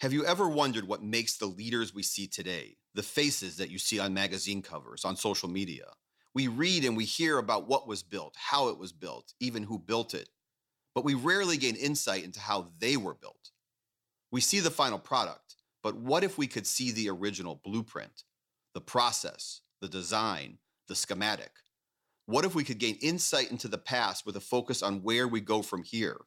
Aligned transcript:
Have 0.00 0.14
you 0.14 0.24
ever 0.24 0.48
wondered 0.48 0.88
what 0.88 1.02
makes 1.02 1.36
the 1.36 1.44
leaders 1.44 1.94
we 1.94 2.02
see 2.02 2.26
today, 2.26 2.78
the 2.94 3.02
faces 3.02 3.58
that 3.58 3.68
you 3.68 3.78
see 3.78 3.98
on 3.98 4.14
magazine 4.14 4.62
covers, 4.62 5.04
on 5.04 5.14
social 5.14 5.46
media? 5.50 5.84
We 6.32 6.48
read 6.48 6.86
and 6.86 6.96
we 6.96 7.04
hear 7.04 7.36
about 7.36 7.68
what 7.68 7.86
was 7.86 8.02
built, 8.02 8.34
how 8.38 8.68
it 8.68 8.78
was 8.78 8.92
built, 8.92 9.34
even 9.40 9.64
who 9.64 9.78
built 9.78 10.14
it, 10.14 10.30
but 10.94 11.04
we 11.04 11.12
rarely 11.12 11.58
gain 11.58 11.76
insight 11.76 12.24
into 12.24 12.40
how 12.40 12.68
they 12.78 12.96
were 12.96 13.12
built. 13.12 13.50
We 14.32 14.40
see 14.40 14.60
the 14.60 14.70
final 14.70 14.98
product, 14.98 15.56
but 15.82 15.96
what 15.96 16.24
if 16.24 16.38
we 16.38 16.46
could 16.46 16.66
see 16.66 16.92
the 16.92 17.10
original 17.10 17.60
blueprint, 17.62 18.24
the 18.72 18.80
process, 18.80 19.60
the 19.82 19.88
design, 19.88 20.56
the 20.88 20.94
schematic? 20.94 21.52
What 22.24 22.46
if 22.46 22.54
we 22.54 22.64
could 22.64 22.78
gain 22.78 22.96
insight 23.02 23.50
into 23.50 23.68
the 23.68 23.76
past 23.76 24.24
with 24.24 24.36
a 24.36 24.40
focus 24.40 24.82
on 24.82 25.02
where 25.02 25.28
we 25.28 25.42
go 25.42 25.60
from 25.60 25.82
here? 25.82 26.22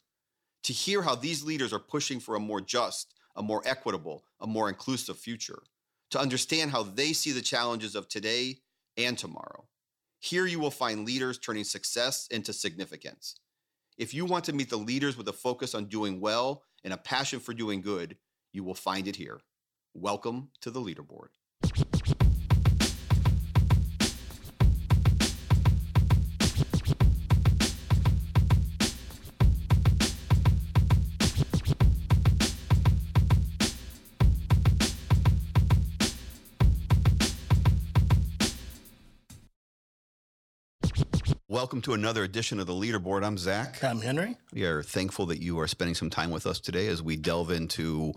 To 0.66 0.74
hear 0.74 1.02
how 1.02 1.16
these 1.16 1.44
leaders 1.44 1.74
are 1.74 1.80
pushing 1.80 2.20
for 2.20 2.36
a 2.36 2.40
more 2.40 2.62
just, 2.62 3.16
a 3.36 3.44
more 3.44 3.62
equitable, 3.66 4.24
a 4.40 4.48
more 4.48 4.70
inclusive 4.70 5.18
future, 5.18 5.64
to 6.12 6.20
understand 6.20 6.72
how 6.72 6.84
they 6.84 7.14
see 7.14 7.32
the 7.32 7.42
challenges 7.42 7.96
of 7.96 8.08
today 8.08 8.58
and 8.98 9.18
tomorrow. 9.18 9.66
Here 10.20 10.46
you 10.46 10.60
will 10.60 10.72
find 10.72 11.06
leaders 11.06 11.38
turning 11.38 11.64
success 11.64 12.28
into 12.32 12.54
significance. 12.54 13.36
If 13.98 14.14
you 14.14 14.26
want 14.26 14.46
to 14.46 14.54
meet 14.54 14.70
the 14.70 14.78
leaders 14.78 15.18
with 15.18 15.28
a 15.28 15.34
focus 15.34 15.76
on 15.76 15.86
doing 15.86 16.20
well 16.20 16.64
and 16.84 16.94
a 16.94 16.98
passion 16.98 17.40
for 17.40 17.54
doing 17.54 17.82
good, 17.82 18.18
you 18.52 18.64
will 18.64 18.74
find 18.74 19.08
it 19.08 19.16
here. 19.16 19.42
Welcome 19.94 20.50
to 20.62 20.72
the 20.72 20.80
leaderboard. 20.80 21.30
Welcome 41.64 41.82
to 41.84 41.94
another 41.94 42.26
edition 42.26 42.60
of 42.60 42.68
the 42.68 42.74
Leaderboard. 42.74 43.24
I'm 43.24 43.38
Zach. 43.38 43.82
I'm 43.82 44.02
Henry. 44.02 44.36
We 44.52 44.66
are 44.66 44.84
thankful 44.84 45.26
that 45.28 45.42
you 45.42 45.62
are 45.62 45.68
spending 45.70 45.96
some 45.96 46.10
time 46.10 46.30
with 46.30 46.46
us 46.46 46.60
today 46.60 46.88
as 46.88 47.02
we 47.02 47.16
delve 47.16 47.52
into 47.52 48.12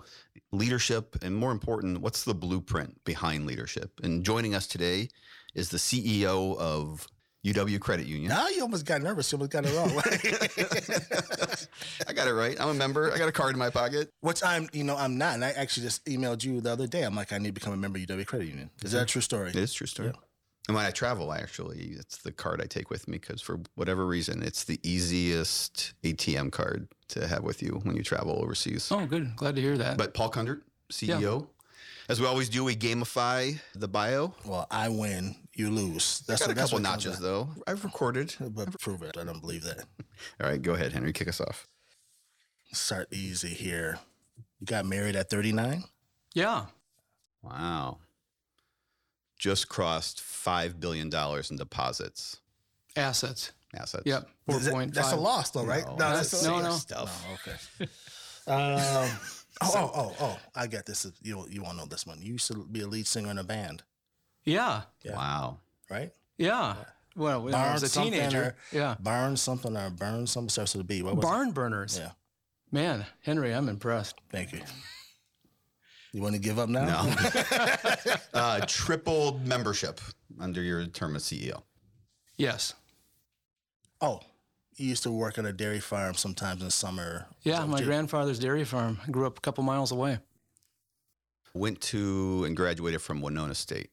leadership 0.50 1.14
and, 1.22 1.36
more 1.36 1.52
important, 1.52 2.00
what's 2.00 2.24
the 2.24 2.34
blueprint 2.34 3.05
behind 3.05 3.47
leadership. 3.47 4.00
And 4.02 4.24
joining 4.24 4.56
us 4.56 4.67
today 4.67 5.11
is 5.55 5.69
the 5.69 5.77
CEO 5.77 6.58
of 6.58 7.06
UW 7.44 7.78
Credit 7.78 8.08
Union. 8.08 8.30
Now 8.30 8.48
you 8.48 8.62
almost 8.62 8.84
got 8.84 9.00
nervous. 9.00 9.30
You 9.30 9.36
almost 9.36 9.52
got 9.52 9.64
it 9.64 9.77
wrong. 9.77 9.91
I 12.08 12.12
got 12.14 12.27
it 12.27 12.34
right. 12.34 12.61
I'm 12.61 12.70
a 12.70 12.74
member. 12.74 13.12
I 13.12 13.19
got 13.19 13.28
a 13.28 13.33
card 13.33 13.52
in 13.52 13.61
my 13.61 13.70
pocket. 13.70 14.11
Which 14.22 14.42
I'm, 14.42 14.69
you 14.72 14.83
know, 14.83 14.97
I'm 14.97 15.19
not. 15.19 15.34
And 15.34 15.44
I 15.44 15.52
actually 15.52 15.84
just 15.84 16.05
emailed 16.06 16.42
you 16.42 16.61
the 16.61 16.72
other 16.72 16.89
day. 16.89 17.02
I'm 17.02 17.14
like, 17.14 17.33
I 17.33 17.39
need 17.39 17.50
to 17.50 17.52
become 17.52 17.72
a 17.72 17.77
member 17.77 18.00
of 18.00 18.06
UW 18.06 18.27
Credit 18.27 18.48
Union. 18.48 18.70
Is 18.83 18.91
that 18.91 18.98
a 18.98 19.00
mm-hmm. 19.02 19.06
true 19.06 19.22
story? 19.22 19.50
It 19.50 19.56
is 19.56 19.70
a 19.70 19.74
true 19.74 19.86
story. 19.86 20.08
Yeah. 20.08 20.14
And 20.69 20.75
when 20.75 20.84
I 20.84 20.91
travel, 20.91 21.31
I 21.31 21.39
actually, 21.39 21.95
it's 21.98 22.19
the 22.19 22.33
card 22.33 22.61
I 22.61 22.67
take 22.67 22.91
with 22.91 23.06
me 23.06 23.19
because 23.19 23.41
for 23.41 23.61
whatever 23.77 24.05
reason, 24.05 24.42
it's 24.42 24.64
the 24.64 24.81
easiest 24.83 25.95
ATM 26.03 26.50
card 26.50 26.89
to 27.08 27.27
have 27.28 27.45
with 27.45 27.62
you 27.62 27.81
when 27.84 27.95
you 27.97 28.03
travel 28.03 28.41
overseas. 28.42 28.91
Oh, 28.91 29.06
good. 29.06 29.36
Glad 29.36 29.55
to 29.56 29.62
hear 29.62 29.78
that. 29.78 29.97
But 29.97 30.12
Paul 30.12 30.31
Kundert, 30.31 30.62
CEO. 30.91 31.47
As 32.08 32.20
we 32.20 32.27
always 32.27 32.48
do, 32.48 32.64
we 32.64 32.77
gamify 32.77 33.58
the 33.75 33.89
bio. 33.89 34.34
Well, 34.45 34.67
I 34.70 34.89
win, 34.89 35.34
you 35.55 35.70
lose. 35.70 36.20
That's 36.20 36.41
got 36.41 36.50
a 36.50 36.55
that's 36.55 36.70
couple 36.70 36.83
notches 36.83 37.19
though. 37.19 37.48
I've 37.67 37.83
recorded. 37.84 38.34
But 38.41 38.78
prove 38.80 39.03
it. 39.03 39.17
I 39.17 39.25
don't 39.25 39.41
believe 39.41 39.64
that. 39.64 39.84
All 40.41 40.48
right, 40.48 40.61
go 40.61 40.75
ahead, 40.75 40.92
Henry. 40.92 41.12
Kick 41.12 41.28
us 41.28 41.41
off. 41.41 41.67
Start 42.73 43.08
easy 43.12 43.48
here. 43.48 43.98
You 44.61 44.67
got 44.67 44.84
married 44.86 45.17
at 45.17 45.30
39? 45.30 45.84
yeah. 46.34 46.67
Wow. 47.42 47.98
Just 49.39 49.69
crossed 49.69 50.20
five 50.20 50.81
billion 50.81 51.11
dollars 51.11 51.51
in 51.51 51.56
deposits, 51.56 52.39
Assets. 52.97 53.52
assets. 53.79 54.05
Yep. 54.07 54.29
Four 54.48 54.58
that- 54.61 54.73
point 54.73 54.95
that's 54.95 55.13
a 55.13 55.17
loss, 55.17 55.51
though, 55.51 55.64
right? 55.64 55.85
No, 55.86 55.97
that's, 55.97 56.30
that's 56.30 56.45
a, 56.45 56.48
no, 56.48 56.63
no. 56.63 56.70
stuff. 56.73 57.27
Oh, 57.29 57.35
okay. 57.35 57.91
um, 58.47 59.11
oh, 59.61 59.74
oh, 59.74 59.91
oh, 59.95 60.17
oh! 60.20 60.39
I 60.55 60.67
get 60.67 60.86
this. 60.86 61.07
You 61.23 61.47
you 61.51 61.63
won't 61.63 61.77
know 61.77 61.85
this 61.86 62.07
one. 62.07 62.19
You 62.23 62.33
used 62.33 62.47
to 62.48 62.64
be 62.64 62.80
a 62.80 62.86
lead 62.86 63.07
singer 63.07 63.30
in 63.30 63.39
a 63.39 63.45
band, 63.45 63.83
Yeah. 64.45 64.83
Yeah. 65.02 65.17
Wow. 65.17 65.58
right? 65.91 66.13
Yeah. 66.39 66.77
Well, 67.14 67.42
when 67.42 67.55
I 67.55 67.73
was 67.73 67.83
a 67.83 67.89
teenager. 67.89 68.42
or- 68.42 68.57
yeah. 68.77 68.97
Burn 69.01 69.36
something 69.36 69.77
or 69.77 69.91
burn 69.91 70.27
something 70.27 70.51
starts 70.51 70.74
with 70.74 70.83
a 70.83 70.85
B. 70.85 71.03
What 71.03 71.17
was 71.17 71.24
Barn 71.24 71.53
burners. 71.53 71.98
Yeah. 71.98 72.11
Man, 72.73 73.07
Henry, 73.23 73.55
I'm 73.55 73.68
impressed. 73.68 74.20
Thank 74.30 74.53
you. 74.53 74.61
You 76.17 76.23
want 76.23 76.35
to 76.35 76.41
give 76.41 76.59
up 76.59 76.71
now? 76.71 77.05
No. 77.05 78.15
uh, 78.35 78.65
triple 78.67 79.39
membership 79.45 80.01
under 80.41 80.63
your 80.63 80.87
term 80.87 81.15
as 81.15 81.25
CEO. 81.25 81.61
Yes. 82.39 82.73
Oh, 84.01 84.21
you 84.77 84.89
used 84.89 85.03
to 85.03 85.11
work 85.11 85.37
at 85.37 85.45
a 85.45 85.53
dairy 85.53 85.79
farm 85.79 86.15
sometimes 86.15 86.63
in 86.63 86.69
the 86.69 86.71
summer. 86.71 87.27
Yeah. 87.43 87.63
My 87.67 87.77
did- 87.77 87.85
grandfather's 87.85 88.39
dairy 88.39 88.65
farm. 88.65 88.99
I 89.07 89.11
grew 89.11 89.27
up 89.27 89.37
a 89.37 89.41
couple 89.43 89.63
miles 89.63 89.93
away. 89.93 90.19
Went 91.53 91.83
to 91.83 92.45
and 92.47 92.57
graduated 92.57 93.03
from 93.03 93.21
Winona 93.21 93.55
State. 93.55 93.91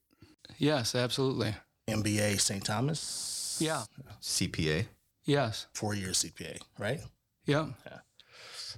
Yes, 0.57 0.95
absolutely. 0.95 1.53
MBA 1.89 2.39
St. 2.39 2.63
Thomas. 2.63 3.57
Yeah. 3.59 3.83
CPA. 4.21 4.85
Yes. 5.25 5.67
Four 5.73 5.93
year 5.93 6.11
CPA, 6.11 6.61
right? 6.79 7.01
Yeah. 7.45 7.65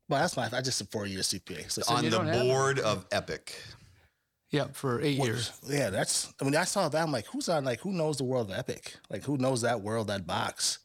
Well, 0.08 0.20
that's 0.22 0.38
my. 0.38 0.50
I 0.52 0.62
just 0.62 0.78
said 0.78 0.90
four 0.90 1.06
year 1.06 1.22
CPA. 1.22 1.70
So, 1.72 1.82
on 1.94 2.04
the 2.04 2.10
don't 2.12 2.28
have 2.28 2.36
it? 2.36 2.50
board 2.50 2.80
of 2.80 3.06
Epic. 3.12 3.56
Yeah. 4.52 4.68
For 4.72 5.02
eight 5.02 5.18
years. 5.18 5.52
yeah, 5.68 5.90
that's. 5.90 6.34
I 6.40 6.44
mean, 6.46 6.56
I 6.56 6.64
saw 6.64 6.88
that. 6.90 7.02
I'm 7.02 7.12
like, 7.12 7.26
who's 7.28 7.50
on? 7.50 7.66
Like, 7.66 7.80
who 7.80 7.92
knows 7.92 8.18
the 8.18 8.24
world 8.24 8.52
of 8.52 8.58
Epic? 8.58 8.96
Like, 9.10 9.24
who 9.24 9.38
knows 9.38 9.62
that 9.62 9.82
world, 9.82 10.08
that 10.08 10.28
box? 10.28 10.80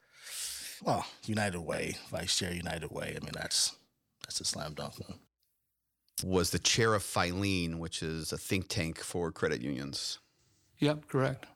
Well, 0.82 1.04
United 1.26 1.60
Way, 1.60 1.96
Vice 2.10 2.38
Chair 2.38 2.52
United 2.54 2.90
Way. 2.90 3.16
I 3.20 3.24
mean, 3.24 3.32
that's 3.34 3.76
that's 4.24 4.40
a 4.40 4.44
slam 4.44 4.72
dunk. 4.74 4.94
Man. 5.08 5.18
Was 6.24 6.50
the 6.50 6.58
chair 6.58 6.94
of 6.94 7.02
Filene, 7.02 7.78
which 7.78 8.02
is 8.02 8.32
a 8.32 8.38
think 8.38 8.68
tank 8.68 8.98
for 8.98 9.30
credit 9.32 9.60
unions. 9.60 10.18
Yep. 10.78 11.08
Correct. 11.08 11.46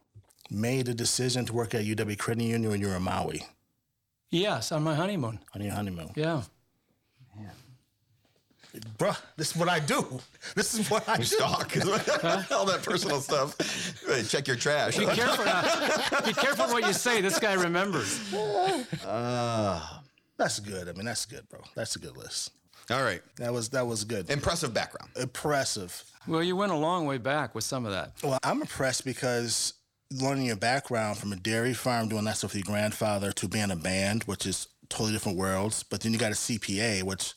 Made 0.50 0.88
a 0.88 0.94
decision 0.94 1.46
to 1.46 1.52
work 1.54 1.74
at 1.74 1.84
UW 1.84 2.18
Credit 2.18 2.44
Union 2.44 2.70
when 2.70 2.80
you 2.80 2.88
were 2.88 2.96
in 2.96 3.02
Maui 3.02 3.42
Yes. 4.30 4.72
On 4.72 4.82
my 4.82 4.94
honeymoon. 4.94 5.38
on 5.54 5.62
your 5.62 5.72
honeymoon. 5.74 6.10
Yeah. 6.16 6.42
Bruh, 8.98 9.16
this 9.36 9.52
is 9.52 9.56
what 9.56 9.68
I 9.68 9.78
do. 9.78 10.20
This 10.56 10.74
is 10.74 10.90
what 10.90 11.08
I 11.08 11.18
do. 11.18 11.22
Stalk. 11.24 11.76
All 12.50 12.66
that 12.66 12.80
personal 12.82 13.20
stuff. 13.20 13.56
Check 14.28 14.48
your 14.48 14.56
trash. 14.56 14.96
Be 14.98 15.06
careful. 15.06 15.44
now. 15.44 15.62
Be 16.24 16.32
careful 16.32 16.66
what 16.66 16.84
you 16.84 16.92
say. 16.92 17.20
This 17.20 17.38
guy 17.38 17.52
remembers. 17.54 18.20
Ah. 19.06 20.02
That's 20.36 20.58
good. 20.58 20.88
I 20.88 20.92
mean, 20.92 21.04
that's 21.04 21.24
good, 21.26 21.48
bro. 21.48 21.60
That's 21.76 21.94
a 21.96 21.98
good 22.00 22.16
list. 22.16 22.50
all 22.90 23.02
right. 23.02 23.22
That 23.36 23.52
was 23.52 23.68
that 23.70 23.86
was 23.86 24.04
good. 24.04 24.28
Impressive 24.28 24.74
background. 24.74 25.10
Impressive. 25.16 26.02
Well, 26.26 26.42
you 26.42 26.56
went 26.56 26.72
a 26.72 26.76
long 26.76 27.06
way 27.06 27.18
back 27.18 27.54
with 27.54 27.64
some 27.64 27.86
of 27.86 27.92
that. 27.92 28.14
Well, 28.22 28.38
I'm 28.42 28.60
impressed 28.60 29.04
because 29.04 29.74
learning 30.10 30.46
your 30.46 30.56
background 30.56 31.18
from 31.18 31.32
a 31.32 31.36
dairy 31.36 31.74
farm, 31.74 32.08
doing 32.08 32.24
that 32.24 32.36
stuff 32.38 32.52
with 32.54 32.66
your 32.66 32.72
grandfather, 32.74 33.30
to 33.32 33.48
being 33.48 33.70
a 33.70 33.76
band, 33.76 34.24
which 34.24 34.46
is 34.46 34.68
totally 34.94 35.12
different 35.12 35.36
worlds. 35.36 35.82
But 35.82 36.00
then 36.00 36.12
you 36.12 36.18
got 36.18 36.30
a 36.30 36.36
CPA, 36.36 37.02
which 37.02 37.34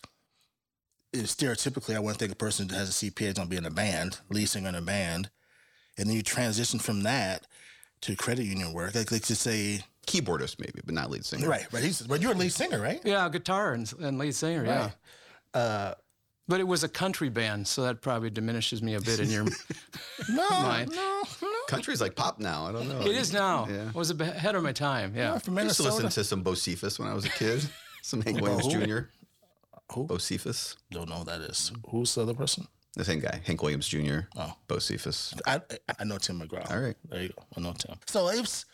is 1.12 1.36
stereotypically, 1.36 1.96
I 1.96 2.00
wouldn't 2.00 2.20
think 2.20 2.32
a 2.32 2.36
person 2.36 2.68
that 2.68 2.76
has 2.76 2.90
a 2.90 3.06
CPA 3.06 3.22
is 3.30 3.34
going 3.34 3.48
to 3.48 3.50
be 3.50 3.58
in 3.58 3.66
a 3.66 3.72
band, 3.72 4.20
lead 4.30 4.48
singer 4.48 4.70
in 4.70 4.76
a 4.76 4.82
band. 4.82 5.30
And 5.98 6.08
then 6.08 6.16
you 6.16 6.22
transition 6.22 6.80
from 6.80 7.04
that 7.04 7.48
to 8.02 8.16
credit 8.16 8.46
union 8.46 8.74
work. 8.74 8.94
Like, 8.94 9.12
like 9.12 9.24
to 9.24 9.36
say, 9.36 9.82
Keyboardist, 10.06 10.60
maybe, 10.60 10.80
but 10.86 10.94
not 10.94 11.10
lead 11.10 11.26
singer. 11.26 11.50
right, 11.50 11.66
right. 11.74 11.84
He's, 11.84 12.02
but 12.02 12.22
you're 12.22 12.34
a 12.34 12.36
lead 12.36 12.54
singer, 12.54 12.80
right? 12.80 13.02
Yeah, 13.04 13.28
guitar 13.30 13.74
and, 13.74 13.92
and 14.00 14.20
lead 14.20 14.36
singer. 14.36 14.64
Yeah. 14.64 14.90
Uh, 15.54 15.94
But 16.48 16.62
it 16.62 16.68
was 16.68 16.84
a 16.84 16.88
country 16.90 17.28
band, 17.30 17.68
so 17.68 17.82
that 17.84 18.02
probably 18.02 18.30
diminishes 18.30 18.82
me 18.82 18.94
a 18.94 19.02
bit 19.02 19.20
in 19.20 19.30
your. 19.30 19.44
Mind. 20.30 20.30
No, 20.30 20.50
Mine. 20.50 20.90
no, 20.92 21.24
no. 21.42 21.50
Country's 21.68 22.00
like 22.00 22.16
pop 22.16 22.40
now. 22.40 22.66
I 22.66 22.72
don't 22.72 22.88
know. 22.88 23.02
it 23.02 23.16
is 23.16 23.34
now. 23.34 23.68
Yeah. 23.70 23.92
I 23.94 23.98
was 23.98 24.10
a 24.10 24.16
bit 24.16 24.30
ahead 24.30 24.56
of 24.56 24.64
my 24.64 24.72
time. 24.72 25.14
Yeah. 25.16 25.38
From 25.40 25.58
I 25.58 25.64
used 25.64 25.78
to 25.78 25.84
listen 25.84 26.08
to 26.10 26.24
some 26.24 26.44
Bocephus 26.44 27.00
when 27.00 27.08
I 27.10 27.14
was 27.14 27.26
a 27.26 27.30
kid. 27.30 27.68
Some 28.04 28.22
Hank 28.22 28.40
Williams? 28.40 28.68
Jr. 28.68 29.00
Who? 29.92 30.08
Bocephus. 30.08 30.78
Don't 30.92 31.10
know 31.10 31.16
who 31.16 31.24
that 31.26 31.42
is. 31.42 31.74
Who's 31.90 32.16
the 32.16 32.22
other 32.22 32.34
person? 32.34 32.66
The 32.94 33.04
same 33.04 33.20
guy. 33.20 33.42
Hank 33.46 33.62
Williams 33.62 33.86
Jr. 33.86 34.20
Oh. 34.38 34.54
Bocephus. 34.70 35.38
I 35.46 35.60
I 36.00 36.06
know 36.06 36.18
Tim 36.18 36.40
McGraw. 36.40 36.72
All 36.72 36.80
right. 36.80 36.96
there 37.10 37.24
you 37.24 37.30
go. 37.30 37.44
I 37.58 37.60
know 37.60 37.74
Tim. 37.74 37.98
So 38.06 38.30
it 38.30 38.40
was 38.40 38.66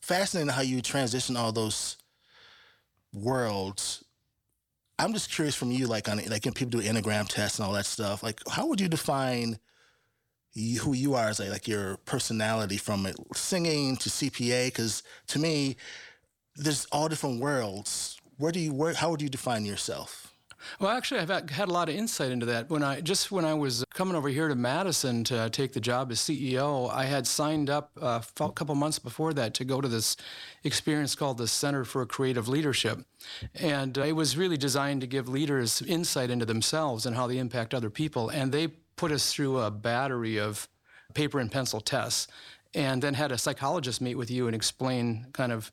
fascinating 0.00 0.48
how 0.50 0.62
you 0.62 0.80
transition 0.80 1.36
all 1.36 1.52
those 1.52 1.98
worlds. 3.12 4.04
I'm 4.98 5.12
just 5.12 5.30
curious 5.30 5.54
from 5.54 5.70
you, 5.70 5.86
like 5.86 6.08
on 6.08 6.18
like 6.28 6.44
when 6.44 6.54
people 6.54 6.80
do 6.80 6.86
enneagram 6.86 7.28
tests 7.28 7.58
and 7.58 7.66
all 7.66 7.74
that 7.74 7.86
stuff. 7.86 8.22
Like, 8.22 8.40
how 8.50 8.66
would 8.66 8.80
you 8.80 8.88
define 8.88 9.58
you, 10.54 10.80
who 10.80 10.92
you 10.92 11.14
are 11.14 11.28
as 11.28 11.38
like 11.38 11.68
your 11.68 11.98
personality 11.98 12.78
from 12.78 13.06
singing 13.34 13.96
to 13.98 14.08
CPA? 14.08 14.66
Because 14.66 15.02
to 15.28 15.38
me, 15.38 15.76
there's 16.56 16.86
all 16.86 17.08
different 17.08 17.40
worlds. 17.40 18.18
Where 18.38 18.52
do 18.52 18.58
you 18.58 18.72
where? 18.72 18.94
How 18.94 19.10
would 19.10 19.22
you 19.22 19.28
define 19.28 19.64
yourself? 19.64 20.34
Well, 20.80 20.90
actually, 20.90 21.20
I've 21.20 21.50
had 21.50 21.68
a 21.68 21.72
lot 21.72 21.88
of 21.88 21.94
insight 21.94 22.30
into 22.30 22.46
that. 22.46 22.68
When 22.70 22.82
I 22.82 23.00
just 23.00 23.30
when 23.30 23.44
I 23.44 23.54
was 23.54 23.84
coming 23.94 24.16
over 24.16 24.28
here 24.28 24.48
to 24.48 24.54
Madison 24.54 25.24
to 25.24 25.50
take 25.50 25.72
the 25.72 25.80
job 25.80 26.10
as 26.10 26.18
CEO, 26.18 26.90
I 26.92 27.04
had 27.04 27.26
signed 27.26 27.70
up 27.70 27.92
uh, 28.00 28.20
a 28.40 28.50
couple 28.52 28.74
months 28.74 28.98
before 28.98 29.32
that 29.34 29.54
to 29.54 29.64
go 29.64 29.80
to 29.80 29.88
this 29.88 30.16
experience 30.64 31.14
called 31.14 31.38
the 31.38 31.48
Center 31.48 31.84
for 31.84 32.04
Creative 32.06 32.48
Leadership, 32.48 33.00
and 33.54 33.96
it 33.96 34.16
was 34.16 34.36
really 34.36 34.56
designed 34.56 35.00
to 35.00 35.06
give 35.06 35.28
leaders 35.28 35.82
insight 35.82 36.30
into 36.30 36.44
themselves 36.44 37.06
and 37.06 37.16
how 37.16 37.26
they 37.26 37.38
impact 37.38 37.74
other 37.74 37.90
people. 37.90 38.28
And 38.28 38.52
they 38.52 38.68
put 38.96 39.12
us 39.12 39.32
through 39.32 39.58
a 39.58 39.70
battery 39.70 40.38
of 40.38 40.68
paper 41.14 41.38
and 41.38 41.50
pencil 41.50 41.80
tests 41.80 42.28
and 42.74 43.02
then 43.02 43.14
had 43.14 43.32
a 43.32 43.38
psychologist 43.38 44.00
meet 44.00 44.16
with 44.16 44.30
you 44.30 44.46
and 44.46 44.54
explain 44.54 45.26
kind 45.32 45.52
of 45.52 45.72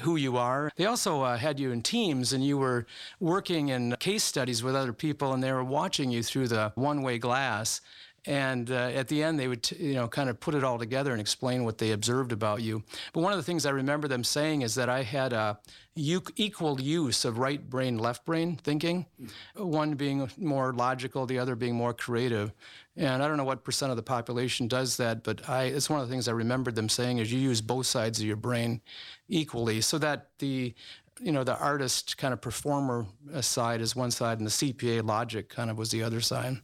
who 0.00 0.16
you 0.16 0.36
are. 0.36 0.70
They 0.76 0.86
also 0.86 1.22
uh, 1.22 1.36
had 1.36 1.58
you 1.58 1.72
in 1.72 1.82
teams 1.82 2.32
and 2.32 2.44
you 2.44 2.58
were 2.58 2.86
working 3.18 3.68
in 3.68 3.96
case 4.00 4.24
studies 4.24 4.62
with 4.62 4.74
other 4.74 4.92
people 4.92 5.32
and 5.32 5.42
they 5.42 5.52
were 5.52 5.64
watching 5.64 6.10
you 6.10 6.22
through 6.22 6.48
the 6.48 6.72
one 6.74 7.02
way 7.02 7.18
glass. 7.18 7.80
And 8.26 8.70
uh, 8.70 8.74
at 8.74 9.08
the 9.08 9.22
end, 9.22 9.38
they 9.40 9.48
would, 9.48 9.62
t- 9.62 9.76
you 9.76 9.94
know, 9.94 10.06
kind 10.06 10.28
of 10.28 10.38
put 10.40 10.54
it 10.54 10.62
all 10.62 10.78
together 10.78 11.12
and 11.12 11.20
explain 11.20 11.64
what 11.64 11.78
they 11.78 11.92
observed 11.92 12.32
about 12.32 12.60
you. 12.60 12.82
But 13.12 13.22
one 13.22 13.32
of 13.32 13.38
the 13.38 13.42
things 13.42 13.64
I 13.64 13.70
remember 13.70 14.08
them 14.08 14.24
saying 14.24 14.62
is 14.62 14.74
that 14.74 14.88
I 14.88 15.02
had 15.02 15.32
a 15.32 15.58
equal 15.96 16.80
use 16.80 17.24
of 17.24 17.38
right 17.38 17.68
brain, 17.68 17.98
left 17.98 18.24
brain 18.24 18.56
thinking, 18.56 19.06
one 19.54 19.94
being 19.94 20.30
more 20.38 20.72
logical, 20.72 21.26
the 21.26 21.38
other 21.38 21.56
being 21.56 21.74
more 21.74 21.92
creative. 21.92 22.52
And 22.96 23.22
I 23.22 23.28
don't 23.28 23.36
know 23.36 23.44
what 23.44 23.64
percent 23.64 23.90
of 23.90 23.96
the 23.96 24.02
population 24.02 24.68
does 24.68 24.96
that, 24.98 25.24
but 25.24 25.48
I, 25.48 25.64
it's 25.64 25.88
one 25.90 26.00
of 26.00 26.08
the 26.08 26.12
things 26.12 26.28
I 26.28 26.32
remembered 26.32 26.74
them 26.74 26.88
saying 26.88 27.18
is 27.18 27.32
you 27.32 27.38
use 27.38 27.60
both 27.60 27.86
sides 27.86 28.20
of 28.20 28.26
your 28.26 28.36
brain 28.36 28.80
equally 29.28 29.80
so 29.80 29.98
that 29.98 30.28
the 30.38 30.74
you 31.22 31.32
know 31.32 31.44
the 31.44 31.58
artist 31.58 32.16
kind 32.16 32.32
of 32.32 32.40
performer 32.40 33.06
side 33.42 33.82
is 33.82 33.94
one 33.94 34.10
side 34.10 34.38
and 34.38 34.46
the 34.46 34.50
CPA 34.50 35.06
logic 35.06 35.50
kind 35.50 35.70
of 35.70 35.76
was 35.76 35.90
the 35.90 36.02
other 36.02 36.20
side. 36.20 36.58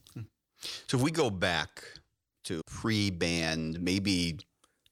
So 0.86 0.96
if 0.96 1.02
we 1.02 1.10
go 1.10 1.30
back 1.30 1.82
to 2.44 2.60
pre-band, 2.66 3.80
maybe 3.80 4.38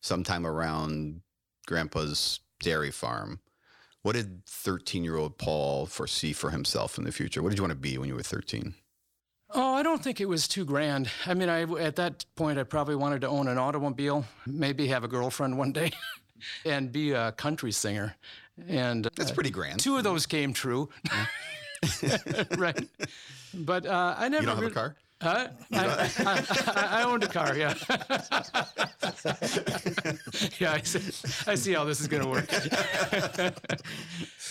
sometime 0.01 0.47
around 0.47 1.21
Grandpa's 1.67 2.41
dairy 2.61 2.91
farm, 2.91 3.41
what 4.03 4.15
did 4.17 4.45
13-year-old 4.47 5.39
Paul 5.39 5.87
foresee 5.87 6.33
for 6.33 6.51
himself 6.51 6.99
in 6.99 7.05
the 7.05 7.13
future? 7.13 7.43
What 7.43 7.51
did 7.51 7.59
you 7.59 7.63
want 7.63 7.73
to 7.73 7.77
be 7.79 7.97
when 7.97 8.09
you 8.09 8.15
were 8.15 8.23
13? 8.23 8.75
Oh, 9.57 9.75
I 9.75 9.83
don't 9.83 10.03
think 10.03 10.21
it 10.21 10.29
was 10.29 10.49
too 10.49 10.65
grand. 10.65 11.09
I 11.27 11.35
mean, 11.35 11.49
I 11.49 11.63
at 11.63 11.97
that 11.97 12.25
point 12.35 12.59
I 12.59 12.65
probably 12.65 12.97
wanted 12.97 13.21
to 13.21 13.29
own 13.29 13.47
an 13.47 13.57
automobile, 13.57 14.25
maybe 14.47 14.89
have 14.89 15.05
a 15.05 15.09
girlfriend 15.09 15.57
one 15.57 15.73
day, 15.73 15.93
and 16.65 16.91
be 16.91 17.13
a 17.13 17.31
country 17.33 17.71
singer. 17.71 18.17
And 18.67 19.09
that's 19.17 19.31
uh, 19.31 19.35
pretty 19.35 19.51
grand. 19.51 19.79
Two 19.79 19.97
of 19.97 20.05
those 20.05 20.27
came 20.27 20.53
true, 20.53 20.89
right? 22.59 22.89
But 23.55 23.87
uh, 23.87 24.17
I 24.19 24.29
never. 24.29 24.43
You 24.43 24.49
don't 24.49 24.63
have 24.63 24.71
a 24.71 24.75
car. 24.75 24.97
Huh? 25.23 25.49
I, 25.73 26.11
I, 26.19 27.01
I, 27.01 27.03
owned 27.05 27.25
a 27.25 27.29
car, 27.29 27.57
yeah. 27.57 27.73
yeah, 30.59 30.73
I 30.73 30.83
see, 30.83 31.51
I 31.51 31.55
see 31.55 31.73
how 31.73 31.85
this 31.85 32.01
is 32.01 32.09
going 32.09 32.23
to 32.23 32.29
work. 32.29 32.51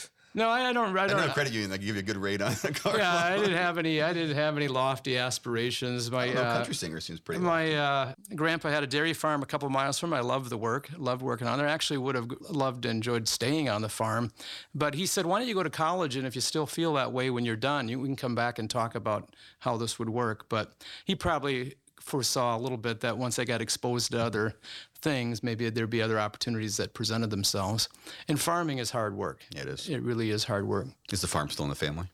No, 0.35 0.49
I, 0.49 0.73
don't. 0.73 0.97
I 0.97 1.07
don't. 1.07 1.19
I 1.19 1.27
know 1.27 1.33
credit 1.33 1.53
union. 1.53 1.69
They 1.69 1.77
give 1.77 1.95
you 1.95 1.99
a 1.99 2.03
good 2.03 2.17
rate 2.17 2.41
on 2.41 2.53
the 2.61 2.71
car. 2.71 2.97
Yeah, 2.97 3.13
I 3.13 3.37
didn't 3.37 3.55
have 3.55 3.77
any. 3.77 4.01
I 4.01 4.13
didn't 4.13 4.35
have 4.35 4.57
any 4.57 4.67
lofty 4.67 5.17
aspirations. 5.17 6.09
My 6.09 6.29
uh, 6.29 6.55
country 6.55 6.73
singer 6.73 6.99
seems 6.99 7.19
pretty. 7.19 7.41
My 7.41 7.73
uh, 7.73 8.13
grandpa 8.35 8.69
had 8.69 8.83
a 8.83 8.87
dairy 8.87 9.13
farm 9.13 9.43
a 9.43 9.45
couple 9.45 9.69
miles 9.69 9.99
from. 9.99 10.11
I 10.11 10.21
loved 10.21 10.49
the 10.49 10.57
work. 10.57 10.89
Loved 10.97 11.21
working 11.21 11.47
on 11.47 11.59
there. 11.59 11.67
Actually, 11.67 11.99
would 11.99 12.15
have 12.15 12.31
loved 12.49 12.85
and 12.85 12.95
enjoyed 12.95 13.27
staying 13.27 13.69
on 13.69 13.81
the 13.81 13.89
farm, 13.89 14.31
but 14.73 14.95
he 14.95 15.05
said, 15.05 15.25
"Why 15.25 15.39
don't 15.39 15.47
you 15.47 15.53
go 15.53 15.63
to 15.63 15.69
college? 15.69 16.15
And 16.15 16.25
if 16.25 16.33
you 16.33 16.41
still 16.41 16.65
feel 16.65 16.93
that 16.95 17.11
way 17.11 17.29
when 17.29 17.45
you're 17.45 17.55
done, 17.55 17.87
you, 17.87 17.99
we 17.99 18.07
can 18.07 18.15
come 18.15 18.33
back 18.33 18.57
and 18.57 18.69
talk 18.69 18.95
about 18.95 19.35
how 19.59 19.77
this 19.77 19.99
would 19.99 20.09
work." 20.09 20.49
But 20.49 20.73
he 21.05 21.13
probably 21.13 21.75
foresaw 21.99 22.57
a 22.57 22.59
little 22.59 22.77
bit 22.77 22.99
that 23.01 23.17
once 23.17 23.39
I 23.39 23.45
got 23.45 23.61
exposed 23.61 24.11
to 24.11 24.21
other 24.21 24.55
things, 25.01 25.41
maybe 25.43 25.69
there'd 25.69 25.89
be 25.89 26.01
other 26.01 26.19
opportunities 26.19 26.77
that 26.77 26.93
presented 26.93 27.29
themselves. 27.29 27.89
And 28.27 28.39
farming 28.39 28.79
is 28.79 28.91
hard 28.91 29.15
work. 29.15 29.41
It 29.55 29.67
is. 29.67 29.89
It 29.89 30.01
really 30.01 30.29
is 30.29 30.43
hard 30.43 30.67
work. 30.67 30.87
Is 31.11 31.21
the 31.21 31.27
farm 31.27 31.49
still 31.49 31.65
in 31.65 31.69
the 31.69 31.75
family? 31.75 32.07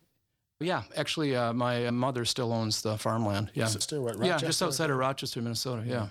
Yeah, 0.61 0.83
actually, 0.95 1.35
uh, 1.35 1.53
my 1.53 1.89
mother 1.89 2.25
still 2.25 2.51
owns 2.51 2.81
the 2.81 2.97
farmland. 2.97 3.51
Yeah, 3.53 3.67
still 3.67 4.03
right? 4.03 4.17
Yeah, 4.21 4.37
just 4.37 4.61
outside 4.61 4.89
of 4.89 4.97
Rochester, 4.97 5.41
Minnesota. 5.41 5.83
Yeah. 5.85 6.07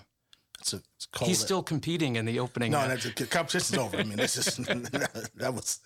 It's 0.72 0.84
a, 0.84 0.88
it's 0.96 1.26
He's 1.26 1.38
still 1.38 1.62
competing 1.62 2.16
in 2.16 2.24
the 2.26 2.40
opening. 2.40 2.72
No, 2.72 2.86
that's, 2.86 3.04
the 3.14 3.26
competition's 3.26 3.78
over. 3.78 3.96
I 3.96 4.02
mean, 4.02 4.16
this 4.16 4.36
is 4.36 4.56
that 5.36 5.54
was. 5.54 5.80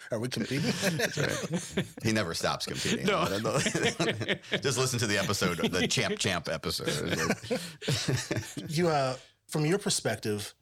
Are 0.12 0.18
we 0.18 0.28
competing? 0.28 0.72
Right. 1.16 1.86
He 2.02 2.12
never 2.12 2.34
stops 2.34 2.66
competing. 2.66 3.06
No. 3.06 3.24
Just 4.62 4.78
listen 4.78 4.98
to 5.00 5.06
the 5.06 5.18
episode, 5.18 5.58
the 5.58 5.88
Champ 5.88 6.18
Champ 6.18 6.48
episode. 6.48 7.16
you, 8.68 8.88
uh, 8.88 9.16
from 9.48 9.66
your 9.66 9.78
perspective, 9.78 10.54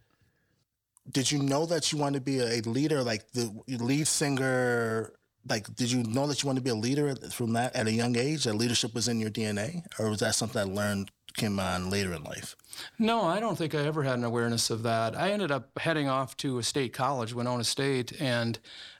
did 1.10 1.30
you 1.30 1.42
know 1.42 1.66
that 1.66 1.92
you 1.92 1.98
wanted 1.98 2.20
to 2.20 2.24
be 2.24 2.38
a 2.38 2.60
leader, 2.62 3.02
like 3.02 3.30
the 3.32 3.52
lead 3.66 4.06
singer? 4.06 5.12
Like, 5.48 5.74
did 5.74 5.90
you 5.90 6.04
know 6.04 6.28
that 6.28 6.42
you 6.42 6.46
wanted 6.46 6.60
to 6.60 6.64
be 6.64 6.70
a 6.70 6.74
leader 6.74 7.16
from 7.32 7.54
that 7.54 7.74
at 7.74 7.88
a 7.88 7.92
young 7.92 8.16
age? 8.16 8.44
That 8.44 8.54
leadership 8.54 8.94
was 8.94 9.08
in 9.08 9.18
your 9.18 9.30
DNA, 9.30 9.82
or 9.98 10.08
was 10.08 10.20
that 10.20 10.36
something 10.36 10.60
I 10.60 10.64
learned 10.64 11.10
came 11.34 11.58
on 11.58 11.90
later 11.90 12.12
in 12.12 12.24
life? 12.24 12.56
No, 12.98 13.22
I 13.22 13.40
don't 13.40 13.56
think 13.56 13.74
I 13.74 13.84
ever 13.84 14.02
had 14.02 14.18
an 14.18 14.24
awareness 14.24 14.70
of 14.70 14.82
that. 14.84 15.16
I 15.16 15.30
ended 15.30 15.50
up 15.50 15.78
heading 15.78 16.08
off 16.08 16.36
to 16.38 16.58
a 16.58 16.62
state 16.62 16.92
college, 16.92 17.34
Winona 17.34 17.64
State, 17.64 18.20
and 18.20 18.58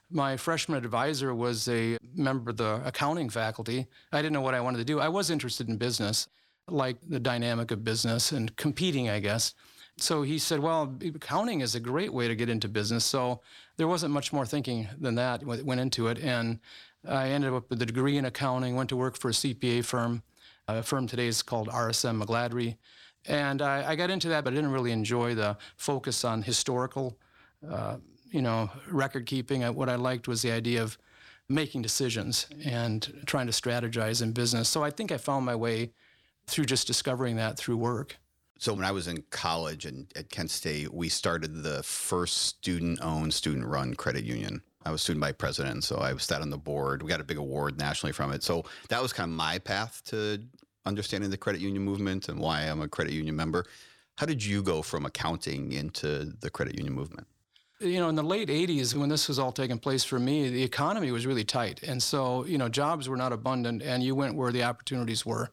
my 0.09 0.37
freshman 0.37 0.77
advisor 0.77 1.33
was 1.33 1.67
a 1.67 1.97
member 2.15 2.51
of 2.51 2.57
the 2.57 2.81
accounting 2.85 3.29
faculty. 3.29 3.87
I 4.11 4.21
didn't 4.21 4.33
know 4.33 4.41
what 4.41 4.53
I 4.53 4.61
wanted 4.61 4.77
to 4.77 4.85
do. 4.85 4.99
I 4.99 5.09
was 5.09 5.29
interested 5.29 5.67
in 5.67 5.77
business, 5.77 6.27
like 6.67 6.97
the 7.07 7.19
dynamic 7.19 7.71
of 7.71 7.83
business 7.83 8.31
and 8.31 8.55
competing, 8.55 9.09
I 9.09 9.19
guess. 9.19 9.55
So 9.97 10.23
he 10.23 10.39
said, 10.39 10.59
Well, 10.59 10.95
accounting 11.03 11.61
is 11.61 11.75
a 11.75 11.79
great 11.79 12.13
way 12.13 12.27
to 12.27 12.35
get 12.35 12.49
into 12.49 12.67
business. 12.67 13.05
So 13.05 13.41
there 13.77 13.87
wasn't 13.87 14.13
much 14.13 14.33
more 14.33 14.45
thinking 14.45 14.87
than 14.99 15.15
that 15.15 15.43
went 15.43 15.81
into 15.81 16.07
it. 16.07 16.19
And 16.19 16.59
I 17.07 17.29
ended 17.29 17.53
up 17.53 17.69
with 17.69 17.81
a 17.81 17.85
degree 17.85 18.17
in 18.17 18.25
accounting, 18.25 18.75
went 18.75 18.89
to 18.89 18.95
work 18.95 19.17
for 19.17 19.29
a 19.29 19.33
CPA 19.33 19.83
firm 19.83 20.23
a 20.67 20.83
firm 20.83 21.07
today 21.07 21.27
is 21.27 21.41
called 21.41 21.67
RSM 21.67 22.21
McGladrey. 22.21 22.77
And 23.25 23.61
I, 23.61 23.91
I, 23.91 23.95
got 23.95 24.09
into 24.09 24.29
that, 24.29 24.43
but 24.43 24.51
I 24.51 24.55
didn't 24.55 24.71
really 24.71 24.91
enjoy 24.91 25.33
the 25.33 25.57
focus 25.77 26.25
on 26.25 26.41
historical, 26.41 27.17
uh, 27.67 27.97
you 28.31 28.41
know, 28.41 28.69
record 28.89 29.25
keeping. 29.25 29.61
What 29.61 29.87
I 29.87 29.95
liked 29.95 30.27
was 30.27 30.41
the 30.41 30.51
idea 30.51 30.83
of 30.83 30.97
making 31.47 31.83
decisions 31.83 32.47
and 32.65 33.23
trying 33.25 33.47
to 33.47 33.53
strategize 33.53 34.21
in 34.21 34.33
business. 34.33 34.67
So 34.67 34.83
I 34.83 34.89
think 34.89 35.11
I 35.11 35.17
found 35.17 35.45
my 35.45 35.55
way 35.55 35.93
through 36.47 36.65
just 36.65 36.87
discovering 36.87 37.37
that 37.37 37.57
through 37.57 37.77
work. 37.77 38.17
So 38.59 38.73
when 38.73 38.85
I 38.85 38.91
was 38.91 39.07
in 39.07 39.23
college 39.29 39.85
and 39.85 40.11
at 40.15 40.29
Kent 40.29 40.51
State, 40.51 40.93
we 40.93 41.09
started 41.09 41.63
the 41.63 41.83
first 41.83 42.37
student-owned, 42.37 43.33
student-run 43.33 43.95
credit 43.95 44.23
union. 44.23 44.61
I 44.85 44.91
was 44.91 45.01
student 45.01 45.21
body 45.21 45.33
president, 45.33 45.83
so 45.83 45.99
I 45.99 46.15
sat 46.17 46.41
on 46.41 46.49
the 46.49 46.57
board. 46.57 47.03
We 47.03 47.09
got 47.09 47.21
a 47.21 47.23
big 47.23 47.37
award 47.37 47.77
nationally 47.77 48.13
from 48.13 48.31
it. 48.33 48.43
So 48.43 48.65
that 48.89 49.01
was 49.01 49.13
kind 49.13 49.31
of 49.31 49.35
my 49.35 49.59
path 49.59 50.01
to 50.07 50.39
understanding 50.85 51.29
the 51.29 51.37
credit 51.37 51.61
union 51.61 51.83
movement 51.83 52.29
and 52.29 52.39
why 52.39 52.61
I'm 52.61 52.81
a 52.81 52.87
credit 52.87 53.13
union 53.13 53.35
member. 53.35 53.65
How 54.17 54.25
did 54.25 54.43
you 54.43 54.61
go 54.61 54.81
from 54.81 55.05
accounting 55.05 55.71
into 55.71 56.33
the 56.39 56.49
credit 56.49 56.75
union 56.75 56.93
movement? 56.93 57.27
You 57.79 57.99
know, 57.99 58.09
in 58.09 58.15
the 58.15 58.23
late 58.23 58.49
80s, 58.49 58.93
when 58.95 59.09
this 59.09 59.27
was 59.27 59.39
all 59.39 59.51
taking 59.51 59.77
place 59.77 60.03
for 60.03 60.19
me, 60.19 60.49
the 60.49 60.63
economy 60.63 61.11
was 61.11 61.25
really 61.25 61.43
tight. 61.43 61.81
And 61.83 62.01
so, 62.01 62.45
you 62.45 62.57
know, 62.57 62.69
jobs 62.69 63.09
were 63.09 63.17
not 63.17 63.33
abundant, 63.33 63.81
and 63.81 64.03
you 64.03 64.15
went 64.15 64.35
where 64.35 64.51
the 64.51 64.63
opportunities 64.63 65.25
were. 65.25 65.51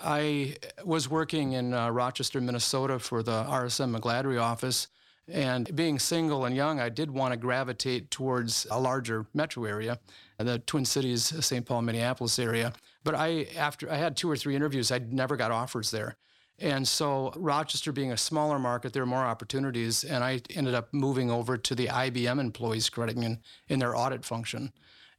I 0.00 0.56
was 0.84 1.08
working 1.08 1.52
in 1.52 1.74
uh, 1.74 1.90
Rochester, 1.90 2.40
Minnesota 2.40 2.98
for 2.98 3.22
the 3.22 3.44
RSM 3.44 3.96
McGladrey 3.96 4.40
office 4.40 4.88
and 5.28 5.74
being 5.76 5.98
single 5.98 6.44
and 6.44 6.54
young, 6.56 6.80
I 6.80 6.88
did 6.88 7.10
want 7.10 7.32
to 7.32 7.36
gravitate 7.36 8.10
towards 8.10 8.66
a 8.70 8.80
larger 8.80 9.26
metro 9.34 9.64
area, 9.64 9.98
uh, 10.38 10.44
the 10.44 10.58
Twin 10.60 10.84
Cities, 10.84 11.32
uh, 11.32 11.40
St. 11.40 11.64
Paul, 11.64 11.82
Minneapolis 11.82 12.38
area. 12.38 12.72
But 13.04 13.14
I, 13.14 13.46
after 13.56 13.90
I 13.90 13.96
had 13.96 14.16
two 14.16 14.30
or 14.30 14.36
three 14.36 14.56
interviews, 14.56 14.90
I 14.90 14.98
never 14.98 15.36
got 15.36 15.50
offers 15.50 15.90
there. 15.90 16.16
And 16.58 16.86
so 16.86 17.32
Rochester 17.36 17.92
being 17.92 18.12
a 18.12 18.16
smaller 18.16 18.58
market, 18.58 18.92
there 18.92 19.02
are 19.02 19.06
more 19.06 19.24
opportunities. 19.24 20.04
And 20.04 20.22
I 20.22 20.40
ended 20.54 20.74
up 20.74 20.92
moving 20.92 21.30
over 21.30 21.56
to 21.56 21.74
the 21.74 21.86
IBM 21.86 22.38
employees 22.38 22.88
credit 22.88 23.16
union 23.16 23.40
in 23.68 23.78
their 23.78 23.96
audit 23.96 24.24
function. 24.24 24.72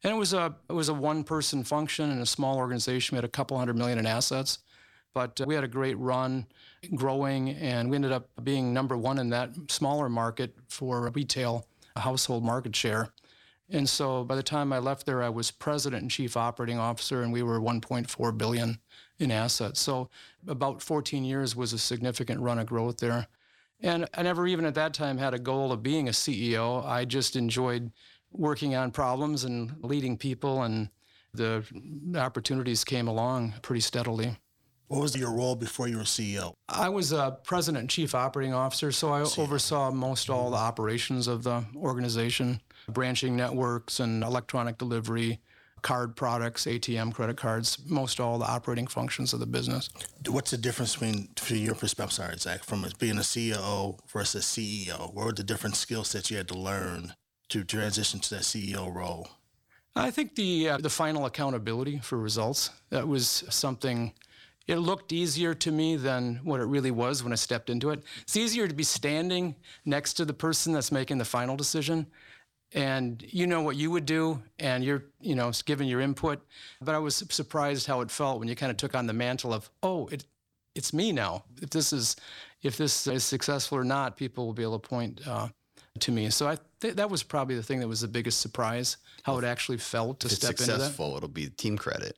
And 0.03 0.13
it 0.13 0.17
was 0.17 0.33
a 0.33 0.55
it 0.69 0.73
was 0.73 0.89
a 0.89 0.93
one 0.93 1.23
person 1.23 1.63
function 1.63 2.11
in 2.11 2.19
a 2.19 2.25
small 2.25 2.57
organization. 2.57 3.15
We 3.15 3.17
had 3.17 3.25
a 3.25 3.29
couple 3.29 3.57
hundred 3.57 3.77
million 3.77 3.99
in 3.99 4.05
assets. 4.05 4.59
But 5.13 5.39
uh, 5.39 5.45
we 5.45 5.55
had 5.55 5.63
a 5.63 5.69
great 5.69 5.97
run 5.97 6.47
growing, 6.95 7.51
and 7.51 7.89
we 7.89 7.95
ended 7.95 8.11
up 8.11 8.29
being 8.43 8.73
number 8.73 8.97
one 8.97 9.19
in 9.19 9.29
that 9.29 9.51
smaller 9.69 10.09
market 10.09 10.55
for 10.67 11.09
retail 11.11 11.65
household 11.95 12.43
market 12.43 12.75
share. 12.75 13.09
And 13.69 13.87
so 13.87 14.23
by 14.23 14.35
the 14.35 14.43
time 14.43 14.73
I 14.73 14.79
left 14.79 15.05
there, 15.05 15.23
I 15.23 15.29
was 15.29 15.49
president 15.49 16.01
and 16.01 16.11
chief 16.11 16.35
operating 16.35 16.77
officer, 16.77 17.21
and 17.21 17.31
we 17.31 17.43
were 17.43 17.59
1.4 17.59 18.37
billion 18.37 18.79
in 19.19 19.31
assets. 19.31 19.79
So 19.79 20.09
about 20.47 20.81
14 20.81 21.23
years 21.23 21.55
was 21.55 21.73
a 21.73 21.79
significant 21.79 22.41
run 22.41 22.59
of 22.59 22.67
growth 22.67 22.97
there. 22.97 23.27
And 23.79 24.07
I 24.13 24.23
never 24.23 24.47
even 24.47 24.65
at 24.65 24.75
that 24.75 24.93
time 24.93 25.17
had 25.17 25.33
a 25.33 25.39
goal 25.39 25.71
of 25.71 25.83
being 25.83 26.07
a 26.07 26.11
CEO. 26.11 26.85
I 26.85 27.05
just 27.05 27.35
enjoyed 27.35 27.91
working 28.31 28.75
on 28.75 28.91
problems 28.91 29.43
and 29.43 29.75
leading 29.81 30.17
people 30.17 30.63
and 30.63 30.89
the 31.33 31.63
opportunities 32.15 32.83
came 32.83 33.07
along 33.07 33.55
pretty 33.61 33.81
steadily. 33.81 34.37
What 34.93 35.01
was 35.01 35.15
your 35.17 35.31
role 35.31 35.55
before 35.55 35.87
you 35.87 35.97
were 35.97 36.03
CEO? 36.03 36.53
I 36.69 36.87
was 36.87 37.11
a 37.11 37.39
president 37.43 37.81
and 37.81 37.89
chief 37.89 38.13
operating 38.13 38.53
officer, 38.53 38.91
so 38.91 39.11
I 39.11 39.21
oversaw 39.39 39.89
most 39.89 40.29
all 40.29 40.51
the 40.51 40.57
operations 40.57 41.27
of 41.27 41.41
the 41.41 41.65
organization, 41.75 42.61
branching 42.87 43.35
networks 43.35 43.99
and 43.99 44.23
electronic 44.23 44.77
delivery, 44.77 45.39
card 45.81 46.15
products, 46.15 46.65
ATM 46.65 47.11
credit 47.11 47.37
cards, 47.37 47.79
most 47.87 48.19
all 48.19 48.37
the 48.37 48.45
operating 48.45 48.85
functions 48.85 49.33
of 49.33 49.39
the 49.39 49.47
business. 49.47 49.89
What's 50.27 50.51
the 50.51 50.57
difference 50.57 50.93
between, 50.93 51.29
from 51.37 51.57
your 51.57 51.73
perspective, 51.73 52.13
sorry, 52.13 52.37
Zach, 52.37 52.63
from 52.63 52.85
being 52.99 53.17
a 53.17 53.21
CEO 53.21 53.97
versus 54.11 54.45
CEO? 54.45 55.11
What 55.11 55.25
were 55.25 55.33
the 55.33 55.43
different 55.43 55.75
skill 55.75 56.03
sets 56.03 56.29
you 56.29 56.37
had 56.37 56.47
to 56.49 56.57
learn 56.59 57.15
to 57.49 57.63
transition 57.63 58.19
to 58.19 58.29
that 58.35 58.43
CEO 58.43 58.93
role? 58.93 59.27
I 59.95 60.11
think 60.11 60.35
the 60.35 60.69
uh, 60.69 60.77
the 60.77 60.89
final 60.89 61.25
accountability 61.25 61.99
for 61.99 62.17
results 62.17 62.71
that 62.89 63.07
was 63.07 63.43
something. 63.49 64.13
It 64.65 64.77
looked 64.77 65.11
easier 65.11 65.53
to 65.55 65.71
me 65.71 65.97
than 65.97 66.39
what 66.43 66.61
it 66.61 66.65
really 66.65 66.91
was 66.91 67.23
when 67.23 67.33
I 67.33 67.35
stepped 67.35 67.69
into 67.69 67.89
it. 67.89 68.01
It's 68.21 68.37
easier 68.37 68.67
to 68.67 68.73
be 68.73 68.83
standing 68.83 69.55
next 69.83 70.13
to 70.13 70.25
the 70.25 70.33
person 70.33 70.71
that's 70.73 70.91
making 70.91 71.17
the 71.17 71.25
final 71.25 71.57
decision. 71.57 72.07
And 72.73 73.23
you 73.27 73.45
know 73.45 73.61
what 73.61 73.75
you 73.75 73.91
would 73.91 74.05
do 74.05 74.41
and 74.57 74.83
you're 74.83 75.03
you 75.19 75.35
know 75.35 75.51
giving 75.65 75.87
your 75.87 76.01
input. 76.01 76.43
But 76.81 76.95
i 76.95 76.97
was 76.97 77.15
surprised 77.29 77.85
how 77.87 78.01
it 78.01 78.09
felt 78.09 78.39
when 78.39 78.47
you 78.47 78.55
kind 78.55 78.71
of 78.71 78.77
took 78.77 78.95
on 78.95 79.05
the 79.05 79.13
mantle 79.13 79.53
of 79.53 79.69
oh 79.83 80.07
it 80.07 80.25
it's 80.73 80.91
me 80.91 81.11
now. 81.11 81.43
If 81.61 81.69
this 81.69 81.93
is 81.93 82.15
if 82.63 82.77
this 82.77 83.05
is 83.05 83.23
successful 83.23 83.77
or 83.77 83.83
not 83.83 84.17
people 84.17 84.45
will 84.47 84.53
be 84.53 84.63
able 84.63 84.79
to 84.79 84.89
point 84.89 85.21
uh, 85.27 85.49
to 85.99 86.11
me. 86.11 86.31
So 86.31 86.47
i 86.47 86.57
th- 86.79 86.95
that 86.95 87.11
was 87.11 87.21
probably 87.21 87.55
the 87.55 87.63
thing 87.63 87.79
that 87.79 87.87
was 87.87 88.01
the 88.01 88.07
biggest 88.07 88.39
surprise 88.39 88.97
how 89.21 89.37
it 89.37 89.43
actually 89.43 89.77
felt 89.77 90.21
to 90.21 90.27
if 90.27 90.33
step 90.33 90.51
it's 90.51 90.61
into 90.61 90.73
that. 90.73 90.79
successful, 90.79 91.15
it'll 91.15 91.29
be 91.29 91.47
team 91.49 91.77
credit. 91.77 92.17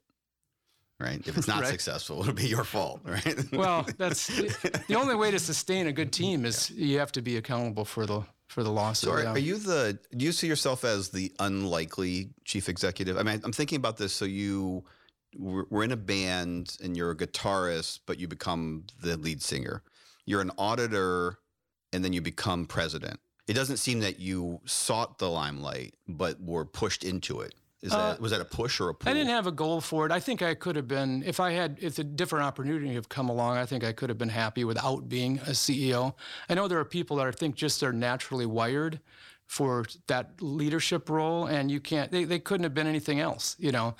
Right. 1.00 1.22
If 1.28 1.38
it's 1.38 1.48
not 1.48 1.62
Right. 1.62 1.70
successful, 1.70 2.22
it'll 2.22 2.34
be 2.34 2.48
your 2.48 2.64
fault. 2.64 3.02
Right. 3.04 3.36
well 3.54 3.86
that's 3.98 4.28
the 4.88 4.96
only 4.96 5.16
way 5.16 5.32
to 5.32 5.40
sustain 5.40 5.88
a 5.88 5.92
good 5.92 6.12
team 6.14 6.46
is 6.46 6.70
you 6.72 7.00
have 7.00 7.12
to 7.14 7.22
be 7.22 7.38
accountable 7.38 7.86
for 7.86 8.06
the 8.06 8.24
for 8.48 8.64
the 8.64 8.72
losses 8.72 9.10
So 9.10 9.12
are, 9.16 9.24
yeah. 9.24 9.32
are 9.32 9.38
you 9.40 9.58
the? 9.58 9.98
Do 10.16 10.24
you 10.26 10.32
see 10.32 10.48
yourself 10.48 10.84
as 10.86 11.10
the 11.10 11.34
unlikely 11.40 12.30
chief 12.46 12.70
executive? 12.70 13.18
I 13.18 13.24
mean, 13.24 13.42
I'm 13.44 13.52
thinking 13.52 13.78
about 13.78 13.98
this. 13.98 14.14
So 14.14 14.24
you 14.26 14.84
were 15.38 15.66
were 15.70 15.84
in 15.84 15.92
a 15.92 15.98
band 15.98 16.78
and 16.82 16.96
you're 16.96 17.12
a 17.12 17.16
guitarist, 17.18 18.02
but 18.06 18.20
you 18.20 18.28
become 18.28 18.86
the 19.02 19.18
lead 19.18 19.42
singer. 19.42 19.82
You're 20.26 20.42
an 20.42 20.52
auditor, 20.58 21.40
and 21.92 22.04
then 22.06 22.14
you 22.14 22.22
become 22.22 22.66
president. 22.68 23.20
It 23.48 23.54
doesn't 23.54 23.78
seem 23.78 24.00
that 24.00 24.20
you 24.20 24.60
sought 24.66 25.18
the 25.20 25.30
limelight, 25.30 25.94
but 26.08 26.42
were 26.42 26.66
pushed 26.66 27.04
into 27.04 27.42
it. 27.42 27.54
Is 27.86 27.92
that 27.92 28.20
was 28.20 28.32
that 28.32 28.42
a 28.42 28.46
push 28.46 28.80
or 28.80 28.90
a 28.90 28.94
pull? 28.96 29.08
Uh, 29.08 29.12
I 29.12 29.14
didn't 29.14 29.30
have 29.30 29.46
a 29.46 29.52
goal 29.52 29.80
for 29.80 30.06
it. 30.08 30.12
I 30.12 30.20
think 30.20 30.42
I 30.42 30.56
could 30.56 30.76
have 30.76 30.88
been, 30.88 31.24
if 31.24 31.40
I 31.40 31.52
had, 31.52 31.78
if 31.82 32.00
a 32.00 32.04
different 32.04 32.46
opportunity 32.46 32.94
had 32.96 33.08
come 33.10 33.30
along, 33.30 33.58
I 33.58 33.66
think 33.66 33.84
I 33.84 33.92
could 33.92 34.10
have 34.10 34.18
been 34.18 34.30
happy 34.30 34.64
without 34.64 35.08
being 35.08 35.38
a 35.40 35.52
CEO. 35.52 36.16
I 36.50 36.56
know 36.56 36.68
there 36.68 36.80
are 36.80 36.86
people 36.86 37.18
that 37.18 37.28
I 37.28 37.32
think 37.32 37.56
just 37.56 37.84
are 37.84 37.94
naturally 37.94 38.48
wired 38.48 39.00
for 39.46 39.86
that 40.08 40.42
leadership 40.42 41.10
role, 41.10 41.46
and 41.46 41.70
you 41.70 41.80
can't, 41.80 42.12
they, 42.12 42.24
they 42.24 42.40
couldn't 42.40 42.64
have 42.64 42.74
been 42.74 42.88
anything 42.88 43.20
else. 43.20 43.56
You 43.60 43.72
know, 43.72 43.96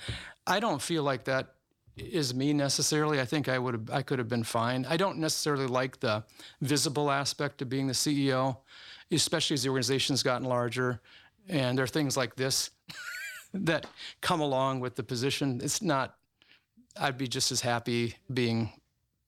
I 0.46 0.58
don't 0.58 0.82
feel 0.82 1.04
like 1.04 1.24
that 1.24 1.54
is 1.96 2.34
me 2.34 2.52
necessarily. 2.52 3.20
I 3.20 3.24
think 3.24 3.48
I 3.48 3.58
would 3.58 3.74
have, 3.74 3.90
I 3.90 4.02
could 4.02 4.18
have 4.18 4.28
been 4.28 4.42
fine. 4.42 4.84
I 4.88 4.96
don't 4.96 5.18
necessarily 5.18 5.66
like 5.68 6.00
the 6.00 6.24
visible 6.60 7.10
aspect 7.10 7.62
of 7.62 7.68
being 7.68 7.86
the 7.86 7.92
CEO, 7.92 8.56
especially 9.12 9.54
as 9.54 9.62
the 9.62 9.68
organization's 9.68 10.24
gotten 10.24 10.48
larger, 10.48 11.00
and 11.48 11.78
there 11.78 11.84
are 11.84 11.88
things 11.88 12.16
like 12.16 12.34
this 12.34 12.70
that 13.64 13.86
come 14.20 14.40
along 14.40 14.80
with 14.80 14.96
the 14.96 15.02
position. 15.02 15.60
It's 15.62 15.82
not, 15.82 16.16
I'd 16.98 17.18
be 17.18 17.28
just 17.28 17.52
as 17.52 17.60
happy 17.60 18.16
being 18.32 18.72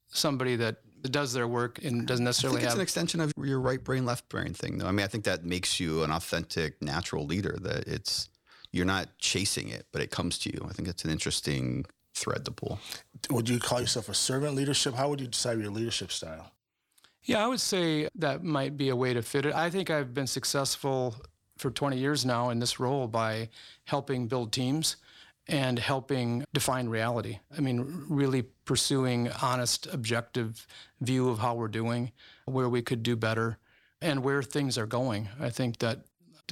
somebody 0.09 0.57
that 0.57 0.77
does 1.03 1.33
their 1.33 1.47
work 1.47 1.83
and 1.85 2.07
doesn't 2.07 2.25
necessarily 2.25 2.59
I 2.59 2.61
think 2.61 2.65
it's 2.65 2.73
have. 2.73 2.79
an 2.79 2.83
extension 2.83 3.21
of 3.21 3.33
your 3.43 3.61
right 3.61 3.83
brain, 3.83 4.05
left 4.05 4.29
brain 4.29 4.53
thing, 4.53 4.79
though. 4.79 4.87
I 4.87 4.91
mean, 4.91 5.05
I 5.05 5.09
think 5.09 5.25
that 5.25 5.45
makes 5.45 5.79
you 5.79 6.03
an 6.03 6.11
authentic, 6.11 6.83
natural 6.83 7.25
leader. 7.25 7.57
That 7.61 7.87
it's 7.87 8.29
you're 8.73 8.87
not 8.87 9.17
chasing 9.19 9.69
it, 9.69 9.87
but 9.93 10.03
it 10.03 10.11
comes 10.11 10.39
to 10.41 10.53
you. 10.53 10.67
I 10.69 10.73
think 10.73 10.89
it's 10.89 11.05
an 11.05 11.11
interesting 11.11 11.87
thread 12.15 12.45
to 12.47 12.51
pull. 12.51 12.81
Would 13.31 13.49
you 13.49 13.61
call 13.61 13.81
yourself 13.81 14.09
a 14.09 14.15
servant 14.15 14.55
leadership? 14.57 14.95
How 14.95 15.09
would 15.09 15.21
you 15.21 15.29
decide 15.29 15.59
your 15.61 15.71
leadership 15.71 16.11
style? 16.11 16.53
yeah, 17.29 17.45
I 17.45 17.47
would 17.47 17.61
say 17.61 18.09
that 18.15 18.43
might 18.43 18.77
be 18.77 18.89
a 18.89 18.97
way 18.97 19.13
to 19.13 19.23
fit 19.23 19.45
it. 19.45 19.55
I 19.55 19.69
think 19.69 19.91
I've 19.91 20.15
been 20.15 20.27
successful 20.27 21.15
for 21.59 21.71
20 21.71 21.99
years 21.99 22.25
now 22.25 22.51
in 22.51 22.59
this 22.59 22.81
role 22.81 23.07
by 23.07 23.49
helping 23.85 24.29
build 24.29 24.53
teams 24.53 24.97
and 25.49 25.79
helping 25.79 26.45
define 26.53 26.89
reality. 26.89 27.39
I 27.57 27.61
mean, 27.61 28.05
really 28.09 28.43
pursuing 28.65 29.31
honest, 29.43 29.87
objective 29.93 30.67
view 31.01 31.29
of 31.31 31.39
how 31.39 31.55
we're 31.55 31.69
doing, 31.69 32.13
where 32.45 32.69
we 32.69 32.83
could 32.83 33.03
do 33.03 33.17
better, 33.17 33.59
and 34.03 34.23
where 34.23 34.43
things 34.43 34.77
are 34.77 34.87
going. 34.87 35.29
I 35.41 35.49
think 35.51 35.79
that 35.79 36.01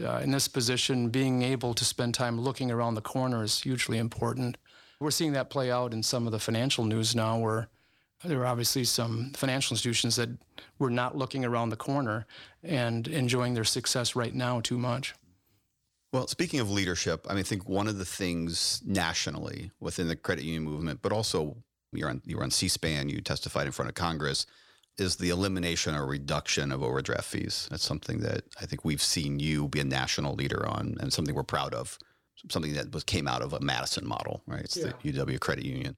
uh, 0.03 0.21
in 0.23 0.31
this 0.31 0.49
position, 0.49 1.11
being 1.11 1.43
able 1.43 1.75
to 1.75 1.85
spend 1.85 2.15
time 2.15 2.41
looking 2.41 2.71
around 2.71 2.95
the 2.95 3.03
corner 3.03 3.43
is 3.43 3.61
hugely 3.61 3.99
important. 3.99 4.57
We're 4.99 5.11
seeing 5.11 5.33
that 5.33 5.51
play 5.51 5.71
out 5.71 5.93
in 5.93 6.03
some 6.03 6.27
of 6.27 6.33
the 6.33 6.39
financial 6.39 6.85
news 6.85 7.15
now, 7.15 7.39
where 7.39 7.69
there 8.25 8.41
are 8.41 8.47
obviously 8.47 8.85
some 8.85 9.33
financial 9.35 9.75
institutions 9.75 10.17
that 10.17 10.31
were 10.79 10.91
not 10.91 11.17
looking 11.17 11.45
around 11.45 11.71
the 11.71 11.77
corner 11.77 12.27
and 12.63 13.07
enjoying 13.09 13.55
their 13.55 13.65
success 13.65 14.17
right 14.17 14.35
now 14.35 14.61
too 14.61 14.79
much. 14.79 15.15
Well, 16.13 16.27
speaking 16.29 16.61
of 16.61 16.71
leadership, 16.71 17.27
I 17.29 17.33
mean, 17.33 17.41
I 17.41 17.43
think 17.43 17.69
one 17.69 17.89
of 17.89 17.99
the 17.99 18.05
things 18.05 18.81
nationally 18.87 19.71
within 19.81 20.09
the 20.09 20.17
credit 20.17 20.45
union 20.45 20.63
movement, 20.65 21.01
but 21.03 21.13
also 21.13 21.57
you're 21.93 22.09
on 22.09 22.23
you 22.25 22.37
were 22.37 22.43
on 22.43 22.51
C-SPAN, 22.51 23.09
you 23.09 23.21
testified 23.21 23.67
in 23.67 23.73
front 23.73 23.89
of 23.89 23.95
Congress, 23.95 24.47
is 24.99 25.17
the 25.17 25.31
elimination 25.31 25.95
or 25.95 26.07
reduction 26.07 26.73
of 26.73 26.83
overdraft 26.83 27.25
fees. 27.25 27.69
That's 27.71 27.85
something 27.85 28.21
that 28.21 28.45
I 28.61 28.67
think 28.67 28.85
we've 28.85 29.03
seen 29.03 29.39
you 29.39 29.69
be 29.69 29.81
a 29.81 29.85
national 29.85 30.35
leader 30.35 30.67
on, 30.67 30.97
and 31.01 31.13
something 31.13 31.35
we're 31.35 31.43
proud 31.43 31.75
of. 31.75 31.99
Something 32.51 32.75
that 32.75 32.93
was 32.93 33.03
came 33.03 33.27
out 33.27 33.43
of 33.43 33.53
a 33.53 33.61
Madison 33.61 34.07
model, 34.07 34.43
right? 34.47 34.61
It's 34.61 34.75
the 34.75 34.93
UW 35.05 35.41
Credit 35.41 35.65
Union. 35.65 35.97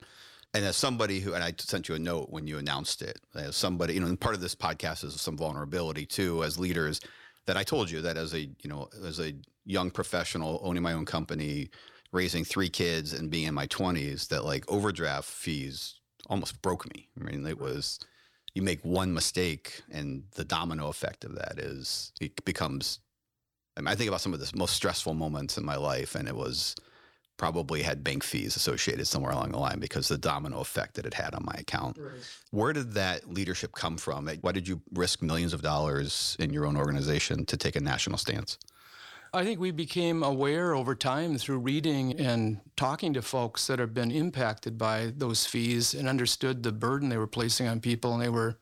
And 0.54 0.64
as 0.64 0.76
somebody 0.76 1.20
who, 1.20 1.34
and 1.34 1.44
I 1.44 1.52
sent 1.58 1.88
you 1.88 1.94
a 1.94 1.98
note 1.98 2.30
when 2.30 2.46
you 2.46 2.58
announced 2.58 3.02
it, 3.02 3.20
as 3.34 3.54
somebody, 3.54 3.94
you 3.94 4.00
know, 4.00 4.06
and 4.06 4.18
part 4.18 4.34
of 4.34 4.40
this 4.40 4.54
podcast 4.54 5.04
is 5.04 5.20
some 5.20 5.36
vulnerability 5.36 6.06
too, 6.06 6.42
as 6.42 6.58
leaders, 6.58 7.00
that 7.46 7.56
I 7.56 7.62
told 7.62 7.90
you 7.90 8.00
that 8.02 8.16
as 8.16 8.34
a, 8.34 8.40
you 8.40 8.68
know, 8.68 8.88
as 9.04 9.20
a 9.20 9.34
young 9.66 9.90
professional 9.90 10.60
owning 10.62 10.82
my 10.82 10.94
own 10.94 11.04
company, 11.04 11.68
raising 12.12 12.44
three 12.44 12.70
kids 12.70 13.12
and 13.12 13.30
being 13.30 13.46
in 13.46 13.54
my 13.54 13.66
20s, 13.66 14.28
that 14.28 14.44
like 14.44 14.64
overdraft 14.70 15.28
fees 15.28 15.96
almost 16.28 16.60
broke 16.62 16.92
me. 16.94 17.08
I 17.20 17.24
mean, 17.24 17.46
it 17.46 17.60
was, 17.60 18.00
you 18.54 18.62
make 18.62 18.82
one 18.82 19.12
mistake 19.12 19.82
and 19.90 20.22
the 20.34 20.44
domino 20.44 20.88
effect 20.88 21.24
of 21.24 21.34
that 21.34 21.58
is 21.58 22.12
it 22.20 22.42
becomes, 22.46 23.00
I, 23.76 23.82
mean, 23.82 23.88
I 23.88 23.94
think 23.94 24.08
about 24.08 24.22
some 24.22 24.32
of 24.32 24.40
the 24.40 24.50
most 24.56 24.74
stressful 24.74 25.12
moments 25.12 25.58
in 25.58 25.64
my 25.64 25.76
life 25.76 26.14
and 26.14 26.26
it 26.26 26.34
was, 26.34 26.74
probably 27.38 27.82
had 27.82 28.04
bank 28.04 28.22
fees 28.22 28.56
associated 28.56 29.06
somewhere 29.06 29.32
along 29.32 29.52
the 29.52 29.58
line 29.58 29.78
because 29.78 30.08
the 30.08 30.18
domino 30.18 30.60
effect 30.60 30.94
that 30.96 31.06
it 31.06 31.14
had 31.14 31.34
on 31.34 31.44
my 31.46 31.54
account. 31.58 31.96
Where 32.50 32.74
did 32.74 32.92
that 32.94 33.32
leadership 33.32 33.72
come 33.72 33.96
from? 33.96 34.28
Why 34.42 34.52
did 34.52 34.68
you 34.68 34.82
risk 34.92 35.22
millions 35.22 35.54
of 35.54 35.62
dollars 35.62 36.36
in 36.38 36.52
your 36.52 36.66
own 36.66 36.76
organization 36.76 37.46
to 37.46 37.56
take 37.56 37.76
a 37.76 37.80
national 37.80 38.18
stance? 38.18 38.58
I 39.32 39.44
think 39.44 39.60
we 39.60 39.70
became 39.70 40.22
aware 40.22 40.74
over 40.74 40.94
time 40.94 41.36
through 41.36 41.58
reading 41.58 42.18
and 42.18 42.60
talking 42.76 43.12
to 43.14 43.22
folks 43.22 43.66
that 43.66 43.78
have 43.78 43.92
been 43.92 44.10
impacted 44.10 44.78
by 44.78 45.12
those 45.16 45.46
fees 45.46 45.94
and 45.94 46.08
understood 46.08 46.62
the 46.62 46.72
burden 46.72 47.08
they 47.08 47.18
were 47.18 47.26
placing 47.26 47.68
on 47.68 47.80
people 47.80 48.14
and 48.14 48.22
they 48.22 48.30
were 48.30 48.58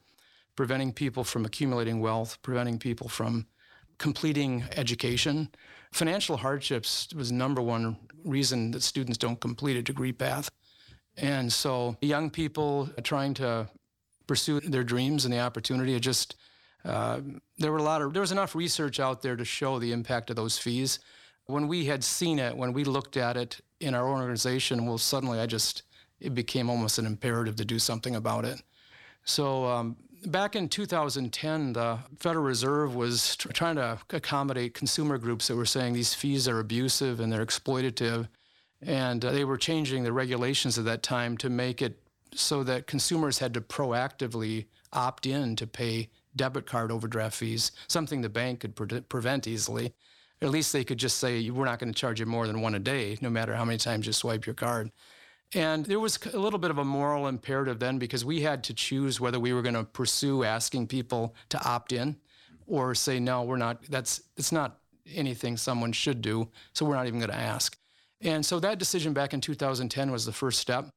preventing 0.56 0.92
people 0.92 1.23
from 1.23 1.45
accumulating 1.45 2.00
wealth, 2.00 2.38
preventing 2.42 2.78
people 2.78 3.09
from 3.09 3.47
completing 3.99 4.64
education. 4.76 5.50
Financial 5.97 6.37
hardships 6.37 7.09
was 7.15 7.33
number 7.33 7.62
one 7.62 7.97
reason 8.23 8.71
that 8.73 8.83
students 8.83 9.17
don't 9.17 9.41
complete 9.41 9.79
a 9.79 9.83
degree 9.83 10.12
path. 10.12 10.50
And 11.17 11.50
so 11.50 11.97
young 12.03 12.29
people 12.29 12.91
trying 13.03 13.33
to 13.35 13.71
pursue 14.26 14.61
their 14.61 14.85
dreams 14.85 15.25
and 15.25 15.33
the 15.33 15.41
opportunity, 15.41 15.95
it 15.95 16.00
just 16.00 16.37
uh, 16.85 17.21
there 17.57 17.73
were 17.73 17.79
a 17.79 17.83
lot 17.83 18.03
of 18.03 18.12
there 18.12 18.21
was 18.21 18.31
enough 18.31 18.55
research 18.55 19.00
out 19.00 19.23
there 19.23 19.37
to 19.37 19.45
show 19.47 19.79
the 19.79 19.93
impact 19.93 20.29
of 20.29 20.37
those 20.37 20.59
fees. 20.59 20.99
When 21.47 21.67
we 21.67 21.87
had 21.87 22.05
seen 22.05 22.38
it, 22.38 22.55
when 22.55 22.75
we 22.75 22.85
looked 22.85 23.17
at 23.17 23.38
it 23.38 23.62
in 23.81 23.95
our 23.95 24.07
organization, 24.07 24.85
well, 24.85 24.99
suddenly 24.99 25.41
I 25.41 25.47
just 25.47 25.83
it 26.21 26.35
became 26.35 26.69
almost 26.69 26.99
an 26.99 27.07
imperative 27.07 27.57
to 27.57 27.65
do 27.65 27.79
something 27.79 28.17
about 28.17 28.45
it. 28.45 28.61
So 29.25 29.65
um, 29.65 29.97
back 30.26 30.56
in 30.56 30.68
2010, 30.68 31.73
the 31.73 31.99
Federal 32.18 32.45
Reserve 32.45 32.95
was 32.95 33.37
tr- 33.37 33.49
trying 33.49 33.76
to 33.76 33.99
accommodate 34.11 34.75
consumer 34.75 35.18
groups 35.18 35.49
that 35.49 35.56
were 35.56 35.66
saying 35.66 35.92
these 35.92 36.14
fees 36.14 36.49
are 36.49 36.59
abusive 36.59 37.21
and 37.21 37.33
they're 37.33 37.45
exploitative, 37.45 38.28
and 38.83 39.25
uh, 39.25 39.33
they 39.33 39.45
were 39.45 39.56
changing 39.56 40.04
the 40.04 40.12
regulations 40.12 40.78
at 40.78 40.85
that 40.85 41.02
time 41.02 41.37
to 41.38 41.49
make 41.49 41.80
it 41.80 41.99
so 42.35 42.62
that 42.64 42.87
consumers 42.87 43.38
had 43.38 43.54
to 43.54 43.61
proactively 43.61 44.66
opt 44.92 45.26
in 45.26 45.56
to 45.56 45.66
pay 45.66 46.09
debit 46.35 46.66
card 46.66 46.92
overdraft 46.92 47.37
fees, 47.37 47.73
something 47.88 48.21
the 48.21 48.28
bank 48.28 48.61
could 48.61 48.76
pre- 48.76 49.00
prevent 49.02 49.47
easily. 49.47 49.95
At 50.42 50.50
least 50.50 50.73
they 50.73 50.85
could 50.85 50.99
just 50.99 51.16
say, 51.16 51.49
we're 51.49 51.64
not 51.64 51.78
going 51.78 51.92
to 51.92 51.99
charge 51.99 52.21
you 52.21 52.26
more 52.26 52.47
than 52.47 52.61
one 52.61 52.75
a 52.75 52.78
day, 52.78 53.16
no 53.23 53.30
matter 53.30 53.54
how 53.54 53.64
many 53.64 53.78
times 53.78 54.06
you 54.06 54.12
swipe 54.12 54.45
your 54.45 54.54
card. 54.54 54.90
And 55.55 55.87
there 55.87 56.00
was 56.00 56.19
a 56.33 56.38
little 56.38 56.59
bit 56.59 56.71
of 56.71 56.79
a 56.79 56.85
moral 56.85 57.29
imperative 57.29 57.79
then 57.79 57.99
because 57.99 58.25
we 58.25 58.41
had 58.43 58.65
to 58.65 58.75
choose 58.75 59.21
whether 59.21 59.38
we 59.38 59.53
were 59.53 59.62
going 59.62 59.75
to 59.75 59.85
pursue 59.85 60.45
asking 60.45 60.88
people 60.88 61.35
to 61.50 61.65
opt 61.65 61.93
in 61.93 62.17
or 62.67 62.95
say, 62.95 63.21
no, 63.21 63.45
we're 63.45 63.57
not, 63.57 63.83
that's, 63.88 64.23
it's 64.37 64.50
not 64.50 64.81
anything 65.15 65.57
someone 65.57 65.93
should 65.93 66.21
do, 66.21 66.49
so 66.73 66.85
we're 66.85 66.97
not 66.97 67.07
even 67.07 67.21
going 67.21 67.31
to 67.31 67.37
ask. 67.37 67.79
And 68.21 68.45
so 68.45 68.59
that 68.61 68.79
decision 68.79 69.12
back 69.12 69.35
in 69.35 69.41
2010 69.41 70.11
was 70.11 70.25
the 70.25 70.33
first 70.33 70.59
step. 70.59 70.88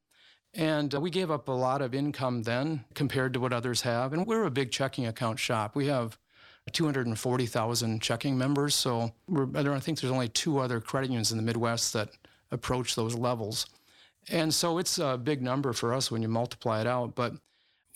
And 0.56 0.96
uh, 0.96 1.00
we 1.00 1.12
gave 1.12 1.30
up 1.30 1.48
a 1.48 1.52
lot 1.52 1.82
of 1.82 1.94
income 1.94 2.42
then 2.42 2.86
compared 2.96 3.34
to 3.34 3.40
what 3.40 3.54
others 3.54 3.82
have. 3.82 4.14
And 4.14 4.26
we're 4.26 4.46
a 4.46 4.52
big 4.52 4.72
checking 4.72 5.06
account 5.06 5.38
shop. 5.38 5.76
We 5.76 5.88
have 5.88 6.18
240,000 6.72 8.02
checking 8.02 8.38
members. 8.38 8.74
So 8.74 9.12
I 9.32 9.64
don't 9.64 9.84
think 9.84 10.00
there's 10.00 10.12
only 10.12 10.30
two 10.30 10.60
other 10.60 10.80
credit 10.80 11.10
unions 11.10 11.32
in 11.32 11.38
the 11.38 11.44
Midwest 11.44 11.94
that 11.94 12.10
approach 12.52 12.96
those 12.96 13.16
levels. 13.16 13.68
And 14.30 14.54
so 14.54 14.78
it's 14.78 14.98
a 14.98 15.18
big 15.18 15.42
number 15.42 15.74
for 15.74 15.94
us 15.94 16.12
when 16.12 16.22
you 16.22 16.28
multiply 16.28 16.82
it 16.82 16.88
out. 16.88 17.16
But 17.16 17.34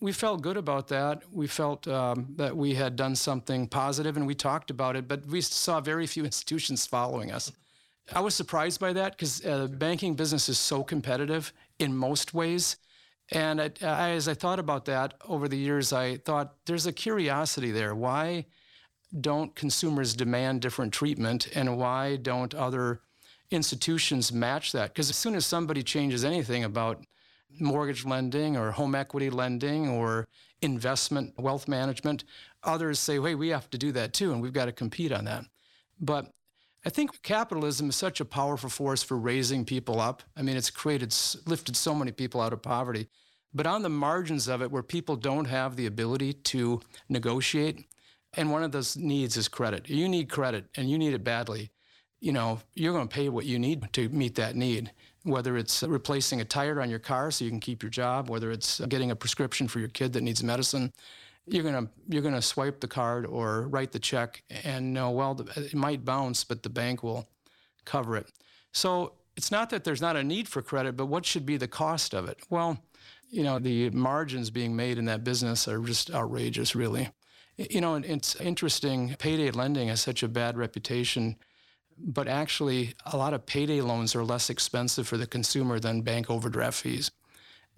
we 0.01 0.11
felt 0.11 0.41
good 0.41 0.57
about 0.57 0.87
that. 0.89 1.23
We 1.31 1.47
felt 1.47 1.87
um, 1.87 2.27
that 2.35 2.55
we 2.57 2.73
had 2.73 2.95
done 2.95 3.15
something 3.15 3.67
positive 3.67 4.17
and 4.17 4.27
we 4.27 4.35
talked 4.35 4.69
about 4.69 4.95
it, 4.95 5.07
but 5.07 5.25
we 5.27 5.41
saw 5.41 5.79
very 5.79 6.07
few 6.07 6.25
institutions 6.25 6.85
following 6.85 7.31
us. 7.31 7.51
I 8.11 8.19
was 8.19 8.35
surprised 8.35 8.79
by 8.79 8.93
that 8.93 9.13
because 9.13 9.45
uh, 9.45 9.67
banking 9.67 10.15
business 10.15 10.49
is 10.49 10.59
so 10.59 10.83
competitive 10.83 11.53
in 11.79 11.95
most 11.95 12.33
ways. 12.33 12.77
And 13.31 13.61
I, 13.61 13.71
I, 13.81 14.09
as 14.11 14.27
I 14.27 14.33
thought 14.33 14.59
about 14.59 14.85
that 14.85 15.13
over 15.25 15.47
the 15.47 15.57
years, 15.57 15.93
I 15.93 16.17
thought 16.17 16.55
there's 16.65 16.85
a 16.85 16.91
curiosity 16.91 17.71
there. 17.71 17.95
Why 17.95 18.45
don't 19.21 19.55
consumers 19.55 20.15
demand 20.15 20.61
different 20.61 20.91
treatment, 20.91 21.47
and 21.55 21.77
why 21.77 22.17
don't 22.17 22.53
other 22.53 23.01
institutions 23.53 24.31
match 24.31 24.72
that? 24.72 24.93
Because 24.93 25.10
as 25.10 25.15
soon 25.15 25.36
as 25.36 25.45
somebody 25.45 25.83
changes 25.83 26.25
anything 26.25 26.63
about 26.63 27.03
mortgage 27.60 28.05
lending 28.05 28.57
or 28.57 28.72
home 28.72 28.95
equity 28.95 29.29
lending 29.29 29.88
or 29.88 30.27
investment 30.62 31.33
wealth 31.38 31.67
management, 31.67 32.24
others 32.63 33.00
say, 33.00 33.22
hey, 33.22 33.36
we 33.36 33.50
have 33.50 33.69
to 33.69 33.77
do 33.77 33.91
that 33.91 34.13
too, 34.13 34.31
and 34.31 34.41
we've 34.41 34.53
got 34.53 34.65
to 34.65 34.72
compete 34.72 35.12
on 35.12 35.25
that. 35.25 35.45
But 36.00 36.31
I 36.86 36.89
think 36.89 37.22
capitalism 37.22 37.89
is 37.89 37.95
such 37.95 38.19
a 38.19 38.25
powerful 38.25 38.69
force 38.69 39.03
for 39.03 39.17
raising 39.17 39.65
people 39.65 40.01
up. 40.01 40.24
I 40.36 40.41
mean, 40.41 40.57
it's 40.57 40.69
created, 40.69 41.15
lifted 41.45 41.75
so 41.75 41.95
many 41.95 42.12
people 42.12 42.41
out 42.41 42.53
of 42.53 42.62
poverty. 42.62 43.07
But 43.53 43.67
on 43.67 43.83
the 43.83 43.89
margins 43.89 44.48
of 44.48 44.62
it, 44.62 44.72
where 44.72 44.83
people 44.83 45.15
don't 45.15 45.45
have 45.45 45.75
the 45.75 45.86
ability 45.86 46.33
to 46.33 46.81
negotiate, 47.07 47.86
and 48.36 48.51
one 48.51 48.63
of 48.63 48.72
those 48.72 48.98
needs 48.98 49.38
is 49.38 49.48
credit. 49.48 49.88
You 49.88 50.10
need 50.10 50.29
credit, 50.29 50.65
and 50.75 50.89
you 50.89 50.98
need 50.98 51.13
it 51.13 51.24
badly. 51.24 51.69
You 52.23 52.31
know, 52.31 52.59
you're 52.73 52.93
going 52.93 53.07
to 53.07 53.13
pay 53.13 53.29
what 53.29 53.45
you 53.45 53.59
need 53.59 53.91
to 53.93 54.09
meet 54.09 54.35
that 54.35 54.55
need 54.55 54.91
whether 55.23 55.57
it's 55.57 55.83
replacing 55.83 56.41
a 56.41 56.45
tire 56.45 56.81
on 56.81 56.89
your 56.89 56.99
car 56.99 57.31
so 57.31 57.45
you 57.45 57.51
can 57.51 57.59
keep 57.59 57.81
your 57.81 57.89
job, 57.89 58.29
whether 58.29 58.51
it's 58.51 58.79
getting 58.81 59.11
a 59.11 59.15
prescription 59.15 59.67
for 59.67 59.79
your 59.79 59.87
kid 59.87 60.13
that 60.13 60.21
needs 60.21 60.43
medicine, 60.43 60.91
you're 61.45 61.63
gonna 61.63 61.87
you're 62.07 62.21
gonna 62.21 62.41
swipe 62.41 62.79
the 62.79 62.87
card 62.87 63.25
or 63.25 63.67
write 63.67 63.91
the 63.91 63.99
check 63.99 64.43
and 64.63 64.93
know 64.93 65.11
well 65.11 65.39
it 65.55 65.73
might 65.73 66.05
bounce, 66.05 66.43
but 66.43 66.63
the 66.63 66.69
bank 66.69 67.03
will 67.03 67.27
cover 67.85 68.15
it. 68.15 68.27
So 68.71 69.13
it's 69.35 69.51
not 69.51 69.69
that 69.71 69.83
there's 69.83 70.01
not 70.01 70.15
a 70.15 70.23
need 70.23 70.47
for 70.47 70.61
credit, 70.61 70.95
but 70.95 71.07
what 71.07 71.25
should 71.25 71.45
be 71.45 71.57
the 71.57 71.67
cost 71.67 72.13
of 72.13 72.29
it? 72.29 72.39
Well, 72.49 72.77
you 73.29 73.43
know 73.43 73.59
the 73.59 73.89
margins 73.89 74.49
being 74.49 74.75
made 74.75 74.97
in 74.97 75.05
that 75.05 75.23
business 75.23 75.67
are 75.67 75.79
just 75.79 76.11
outrageous, 76.11 76.75
really. 76.75 77.09
You 77.57 77.81
know, 77.81 77.95
it's 77.95 78.35
interesting. 78.37 79.15
Payday 79.19 79.51
lending 79.51 79.89
has 79.89 80.01
such 80.01 80.23
a 80.23 80.27
bad 80.27 80.57
reputation 80.57 81.37
but 81.97 82.27
actually 82.27 82.93
a 83.05 83.17
lot 83.17 83.33
of 83.33 83.45
payday 83.45 83.81
loans 83.81 84.15
are 84.15 84.23
less 84.23 84.50
expensive 84.50 85.07
for 85.07 85.17
the 85.17 85.27
consumer 85.27 85.79
than 85.79 86.01
bank 86.01 86.29
overdraft 86.29 86.81
fees. 86.81 87.12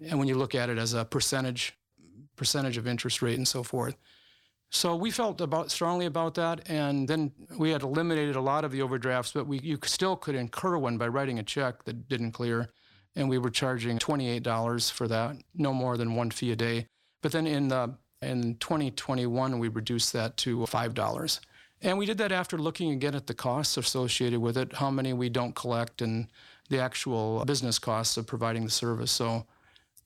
And 0.00 0.18
when 0.18 0.28
you 0.28 0.34
look 0.34 0.54
at 0.54 0.68
it 0.68 0.78
as 0.78 0.94
a 0.94 1.04
percentage 1.04 1.76
percentage 2.36 2.76
of 2.76 2.86
interest 2.86 3.22
rate 3.22 3.38
and 3.38 3.48
so 3.48 3.62
forth. 3.62 3.96
So 4.70 4.94
we 4.94 5.10
felt 5.10 5.40
about 5.40 5.70
strongly 5.70 6.06
about 6.06 6.34
that, 6.34 6.68
and 6.68 7.08
then 7.08 7.32
we 7.56 7.70
had 7.70 7.82
eliminated 7.82 8.36
a 8.36 8.40
lot 8.40 8.64
of 8.64 8.72
the 8.72 8.82
overdrafts, 8.82 9.32
but 9.32 9.46
we 9.46 9.58
you 9.60 9.78
still 9.84 10.16
could 10.16 10.34
incur 10.34 10.76
one 10.76 10.98
by 10.98 11.08
writing 11.08 11.38
a 11.38 11.42
check 11.42 11.84
that 11.84 12.08
didn't 12.08 12.32
clear, 12.32 12.70
and 13.14 13.28
we 13.28 13.38
were 13.38 13.50
charging 13.50 13.98
twenty 13.98 14.28
eight 14.28 14.42
dollars 14.42 14.90
for 14.90 15.06
that, 15.08 15.36
no 15.54 15.72
more 15.72 15.96
than 15.96 16.14
one 16.14 16.30
fee 16.30 16.52
a 16.52 16.56
day. 16.56 16.88
But 17.22 17.32
then 17.32 17.46
in 17.46 17.68
the 17.68 17.96
in 18.22 18.56
2021, 18.56 19.58
we 19.58 19.68
reduced 19.68 20.12
that 20.12 20.36
to 20.38 20.66
five 20.66 20.94
dollars. 20.94 21.40
And 21.82 21.98
we 21.98 22.06
did 22.06 22.18
that 22.18 22.32
after 22.32 22.58
looking 22.58 22.90
again 22.90 23.14
at 23.14 23.26
the 23.26 23.34
costs 23.34 23.76
associated 23.76 24.40
with 24.40 24.56
it, 24.56 24.74
how 24.74 24.90
many 24.90 25.12
we 25.12 25.28
don't 25.28 25.54
collect, 25.54 26.00
and 26.02 26.28
the 26.68 26.78
actual 26.78 27.44
business 27.44 27.78
costs 27.78 28.16
of 28.16 28.26
providing 28.26 28.64
the 28.64 28.70
service. 28.70 29.12
So, 29.12 29.46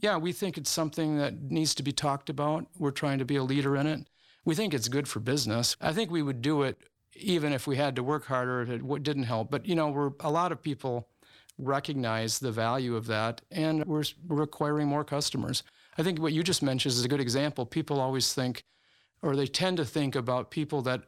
yeah, 0.00 0.16
we 0.16 0.32
think 0.32 0.58
it's 0.58 0.70
something 0.70 1.18
that 1.18 1.40
needs 1.42 1.74
to 1.76 1.82
be 1.82 1.92
talked 1.92 2.28
about. 2.28 2.66
We're 2.78 2.90
trying 2.90 3.18
to 3.18 3.24
be 3.24 3.36
a 3.36 3.42
leader 3.42 3.76
in 3.76 3.86
it. 3.86 4.08
We 4.44 4.54
think 4.54 4.74
it's 4.74 4.88
good 4.88 5.06
for 5.06 5.20
business. 5.20 5.76
I 5.80 5.92
think 5.92 6.10
we 6.10 6.22
would 6.22 6.42
do 6.42 6.62
it 6.62 6.78
even 7.14 7.52
if 7.52 7.66
we 7.66 7.76
had 7.76 7.96
to 7.96 8.02
work 8.02 8.26
harder. 8.26 8.62
It 8.62 9.02
didn't 9.02 9.24
help. 9.24 9.50
But, 9.50 9.66
you 9.66 9.74
know, 9.74 9.88
we're 9.88 10.12
a 10.20 10.30
lot 10.30 10.52
of 10.52 10.62
people 10.62 11.08
recognize 11.58 12.38
the 12.38 12.52
value 12.52 12.96
of 12.96 13.06
that, 13.06 13.42
and 13.50 13.84
we're, 13.84 14.04
we're 14.26 14.42
acquiring 14.42 14.88
more 14.88 15.04
customers. 15.04 15.62
I 15.98 16.02
think 16.02 16.18
what 16.18 16.32
you 16.32 16.42
just 16.42 16.62
mentioned 16.62 16.92
is 16.92 17.04
a 17.04 17.08
good 17.08 17.20
example. 17.20 17.66
People 17.66 18.00
always 18.00 18.32
think, 18.32 18.64
or 19.22 19.36
they 19.36 19.46
tend 19.46 19.76
to 19.76 19.84
think 19.84 20.16
about 20.16 20.50
people 20.50 20.80
that 20.82 21.02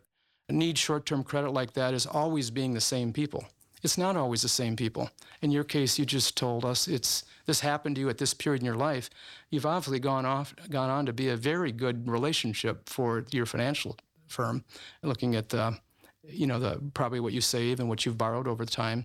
need 0.52 0.78
short 0.78 1.06
term 1.06 1.24
credit 1.24 1.52
like 1.52 1.72
that 1.74 1.94
is 1.94 2.06
always 2.06 2.50
being 2.50 2.74
the 2.74 2.80
same 2.80 3.12
people. 3.12 3.44
It's 3.82 3.98
not 3.98 4.16
always 4.16 4.42
the 4.42 4.48
same 4.48 4.76
people. 4.76 5.10
In 5.40 5.50
your 5.50 5.64
case, 5.64 5.98
you 5.98 6.06
just 6.06 6.36
told 6.36 6.64
us 6.64 6.86
it's 6.86 7.24
this 7.46 7.60
happened 7.60 7.96
to 7.96 8.00
you 8.00 8.08
at 8.08 8.18
this 8.18 8.32
period 8.32 8.62
in 8.62 8.66
your 8.66 8.76
life. 8.76 9.10
You've 9.50 9.66
obviously 9.66 9.98
gone 9.98 10.24
off, 10.24 10.54
gone 10.70 10.88
on 10.88 11.06
to 11.06 11.12
be 11.12 11.28
a 11.30 11.36
very 11.36 11.72
good 11.72 12.08
relationship 12.08 12.88
for 12.88 13.24
your 13.32 13.46
financial 13.46 13.96
firm, 14.28 14.64
looking 15.02 15.34
at 15.34 15.48
the, 15.48 15.76
you 16.22 16.46
know, 16.46 16.60
the 16.60 16.80
probably 16.94 17.18
what 17.18 17.32
you 17.32 17.40
save 17.40 17.80
and 17.80 17.88
what 17.88 18.06
you've 18.06 18.18
borrowed 18.18 18.46
over 18.46 18.64
the 18.64 18.70
time. 18.70 19.04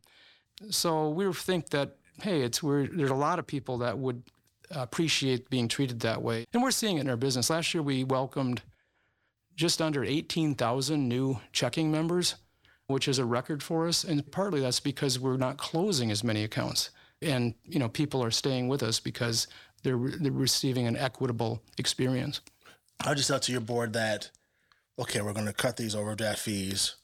So 0.70 1.10
we 1.10 1.32
think 1.34 1.70
that 1.70 1.98
hey, 2.22 2.42
it's 2.42 2.64
we're, 2.64 2.88
there's 2.88 3.12
a 3.12 3.16
lot 3.16 3.40
of 3.40 3.48
people 3.48 3.78
that 3.80 3.98
would 3.98 4.24
appreciate 4.72 5.50
being 5.50 5.68
treated 5.68 6.00
that 6.02 6.22
way, 6.22 6.46
and 6.54 6.62
we're 6.62 6.72
seeing 6.72 6.98
it 6.98 7.02
in 7.02 7.10
our 7.10 7.18
business. 7.18 7.50
Last 7.50 7.74
year, 7.74 7.82
we 7.82 8.04
welcomed 8.04 8.62
just 9.58 9.82
under 9.82 10.06
18,000 10.06 11.10
new 11.10 11.40
checking 11.52 11.92
members, 11.92 12.36
which 12.86 13.08
is 13.08 13.20
a 13.20 13.26
record 13.26 13.62
for 13.62 13.88
us. 13.88 14.04
And 14.06 14.32
partly 14.32 14.62
that's 14.62 14.80
because 14.80 15.20
we're 15.20 15.36
not 15.36 15.58
closing 15.58 16.12
as 16.12 16.24
many 16.24 16.44
accounts. 16.44 16.92
And, 17.22 17.56
you 17.66 17.80
know, 17.80 17.90
people 17.90 18.24
are 18.24 18.32
staying 18.32 18.68
with 18.68 18.84
us 18.84 19.00
because 19.00 19.48
they're, 19.84 19.98
they're 19.98 20.32
receiving 20.32 20.88
an 20.88 20.96
equitable 20.96 21.64
experience. 21.78 22.40
I 23.04 23.16
just 23.16 23.32
out 23.32 23.42
to 23.44 23.52
your 23.52 23.62
board 23.62 23.94
that, 23.94 24.30
okay, 25.00 25.22
we're 25.22 25.34
going 25.34 25.48
to 25.48 25.54
cut 25.54 25.76
these 25.76 25.96
overdraft 25.96 26.40
fees 26.40 26.96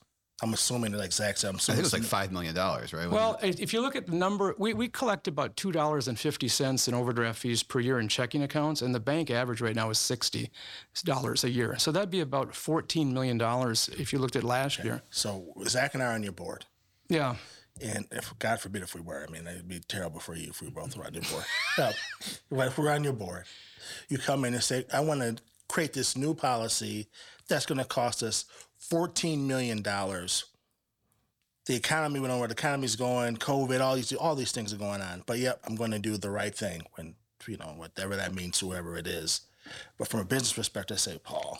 I'm 0.43 0.53
assuming, 0.53 0.91
like 0.91 1.13
Zach 1.13 1.38
said, 1.38 1.49
I'm 1.49 1.56
assuming 1.56 1.79
I 1.79 1.84
think 1.84 1.93
it 1.93 1.95
was 1.95 2.03
like 2.03 2.10
five 2.10 2.32
million 2.34 2.53
dollars, 2.53 2.91
right? 2.91 3.10
Well, 3.10 3.39
if 3.41 3.71
you 3.71 3.82
look 3.82 3.95
at 3.95 4.08
the 4.08 4.15
number, 4.15 4.53
we, 4.58 4.73
we 4.73 4.89
collect 4.89 5.29
about 5.29 5.56
two 5.56 5.71
dollars 5.71 6.10
and 6.10 6.19
fifty 6.19 6.49
cents 6.49 6.88
in 6.88 6.93
overdraft 6.93 7.39
fees 7.39 7.63
per 7.63 7.79
year 7.79 7.97
in 7.99 8.10
checking 8.10 8.43
accounts, 8.43 8.82
and 8.82 8.93
the 8.93 8.99
bank 8.99 9.32
average 9.32 9.62
right 9.62 9.75
now 9.75 9.89
is 9.89 9.97
sixty 9.97 10.51
dollars 11.06 11.45
a 11.45 11.49
year. 11.49 11.77
So 11.79 11.93
that'd 11.93 12.12
be 12.12 12.19
about 12.19 12.53
fourteen 12.53 13.13
million 13.13 13.38
dollars 13.38 13.89
if 13.97 14.12
you 14.12 14.19
looked 14.19 14.36
at 14.36 14.43
last 14.43 14.79
okay. 14.79 14.89
year. 14.89 15.01
So 15.12 15.53
Zach 15.63 15.93
and 15.93 16.03
I 16.03 16.08
are 16.08 16.13
on 16.13 16.23
your 16.23 16.34
board. 16.34 16.65
Yeah. 17.08 17.36
And 17.82 18.06
if 18.12 18.38
God 18.38 18.60
forbid 18.60 18.84
if 18.84 18.93
we 18.93 19.01
were, 19.01 19.25
I 19.27 19.32
mean, 19.32 19.47
it'd 19.47 19.67
be 19.67 19.79
terrible 19.79 20.19
for 20.19 20.36
you 20.36 20.49
if 20.49 20.62
we 20.62 20.69
both 20.69 20.95
were 20.95 21.06
on 21.06 21.13
your 21.13 21.23
board. 21.23 21.45
no, 21.77 21.91
but 22.51 22.67
if 22.67 22.77
we're 22.77 22.91
on 22.91 23.03
your 23.03 23.13
board, 23.13 23.45
you 24.10 24.17
come 24.17 24.43
in 24.43 24.53
and 24.53 24.63
say, 24.63 24.86
"I 24.93 24.99
want 24.99 25.21
to 25.21 25.38
create 25.69 25.93
this 25.93 26.17
new 26.17 26.36
policy 26.36 27.08
that's 27.47 27.65
going 27.65 27.79
to 27.79 27.86
cost 27.86 28.23
us 28.23 28.45
$14 28.91 29.39
million. 29.39 29.82
The 31.65 31.76
economy 31.76 32.19
went 32.19 32.32
on 32.32 32.39
where 32.39 32.48
the 32.48 32.54
economy's 32.54 32.96
going, 32.96 33.38
COVID, 33.38 33.80
all 33.80 33.96
these 33.96 34.12
all 34.13 34.36
these 34.36 34.52
things 34.52 34.74
are 34.74 34.78
going 34.78 35.02
on. 35.02 35.24
But 35.26 35.39
yep, 35.39 35.62
I'm 35.65 35.76
going 35.76 35.91
to 35.91 36.00
do 36.00 36.17
the 36.17 36.30
right 36.30 36.54
thing 36.54 36.84
when 36.96 37.15
you 37.48 37.58
know 37.58 37.74
whatever 37.78 38.15
that 38.17 38.34
means, 38.34 38.60
whoever 38.60 38.98
it 38.98 39.08
is. 39.08 39.41
But 39.98 40.10
from 40.10 40.19
a 40.19 40.26
business 40.26 40.54
perspective, 40.54 40.96
I 40.96 40.98
say, 40.98 41.19
Paul, 41.24 41.60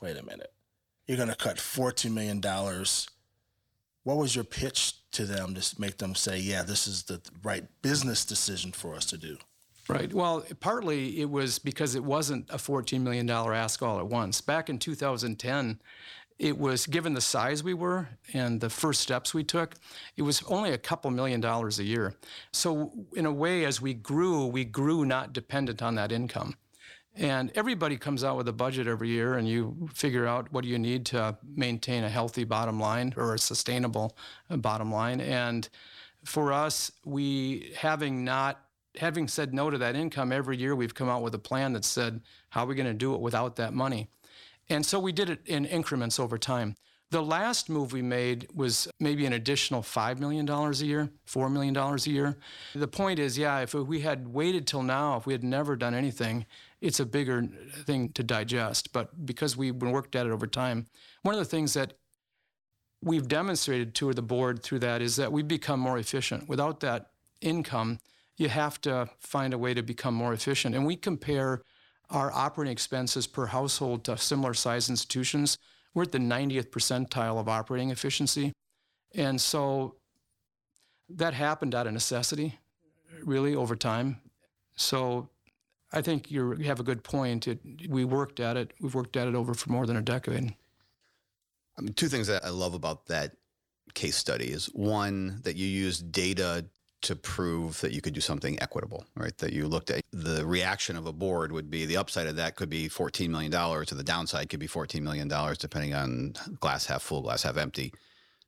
wait 0.00 0.16
a 0.16 0.22
minute, 0.24 0.52
you're 1.06 1.16
going 1.16 1.28
to 1.28 1.34
cut 1.34 1.56
$14 1.56 2.12
million. 2.12 2.40
What 4.04 4.16
was 4.16 4.34
your 4.34 4.44
pitch 4.44 4.94
to 5.12 5.26
them 5.26 5.54
to 5.54 5.80
make 5.80 5.98
them 5.98 6.14
say, 6.14 6.38
yeah, 6.38 6.62
this 6.62 6.86
is 6.86 7.02
the 7.02 7.20
right 7.42 7.64
business 7.82 8.24
decision 8.24 8.72
for 8.72 8.94
us 8.94 9.06
to 9.06 9.18
do? 9.18 9.36
Right. 9.88 10.12
Well, 10.12 10.44
partly 10.60 11.20
it 11.20 11.28
was 11.28 11.58
because 11.58 11.96
it 11.96 12.04
wasn't 12.04 12.48
a 12.50 12.56
$14 12.56 13.00
million 13.00 13.28
ask 13.28 13.82
all 13.82 13.98
at 13.98 14.06
once. 14.06 14.40
Back 14.40 14.70
in 14.70 14.78
2010, 14.78 15.80
it 16.40 16.58
was 16.58 16.86
given 16.86 17.12
the 17.12 17.20
size 17.20 17.62
we 17.62 17.74
were 17.74 18.08
and 18.32 18.62
the 18.62 18.70
first 18.70 19.02
steps 19.02 19.34
we 19.34 19.44
took, 19.44 19.74
it 20.16 20.22
was 20.22 20.42
only 20.48 20.72
a 20.72 20.78
couple 20.78 21.10
million 21.10 21.38
dollars 21.38 21.78
a 21.78 21.84
year. 21.84 22.14
So, 22.50 22.92
in 23.14 23.26
a 23.26 23.32
way, 23.32 23.66
as 23.66 23.82
we 23.82 23.92
grew, 23.92 24.46
we 24.46 24.64
grew 24.64 25.04
not 25.04 25.34
dependent 25.34 25.82
on 25.82 25.96
that 25.96 26.10
income. 26.10 26.56
And 27.14 27.52
everybody 27.54 27.98
comes 27.98 28.24
out 28.24 28.38
with 28.38 28.48
a 28.48 28.54
budget 28.54 28.86
every 28.86 29.10
year, 29.10 29.34
and 29.34 29.46
you 29.46 29.90
figure 29.92 30.26
out 30.26 30.50
what 30.50 30.62
do 30.62 30.68
you 30.68 30.78
need 30.78 31.04
to 31.06 31.36
maintain 31.44 32.04
a 32.04 32.08
healthy 32.08 32.44
bottom 32.44 32.80
line 32.80 33.12
or 33.18 33.34
a 33.34 33.38
sustainable 33.38 34.16
uh, 34.48 34.56
bottom 34.56 34.90
line. 34.90 35.20
And 35.20 35.68
for 36.24 36.54
us, 36.54 36.90
we 37.04 37.74
having 37.76 38.24
not 38.24 38.64
having 38.96 39.28
said 39.28 39.52
no 39.52 39.68
to 39.68 39.78
that 39.78 39.94
income 39.94 40.32
every 40.32 40.56
year, 40.56 40.74
we've 40.74 40.94
come 40.94 41.08
out 41.08 41.22
with 41.22 41.34
a 41.34 41.38
plan 41.38 41.74
that 41.74 41.84
said 41.84 42.22
how 42.48 42.64
are 42.64 42.66
we 42.66 42.74
going 42.74 42.86
to 42.86 42.94
do 42.94 43.14
it 43.14 43.20
without 43.20 43.56
that 43.56 43.74
money. 43.74 44.08
And 44.70 44.86
so 44.86 45.00
we 45.00 45.12
did 45.12 45.28
it 45.28 45.40
in 45.46 45.64
increments 45.64 46.18
over 46.18 46.38
time. 46.38 46.76
The 47.10 47.20
last 47.20 47.68
move 47.68 47.92
we 47.92 48.02
made 48.02 48.46
was 48.54 48.86
maybe 49.00 49.26
an 49.26 49.32
additional 49.32 49.82
$5 49.82 50.20
million 50.20 50.48
a 50.48 50.70
year, 50.76 51.10
$4 51.28 51.50
million 51.50 51.76
a 51.76 51.96
year. 52.08 52.38
The 52.72 52.86
point 52.86 53.18
is, 53.18 53.36
yeah, 53.36 53.58
if 53.58 53.74
we 53.74 54.00
had 54.00 54.28
waited 54.28 54.68
till 54.68 54.84
now, 54.84 55.16
if 55.16 55.26
we 55.26 55.32
had 55.32 55.42
never 55.42 55.74
done 55.74 55.92
anything, 55.92 56.46
it's 56.80 57.00
a 57.00 57.04
bigger 57.04 57.48
thing 57.84 58.10
to 58.10 58.22
digest. 58.22 58.92
But 58.92 59.26
because 59.26 59.56
we've 59.56 59.74
worked 59.74 60.14
at 60.14 60.26
it 60.26 60.30
over 60.30 60.46
time, 60.46 60.86
one 61.22 61.34
of 61.34 61.40
the 61.40 61.44
things 61.44 61.74
that 61.74 61.94
we've 63.02 63.26
demonstrated 63.26 63.92
to 63.96 64.12
the 64.12 64.22
board 64.22 64.62
through 64.62 64.78
that 64.80 65.02
is 65.02 65.16
that 65.16 65.32
we've 65.32 65.48
become 65.48 65.80
more 65.80 65.98
efficient. 65.98 66.48
Without 66.48 66.78
that 66.80 67.10
income, 67.40 67.98
you 68.36 68.48
have 68.48 68.80
to 68.82 69.08
find 69.18 69.52
a 69.52 69.58
way 69.58 69.74
to 69.74 69.82
become 69.82 70.14
more 70.14 70.32
efficient. 70.32 70.76
And 70.76 70.86
we 70.86 70.94
compare 70.94 71.62
our 72.10 72.32
operating 72.32 72.72
expenses 72.72 73.26
per 73.26 73.46
household 73.46 74.04
to 74.04 74.16
similar 74.16 74.54
size 74.54 74.90
institutions 74.90 75.58
we're 75.94 76.04
at 76.04 76.12
the 76.12 76.18
90th 76.18 76.70
percentile 76.70 77.38
of 77.38 77.48
operating 77.48 77.90
efficiency. 77.90 78.52
And 79.14 79.40
so 79.40 79.96
that 81.08 81.34
happened 81.34 81.74
out 81.74 81.86
of 81.86 81.92
necessity, 81.92 82.58
really, 83.24 83.56
over 83.56 83.74
time. 83.74 84.20
So 84.76 85.28
I 85.92 86.00
think 86.00 86.30
you 86.30 86.52
have 86.58 86.80
a 86.80 86.84
good 86.84 87.02
point. 87.02 87.48
It, 87.48 87.60
we 87.88 88.04
worked 88.04 88.38
at 88.38 88.56
it. 88.56 88.72
We've 88.80 88.94
worked 88.94 89.16
at 89.16 89.26
it 89.26 89.34
over 89.34 89.54
for 89.54 89.70
more 89.70 89.86
than 89.86 89.96
a 89.96 90.02
decade. 90.02 90.54
I 91.76 91.82
mean, 91.82 91.94
two 91.94 92.08
things 92.08 92.28
that 92.28 92.44
I 92.44 92.50
love 92.50 92.74
about 92.74 93.06
that 93.06 93.32
case 93.94 94.16
study 94.16 94.46
is 94.46 94.66
one 94.66 95.40
that 95.42 95.56
you 95.56 95.66
use 95.66 95.98
data 95.98 96.66
to 97.02 97.16
prove 97.16 97.80
that 97.80 97.92
you 97.92 98.00
could 98.00 98.12
do 98.12 98.20
something 98.20 98.60
equitable, 98.60 99.04
right? 99.16 99.36
That 99.38 99.52
you 99.52 99.68
looked 99.68 99.90
at 99.90 100.02
the 100.12 100.44
reaction 100.44 100.96
of 100.96 101.06
a 101.06 101.12
board 101.12 101.50
would 101.52 101.70
be 101.70 101.86
the 101.86 101.96
upside 101.96 102.26
of 102.26 102.36
that 102.36 102.56
could 102.56 102.68
be 102.68 102.88
$14 102.88 103.28
million, 103.28 103.54
or 103.54 103.84
the 103.84 104.04
downside 104.04 104.48
could 104.50 104.60
be 104.60 104.68
$14 104.68 105.00
million, 105.00 105.28
depending 105.58 105.94
on 105.94 106.34
glass 106.60 106.86
half 106.86 107.02
full, 107.02 107.22
glass 107.22 107.42
half 107.42 107.56
empty. 107.56 107.92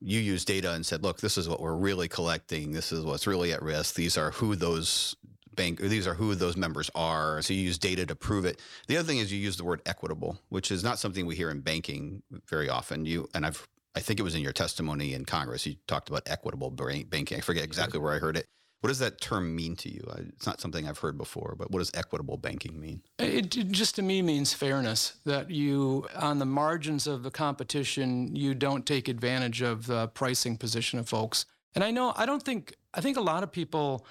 You 0.00 0.18
used 0.18 0.48
data 0.48 0.72
and 0.72 0.84
said, 0.84 1.02
look, 1.02 1.20
this 1.20 1.38
is 1.38 1.48
what 1.48 1.60
we're 1.60 1.76
really 1.76 2.08
collecting. 2.08 2.72
This 2.72 2.92
is 2.92 3.04
what's 3.04 3.26
really 3.26 3.52
at 3.52 3.62
risk. 3.62 3.94
These 3.94 4.18
are 4.18 4.32
who 4.32 4.56
those 4.56 5.14
bank, 5.54 5.80
these 5.80 6.06
are 6.06 6.14
who 6.14 6.34
those 6.34 6.56
members 6.56 6.90
are. 6.94 7.40
So 7.42 7.54
you 7.54 7.60
use 7.60 7.78
data 7.78 8.04
to 8.06 8.14
prove 8.14 8.44
it. 8.44 8.60
The 8.88 8.96
other 8.96 9.06
thing 9.06 9.18
is 9.18 9.32
you 9.32 9.38
use 9.38 9.56
the 9.56 9.64
word 9.64 9.80
equitable, 9.86 10.38
which 10.48 10.70
is 10.70 10.82
not 10.82 10.98
something 10.98 11.26
we 11.26 11.36
hear 11.36 11.50
in 11.50 11.60
banking 11.60 12.22
very 12.46 12.68
often. 12.68 13.06
You 13.06 13.28
and 13.34 13.46
I've 13.46 13.66
I 13.94 14.00
think 14.00 14.18
it 14.18 14.22
was 14.22 14.34
in 14.34 14.42
your 14.42 14.52
testimony 14.52 15.14
in 15.14 15.24
Congress. 15.24 15.66
You 15.66 15.76
talked 15.86 16.08
about 16.08 16.22
equitable 16.26 16.70
banking. 16.70 17.38
I 17.38 17.40
forget 17.40 17.62
mm-hmm. 17.62 17.70
exactly 17.70 18.00
where 18.00 18.12
I 18.12 18.18
heard 18.18 18.36
it. 18.36 18.46
What 18.80 18.88
does 18.88 18.98
that 18.98 19.20
term 19.20 19.54
mean 19.54 19.76
to 19.76 19.88
you? 19.88 20.02
It's 20.30 20.46
not 20.46 20.60
something 20.60 20.88
I've 20.88 20.98
heard 20.98 21.16
before, 21.16 21.54
but 21.56 21.70
what 21.70 21.78
does 21.78 21.92
equitable 21.94 22.36
banking 22.36 22.80
mean? 22.80 23.00
It, 23.20 23.50
just 23.70 23.94
to 23.94 24.02
me 24.02 24.22
means 24.22 24.54
fairness. 24.54 25.18
That 25.24 25.50
you, 25.50 26.08
on 26.16 26.40
the 26.40 26.46
margins 26.46 27.06
of 27.06 27.22
the 27.22 27.30
competition, 27.30 28.34
you 28.34 28.54
don't 28.54 28.84
take 28.84 29.06
advantage 29.06 29.62
of 29.62 29.86
the 29.86 30.08
pricing 30.08 30.56
position 30.56 30.98
of 30.98 31.08
folks. 31.08 31.46
And 31.76 31.84
I 31.84 31.92
know 31.92 32.12
I 32.16 32.26
don't 32.26 32.42
think 32.42 32.74
I 32.92 33.00
think 33.00 33.16
a 33.16 33.20
lot 33.20 33.44
of 33.44 33.52
people 33.52 34.04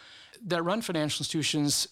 that 0.45 0.63
run 0.63 0.81
financial 0.81 1.21
institutions 1.21 1.87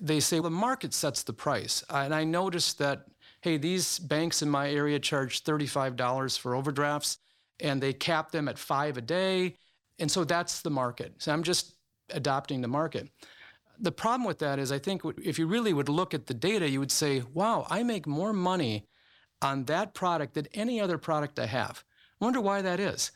they 0.00 0.20
say 0.20 0.38
well, 0.38 0.50
the 0.50 0.56
market 0.56 0.94
sets 0.94 1.24
the 1.24 1.32
price. 1.32 1.82
And 1.90 2.14
I 2.14 2.22
noticed 2.22 2.78
that 2.78 3.06
hey, 3.40 3.56
these 3.56 3.98
banks 3.98 4.40
in 4.40 4.50
my 4.50 4.70
area 4.70 4.98
charge 4.98 5.42
$35 5.42 6.38
for 6.38 6.54
overdrafts 6.54 7.18
and 7.60 7.82
they 7.82 7.92
cap 7.92 8.30
them 8.30 8.48
at 8.48 8.58
five 8.58 8.96
a 8.96 9.00
day. 9.00 9.56
And 9.98 10.10
so 10.10 10.24
that's 10.24 10.62
the 10.62 10.70
market. 10.70 11.14
So 11.18 11.32
I'm 11.32 11.42
just 11.42 11.74
adopting 12.10 12.60
the 12.60 12.68
market. 12.68 13.08
The 13.78 13.92
problem 13.92 14.26
with 14.26 14.38
that 14.40 14.58
is, 14.58 14.72
I 14.72 14.78
think 14.78 15.02
if 15.22 15.38
you 15.38 15.46
really 15.46 15.72
would 15.72 15.88
look 15.88 16.12
at 16.12 16.26
the 16.26 16.34
data, 16.34 16.68
you 16.68 16.80
would 16.80 16.92
say, 16.92 17.22
wow, 17.32 17.66
I 17.70 17.82
make 17.82 18.06
more 18.06 18.32
money 18.32 18.86
on 19.42 19.64
that 19.64 19.94
product 19.94 20.34
than 20.34 20.46
any 20.52 20.80
other 20.80 20.98
product 20.98 21.38
I 21.38 21.46
have. 21.46 21.82
I 22.20 22.24
wonder 22.24 22.40
why 22.40 22.62
that 22.62 22.80
is. 22.80 23.10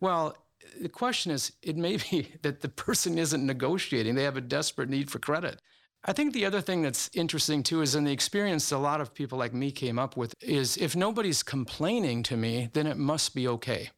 Well, 0.00 0.36
the 0.80 0.88
question 0.88 1.32
is, 1.32 1.52
it 1.62 1.76
may 1.76 1.98
be 1.98 2.32
that 2.42 2.60
the 2.60 2.68
person 2.68 3.18
isn't 3.18 3.44
negotiating, 3.44 4.14
they 4.14 4.24
have 4.24 4.36
a 4.36 4.42
desperate 4.42 4.88
need 4.88 5.10
for 5.10 5.18
credit. 5.18 5.60
I 6.08 6.12
think 6.12 6.32
the 6.32 6.44
other 6.44 6.60
thing 6.60 6.82
that's 6.82 7.10
interesting 7.14 7.64
too 7.64 7.82
is 7.82 7.96
in 7.96 8.04
the 8.04 8.12
experience 8.12 8.70
a 8.70 8.78
lot 8.78 9.00
of 9.00 9.12
people 9.12 9.38
like 9.38 9.52
me 9.52 9.72
came 9.72 9.98
up 9.98 10.16
with 10.16 10.34
is 10.40 10.76
if 10.76 10.94
nobody's 10.94 11.42
complaining 11.42 12.22
to 12.24 12.36
me, 12.36 12.70
then 12.72 12.86
it 12.86 12.96
must 12.96 13.34
be 13.34 13.48
okay. 13.48 13.90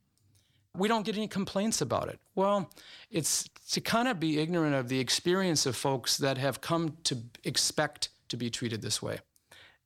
We 0.75 0.89
don't 0.89 1.05
get 1.05 1.17
any 1.17 1.29
complaints 1.29 1.83
about 1.83 2.09
it. 2.09 2.19
Well, 2.35 2.71
it's 3.11 3.47
to 3.73 3.83
kind 3.83 4.09
of 4.09 4.19
be 4.19 4.39
ignorant 4.39 4.75
of 4.75 4.89
the 4.89 5.01
experience 5.01 5.67
of 5.67 5.77
folks 5.77 6.17
that 6.17 6.39
have 6.39 6.63
come 6.63 6.97
to 7.05 7.19
expect 7.45 8.09
to 8.31 8.39
be 8.39 8.49
treated 8.49 8.81
this 8.81 9.03
way. 9.03 9.19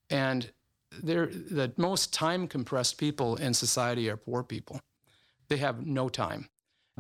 And 0.09 0.53
they're 1.03 1.27
the 1.27 1.73
most 1.77 2.15
time 2.15 2.47
compressed 2.47 2.99
people 2.99 3.35
in 3.37 3.53
society 3.53 4.09
are 4.09 4.17
poor 4.17 4.45
people. 4.45 4.81
They 5.49 5.57
have 5.57 5.85
no 5.85 6.09
time 6.09 6.49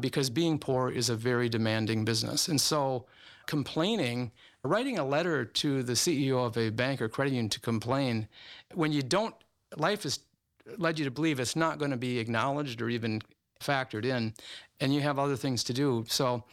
because 0.01 0.31
being 0.31 0.59
poor 0.59 0.91
is 0.91 1.09
a 1.09 1.15
very 1.15 1.49
demanding 1.49 2.05
business. 2.05 2.49
And 2.49 2.61
so 2.61 3.07
complaining 3.47 4.33
writing 4.65 4.99
a 4.99 5.05
letter 5.05 5.45
to 5.45 5.83
the 5.83 5.95
CEO 5.95 6.47
of 6.47 6.57
a 6.57 6.71
bank 6.71 7.03
or 7.03 7.09
credit 7.09 7.31
union 7.31 7.49
to 7.51 7.61
complain 7.61 8.29
when 8.75 8.93
you 8.93 9.03
don't, 9.03 9.35
life 9.77 10.05
has 10.05 10.21
led 10.79 10.99
you 10.99 11.05
to 11.05 11.11
believe 11.11 11.41
it's 11.41 11.57
not 11.57 11.79
going 11.79 11.91
to 11.91 11.97
be 11.97 12.19
acknowledged 12.19 12.81
or 12.81 12.89
even 12.89 13.21
factored 13.61 14.05
in, 14.05 14.35
and 14.81 14.95
you 14.95 15.01
have 15.01 15.19
other 15.19 15.37
things 15.37 15.65
to 15.65 15.73
do. 15.73 16.05
So 16.09 16.45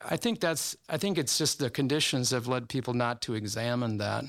I 0.00 0.16
think 0.16 0.40
that's, 0.40 0.76
I 0.88 0.96
think 0.96 1.18
it's 1.18 1.36
just 1.38 1.58
the 1.58 1.70
conditions 1.70 2.30
have 2.30 2.46
led 2.46 2.68
people 2.68 2.94
not 2.94 3.20
to 3.22 3.34
examine 3.34 3.98
that. 3.98 4.24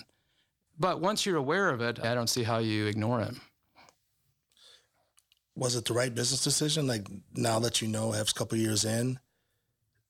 But 0.79 0.99
once 0.99 1.25
you're 1.25 1.38
aware 1.38 1.69
of 1.69 1.81
it, 1.81 2.03
I 2.03 2.15
don't 2.15 2.29
see 2.29 2.43
how 2.43 2.57
you 2.57 2.88
ignore 2.88 3.21
it. 3.21 3.36
Was 5.55 5.75
it 5.75 5.86
the 5.86 5.93
right 5.93 6.13
business 6.13 6.43
decision? 6.43 6.88
Like 6.88 7.07
now 7.36 7.60
that 7.60 7.81
you 7.81 7.88
know, 7.88 8.12
have 8.12 8.29
a 8.29 8.34
couple 8.34 8.57
years 8.57 8.84
in, 8.84 9.19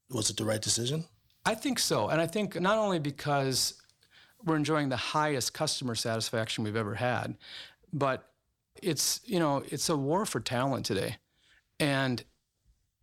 was 0.09 0.29
it 0.29 0.37
the 0.37 0.45
right 0.45 0.61
decision? 0.61 1.05
I 1.45 1.55
think 1.55 1.79
so. 1.79 2.09
And 2.09 2.21
I 2.21 2.27
think 2.27 2.59
not 2.59 2.77
only 2.77 2.99
because 2.99 3.81
we're 4.43 4.55
enjoying 4.55 4.89
the 4.89 4.97
highest 4.97 5.53
customer 5.53 5.95
satisfaction 5.95 6.63
we've 6.63 6.75
ever 6.75 6.95
had, 6.95 7.35
but 7.93 8.31
it's, 8.81 9.21
you 9.25 9.39
know, 9.39 9.63
it's 9.69 9.89
a 9.89 9.97
war 9.97 10.25
for 10.25 10.39
talent 10.39 10.85
today. 10.85 11.17
And 11.79 12.23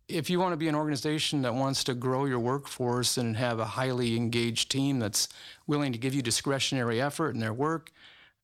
if 0.07 0.29
you 0.29 0.39
want 0.39 0.53
to 0.53 0.57
be 0.57 0.67
an 0.67 0.75
organization 0.75 1.43
that 1.43 1.53
wants 1.53 1.83
to 1.83 1.93
grow 1.93 2.25
your 2.25 2.39
workforce 2.39 3.17
and 3.17 3.37
have 3.37 3.59
a 3.59 3.65
highly 3.65 4.15
engaged 4.15 4.71
team 4.71 4.99
that's 4.99 5.29
willing 5.67 5.91
to 5.91 5.99
give 5.99 6.13
you 6.13 6.21
discretionary 6.21 6.99
effort 6.99 7.35
in 7.35 7.39
their 7.39 7.53
work, 7.53 7.91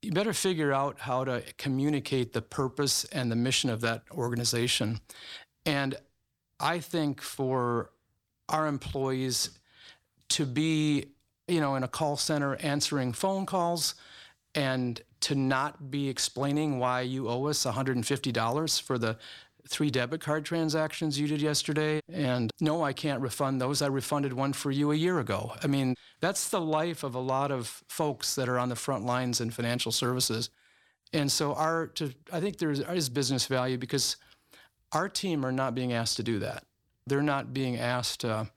you 0.02 0.12
better 0.12 0.34
figure 0.34 0.72
out 0.72 1.00
how 1.00 1.24
to 1.24 1.42
communicate 1.58 2.34
the 2.34 2.42
purpose 2.42 3.06
and 3.06 3.32
the 3.32 3.36
mission 3.36 3.70
of 3.70 3.82
that 3.82 4.04
organization. 4.12 5.00
And 5.66 5.96
I 6.60 6.80
think 6.80 7.22
for 7.22 7.90
our 8.48 8.68
employees, 8.68 9.50
to 10.30 10.46
be, 10.46 11.06
you 11.48 11.60
know, 11.60 11.76
in 11.76 11.84
a 11.84 11.88
call 11.88 12.18
center 12.18 12.56
answering 12.58 13.14
phone 13.14 13.46
calls 13.46 13.96
and 14.54 15.02
to 15.22 15.36
not 15.36 15.92
be 15.92 16.08
explaining 16.08 16.80
why 16.80 17.02
you 17.02 17.28
owe 17.30 17.46
us 17.46 17.66
$150 17.66 18.82
for 18.82 18.98
the 18.98 19.18
three 19.68 19.90
debit 19.90 20.22
card 20.22 20.46
transactions 20.46 21.20
you 21.20 21.28
did 21.28 21.42
yesterday. 21.42 22.00
And 22.12 22.52
no, 22.62 22.84
I 22.84 22.94
can't 22.94 23.22
refund 23.22 23.60
those. 23.60 23.82
I 23.82 23.88
refunded 23.88 24.34
one 24.34 24.54
for 24.54 24.72
you 24.72 24.92
a 24.92 24.96
year 24.96 25.20
ago. 25.20 25.54
I 25.64 25.68
mean, 25.68 25.96
that's 26.22 26.50
the 26.50 26.62
life 26.62 27.04
of 27.04 27.16
a 27.16 27.20
lot 27.20 27.52
of 27.52 27.84
folks 27.90 28.36
that 28.36 28.48
are 28.48 28.60
on 28.60 28.70
the 28.70 28.76
front 28.76 29.06
lines 29.06 29.42
in 29.42 29.50
financial 29.50 29.92
services. 29.92 30.50
And 31.14 31.32
so 31.32 31.54
our 31.54 31.88
to 31.88 32.14
I 32.32 32.40
think 32.40 32.58
there 32.58 32.72
is 32.72 33.10
business 33.10 33.48
value 33.48 33.78
because 33.78 34.18
our 34.92 35.10
team 35.10 35.46
are 35.46 35.52
not 35.52 35.74
being 35.74 35.94
asked 35.94 36.18
to 36.18 36.24
do 36.24 36.40
that. 36.40 36.64
They're 37.08 37.22
not 37.22 37.54
being 37.54 37.78
asked 37.78 38.22
to 38.22 38.50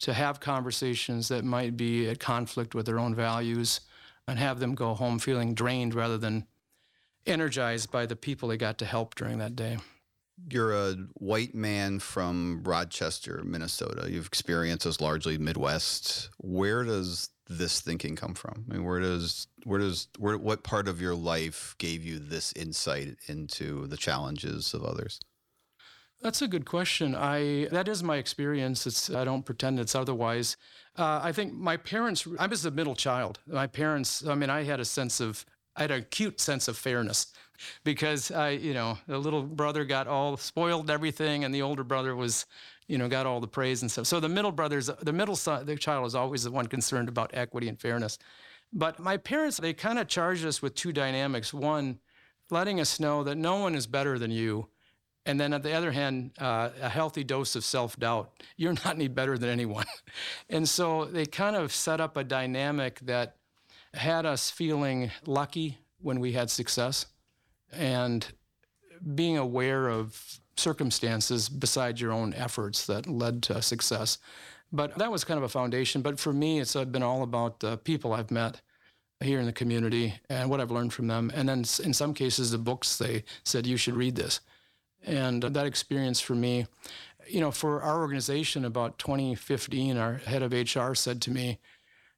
to 0.00 0.12
have 0.12 0.40
conversations 0.40 1.28
that 1.28 1.44
might 1.44 1.76
be 1.76 2.08
at 2.08 2.20
conflict 2.20 2.74
with 2.74 2.86
their 2.86 2.98
own 2.98 3.14
values 3.14 3.80
and 4.26 4.38
have 4.38 4.60
them 4.60 4.74
go 4.74 4.94
home 4.94 5.18
feeling 5.18 5.54
drained 5.54 5.94
rather 5.94 6.18
than 6.18 6.46
energized 7.26 7.90
by 7.90 8.06
the 8.06 8.16
people 8.16 8.48
they 8.48 8.56
got 8.56 8.78
to 8.78 8.84
help 8.84 9.14
during 9.14 9.38
that 9.38 9.56
day. 9.56 9.78
You're 10.50 10.72
a 10.72 10.94
white 11.14 11.54
man 11.54 11.98
from 11.98 12.62
Rochester, 12.62 13.42
Minnesota. 13.44 14.10
You've 14.10 14.26
experienced 14.26 14.86
as 14.86 15.00
largely 15.00 15.36
Midwest. 15.36 16.30
Where 16.38 16.84
does 16.84 17.30
this 17.48 17.80
thinking 17.80 18.14
come 18.14 18.34
from? 18.34 18.64
I 18.70 18.74
mean, 18.74 18.84
where 18.84 19.00
does 19.00 19.48
where 19.64 19.80
does 19.80 20.06
where 20.18 20.38
what 20.38 20.62
part 20.62 20.86
of 20.86 21.00
your 21.00 21.14
life 21.14 21.74
gave 21.78 22.04
you 22.04 22.18
this 22.18 22.52
insight 22.52 23.16
into 23.26 23.86
the 23.88 23.96
challenges 23.96 24.74
of 24.74 24.84
others? 24.84 25.18
That's 26.20 26.42
a 26.42 26.48
good 26.48 26.64
question. 26.66 27.14
I 27.14 27.68
that 27.70 27.86
is 27.86 28.02
my 28.02 28.16
experience. 28.16 28.86
It's 28.86 29.08
I 29.08 29.24
don't 29.24 29.44
pretend 29.44 29.78
it's 29.78 29.94
otherwise. 29.94 30.56
Uh, 30.96 31.20
I 31.22 31.30
think 31.32 31.52
my 31.52 31.76
parents. 31.76 32.26
I 32.38 32.46
was 32.46 32.64
a 32.64 32.72
middle 32.72 32.96
child. 32.96 33.38
My 33.46 33.68
parents. 33.68 34.26
I 34.26 34.34
mean, 34.34 34.50
I 34.50 34.64
had 34.64 34.80
a 34.80 34.84
sense 34.84 35.20
of. 35.20 35.44
I 35.76 35.82
had 35.82 35.92
an 35.92 36.00
acute 36.00 36.40
sense 36.40 36.66
of 36.66 36.76
fairness, 36.76 37.32
because 37.84 38.32
I, 38.32 38.50
you 38.50 38.74
know, 38.74 38.98
the 39.06 39.18
little 39.18 39.44
brother 39.44 39.84
got 39.84 40.08
all 40.08 40.36
spoiled 40.36 40.90
everything, 40.90 41.44
and 41.44 41.54
the 41.54 41.62
older 41.62 41.84
brother 41.84 42.16
was, 42.16 42.46
you 42.88 42.98
know, 42.98 43.08
got 43.08 43.26
all 43.26 43.38
the 43.38 43.46
praise 43.46 43.82
and 43.82 43.90
stuff. 43.90 44.08
So 44.08 44.18
the 44.18 44.28
middle 44.28 44.50
brothers, 44.50 44.90
the 45.00 45.12
middle 45.12 45.36
son, 45.36 45.66
the 45.66 45.76
child 45.76 46.04
is 46.08 46.16
always 46.16 46.42
the 46.42 46.50
one 46.50 46.66
concerned 46.66 47.08
about 47.08 47.30
equity 47.32 47.68
and 47.68 47.80
fairness. 47.80 48.18
But 48.72 48.98
my 48.98 49.18
parents, 49.18 49.58
they 49.58 49.72
kind 49.72 50.00
of 50.00 50.08
charged 50.08 50.44
us 50.44 50.60
with 50.60 50.74
two 50.74 50.92
dynamics. 50.92 51.54
One, 51.54 52.00
letting 52.50 52.80
us 52.80 52.98
know 52.98 53.22
that 53.22 53.36
no 53.36 53.58
one 53.60 53.76
is 53.76 53.86
better 53.86 54.18
than 54.18 54.32
you 54.32 54.68
and 55.28 55.38
then, 55.38 55.52
on 55.52 55.60
the 55.60 55.74
other 55.74 55.92
hand, 55.92 56.30
uh, 56.38 56.70
a 56.80 56.88
healthy 56.88 57.22
dose 57.22 57.54
of 57.54 57.62
self 57.62 57.98
doubt. 57.98 58.32
You're 58.56 58.72
not 58.72 58.94
any 58.94 59.08
better 59.08 59.36
than 59.36 59.50
anyone. 59.50 59.84
and 60.48 60.66
so 60.66 61.04
they 61.04 61.26
kind 61.26 61.54
of 61.54 61.70
set 61.70 62.00
up 62.00 62.16
a 62.16 62.24
dynamic 62.24 63.00
that 63.00 63.36
had 63.92 64.24
us 64.24 64.50
feeling 64.50 65.10
lucky 65.26 65.76
when 66.00 66.18
we 66.18 66.32
had 66.32 66.48
success 66.50 67.06
and 67.70 68.26
being 69.14 69.36
aware 69.36 69.88
of 69.88 70.40
circumstances 70.56 71.50
besides 71.50 72.00
your 72.00 72.12
own 72.12 72.32
efforts 72.32 72.86
that 72.86 73.06
led 73.06 73.42
to 73.42 73.60
success. 73.60 74.16
But 74.72 74.96
that 74.96 75.12
was 75.12 75.24
kind 75.24 75.36
of 75.36 75.44
a 75.44 75.48
foundation. 75.48 76.00
But 76.00 76.18
for 76.18 76.32
me, 76.32 76.58
it's 76.58 76.74
been 76.74 77.02
all 77.02 77.22
about 77.22 77.60
the 77.60 77.76
people 77.76 78.14
I've 78.14 78.30
met 78.30 78.62
here 79.20 79.40
in 79.40 79.46
the 79.46 79.52
community 79.52 80.14
and 80.30 80.48
what 80.48 80.60
I've 80.60 80.70
learned 80.70 80.94
from 80.94 81.06
them. 81.06 81.30
And 81.34 81.46
then 81.48 81.58
in 81.84 81.92
some 81.92 82.14
cases, 82.14 82.50
the 82.50 82.58
books 82.58 82.96
they 82.96 83.24
said, 83.44 83.66
you 83.66 83.76
should 83.76 83.94
read 83.94 84.16
this. 84.16 84.40
And 85.04 85.42
that 85.42 85.66
experience 85.66 86.20
for 86.20 86.34
me, 86.34 86.66
you 87.28 87.40
know, 87.40 87.50
for 87.50 87.82
our 87.82 87.98
organization 88.00 88.64
about 88.64 88.98
2015, 88.98 89.96
our 89.96 90.14
head 90.14 90.42
of 90.42 90.52
HR 90.52 90.94
said 90.94 91.20
to 91.22 91.30
me, 91.30 91.58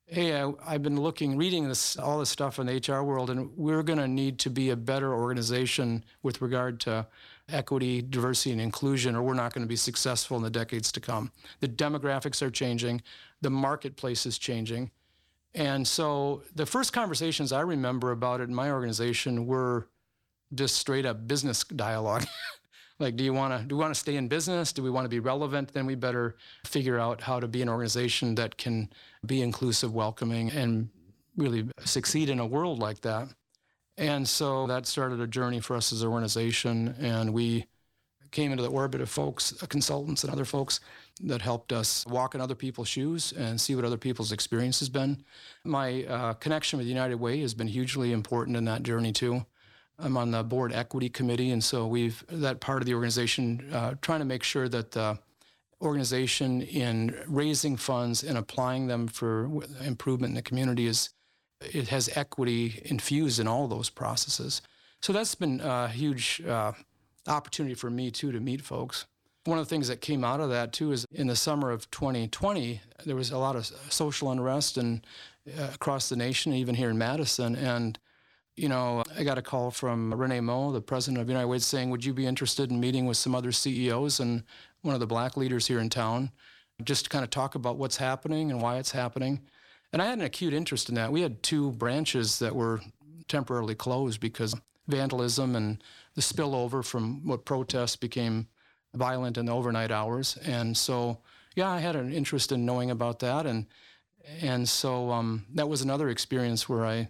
Hey, 0.07 0.35
I, 0.43 0.73
have 0.73 0.83
been 0.83 1.01
looking, 1.01 1.37
reading 1.37 1.69
this, 1.69 1.97
all 1.97 2.19
this 2.19 2.31
stuff 2.31 2.59
in 2.59 2.67
the 2.67 2.83
HR 2.85 3.05
world, 3.05 3.31
and 3.31 3.57
we're 3.57 3.85
going 3.85 4.01
to 4.01 4.09
need 4.09 4.41
to 4.41 4.51
be 4.51 4.71
a 4.71 4.77
better 4.77 5.15
organization 5.15 6.05
with 6.25 6.43
regard 6.43 6.81
to 6.81 7.07
equity, 7.49 8.03
diversity, 8.03 8.51
and 8.51 8.61
inclusion, 8.61 9.15
or 9.15 9.23
we're 9.23 9.35
not 9.35 9.53
going 9.53 9.65
to 9.65 9.69
be 9.69 9.77
successful 9.77 10.37
in 10.37 10.43
the 10.43 10.51
decades 10.51 10.91
to 10.93 11.01
come. 11.01 11.31
The 11.61 11.69
demographics 11.69 12.43
are 12.43 12.51
changing, 12.51 13.03
the 13.41 13.51
marketplace 13.51 14.27
is 14.27 14.37
changing. 14.37 14.91
And 15.55 15.87
so 15.87 16.43
the 16.55 16.67
first 16.67 16.93
conversations 16.93 17.53
I 17.53 17.61
remember 17.61 18.13
about 18.13 18.41
it 18.41 18.49
in 18.49 18.55
my 18.55 18.71
organization 18.71 19.47
were 19.47 19.89
just 20.55 20.77
straight 20.77 21.07
up 21.07 21.27
business 21.27 21.65
dialogue. 21.65 22.27
Like, 23.01 23.17
do 23.17 23.25
you 23.25 23.33
want 23.33 23.59
to 23.59 23.67
do 23.67 23.77
we 23.77 23.81
want 23.81 23.95
to 23.95 23.99
stay 23.99 24.17
in 24.17 24.29
business? 24.29 24.73
Do 24.73 24.83
we 24.83 24.91
want 24.91 25.07
to 25.07 25.09
be 25.09 25.21
relevant? 25.21 25.73
Then 25.73 25.87
we 25.87 25.95
better 25.95 26.37
figure 26.67 26.99
out 26.99 27.23
how 27.23 27.41
to 27.41 27.49
be 27.49 27.63
an 27.63 27.69
organization 27.69 28.35
that 28.35 28.59
can 28.59 28.91
be 29.25 29.41
inclusive, 29.41 29.95
welcoming, 29.95 30.51
and 30.51 30.91
really 31.37 31.69
succeed 31.85 32.29
in 32.29 32.39
a 32.39 32.47
world 32.47 32.79
like 32.79 33.01
that. 33.01 33.29
And 33.97 34.29
so 34.29 34.67
that 34.67 34.87
started 34.87 35.19
a 35.21 35.27
journey 35.27 35.61
for 35.61 35.77
us 35.77 35.93
as 35.93 36.03
an 36.03 36.09
organization, 36.09 36.95
and 37.01 37.33
we 37.33 37.67
came 38.31 38.53
into 38.53 38.63
the 38.63 38.71
orbit 38.71 39.01
of 39.01 39.09
folks, 39.09 39.53
consultants, 39.69 40.23
and 40.23 40.33
other 40.33 40.45
folks 40.45 40.81
that 41.23 41.43
helped 41.43 41.73
us 41.73 42.07
walk 42.07 42.35
in 42.35 42.41
other 42.41 42.55
people's 42.55 42.89
shoes 42.89 43.33
and 43.33 43.61
see 43.61 43.75
what 43.75 43.85
other 43.85 43.97
people's 43.97 44.31
experience 44.31 44.79
has 44.79 44.89
been. 44.89 45.25
My 45.65 46.05
uh, 46.05 46.35
connection 46.35 46.79
with 46.79 46.87
United 46.87 47.17
Way 47.17 47.41
has 47.41 47.55
been 47.55 47.67
hugely 47.67 48.13
important 48.13 48.57
in 48.57 48.67
that 48.67 48.83
journey 48.83 49.13
too. 49.13 49.45
I'm 50.03 50.17
on 50.17 50.31
the 50.31 50.43
board 50.43 50.73
equity 50.73 51.09
committee, 51.09 51.51
and 51.51 51.63
so 51.63 51.87
we've 51.87 52.25
that 52.29 52.61
part 52.61 52.83
of 52.83 52.87
the 52.87 52.95
organization 52.95 53.69
uh, 53.73 53.95
trying 54.01 54.21
to 54.21 54.25
make 54.25 54.43
sure 54.43 54.69
that 54.69 54.93
the 54.93 55.19
organization 55.83 56.63
in 56.63 57.17
raising 57.27 57.77
funds 57.77 58.23
and 58.23 58.37
applying 58.37 58.87
them 58.87 59.09
for 59.09 59.49
improvement 59.85 60.31
in 60.31 60.35
the 60.35 60.43
community 60.43 60.87
is 60.87 61.11
it 61.61 61.89
has 61.89 62.09
equity 62.15 62.81
infused 62.85 63.41
in 63.41 63.47
all 63.47 63.69
those 63.69 63.91
processes. 63.91 64.63
So 65.01 65.13
that's 65.13 65.35
been 65.35 65.61
a 65.61 65.89
huge 65.89 66.43
uh, 66.47 66.73
opportunity 67.27 67.75
for 67.75 67.91
me 67.91 68.11
too 68.11 68.33
to 68.33 68.41
meet 68.41 68.61
folks. 68.61 69.07
One 69.45 69.59
of 69.59 69.65
the 69.65 69.71
things 69.71 69.89
that 69.89 70.03
came 70.03 70.23
out 70.23 70.41
of 70.41 70.51
that 70.51 70.73
too 70.73 70.93
is 70.93 71.07
in 71.13 71.27
the 71.27 71.37
summer 71.37 71.71
of 71.71 71.91
2020 71.91 72.81
there 73.07 73.17
was 73.17 73.31
a 73.31 73.39
lot 73.39 73.57
of 73.57 73.67
social 73.89 74.31
unrest 74.31 74.77
and 74.77 75.07
uh, 75.59 75.69
across 75.75 76.09
the 76.09 76.17
nation, 76.17 76.53
even 76.53 76.75
here 76.75 76.91
in 76.91 76.99
Madison, 76.99 77.57
and 77.57 77.99
you 78.61 78.69
know, 78.69 79.03
I 79.17 79.25
got 79.25 79.39
a 79.39 79.43
call 79.43 79.71
from 79.71 80.13
Renee 80.13 80.41
Moe, 80.41 80.71
the 80.71 80.83
president 80.83 81.23
of 81.23 81.29
United 81.31 81.49
Way, 81.49 81.61
saying, 81.61 81.89
Would 81.89 82.05
you 82.05 82.13
be 82.13 82.27
interested 82.27 82.71
in 82.71 82.79
meeting 82.79 83.07
with 83.07 83.17
some 83.17 83.35
other 83.35 83.53
CEOs 83.53 84.21
and 84.21 84.43
one 84.83 84.93
of 84.93 85.01
the 85.01 85.07
black 85.07 85.39
leaders 85.39 85.67
here 85.67 85.79
in 85.79 85.89
town, 85.89 86.31
just 86.85 87.05
to 87.05 87.11
kind 87.11 87.25
of 87.25 87.31
talk 87.31 87.55
about 87.55 87.79
what's 87.79 87.97
happening 87.97 88.51
and 88.51 88.61
why 88.61 88.77
it's 88.77 88.91
happening? 88.91 89.41
And 89.95 90.03
I 90.03 90.05
had 90.05 90.19
an 90.19 90.25
acute 90.25 90.53
interest 90.53 90.91
in 90.91 90.95
that. 90.97 91.11
We 91.11 91.23
had 91.23 91.43
two 91.43 91.73
branches 91.73 92.39
that 92.41 92.55
were 92.55 92.83
temporarily 93.29 93.75
closed 93.75 94.21
because 94.21 94.55
vandalism 94.87 95.57
and 95.57 95.83
the 96.15 96.21
spillover 96.21 96.85
from 96.85 97.27
what 97.27 97.47
protests 97.47 97.97
became 97.97 98.47
violent 98.93 99.39
in 99.39 99.47
the 99.47 99.53
overnight 99.53 99.91
hours. 99.91 100.37
And 100.45 100.77
so, 100.77 101.21
yeah, 101.57 101.71
I 101.71 101.81
had 101.81 101.97
an 101.97 102.13
interest 102.13 102.53
in 102.53 102.67
knowing 102.67 102.91
about 102.91 103.21
that. 103.21 103.47
And, 103.47 103.65
and 104.43 104.69
so 104.69 105.11
um, 105.11 105.47
that 105.55 105.69
was 105.69 105.81
another 105.81 106.11
experience 106.11 106.69
where 106.69 106.85
I 106.85 107.09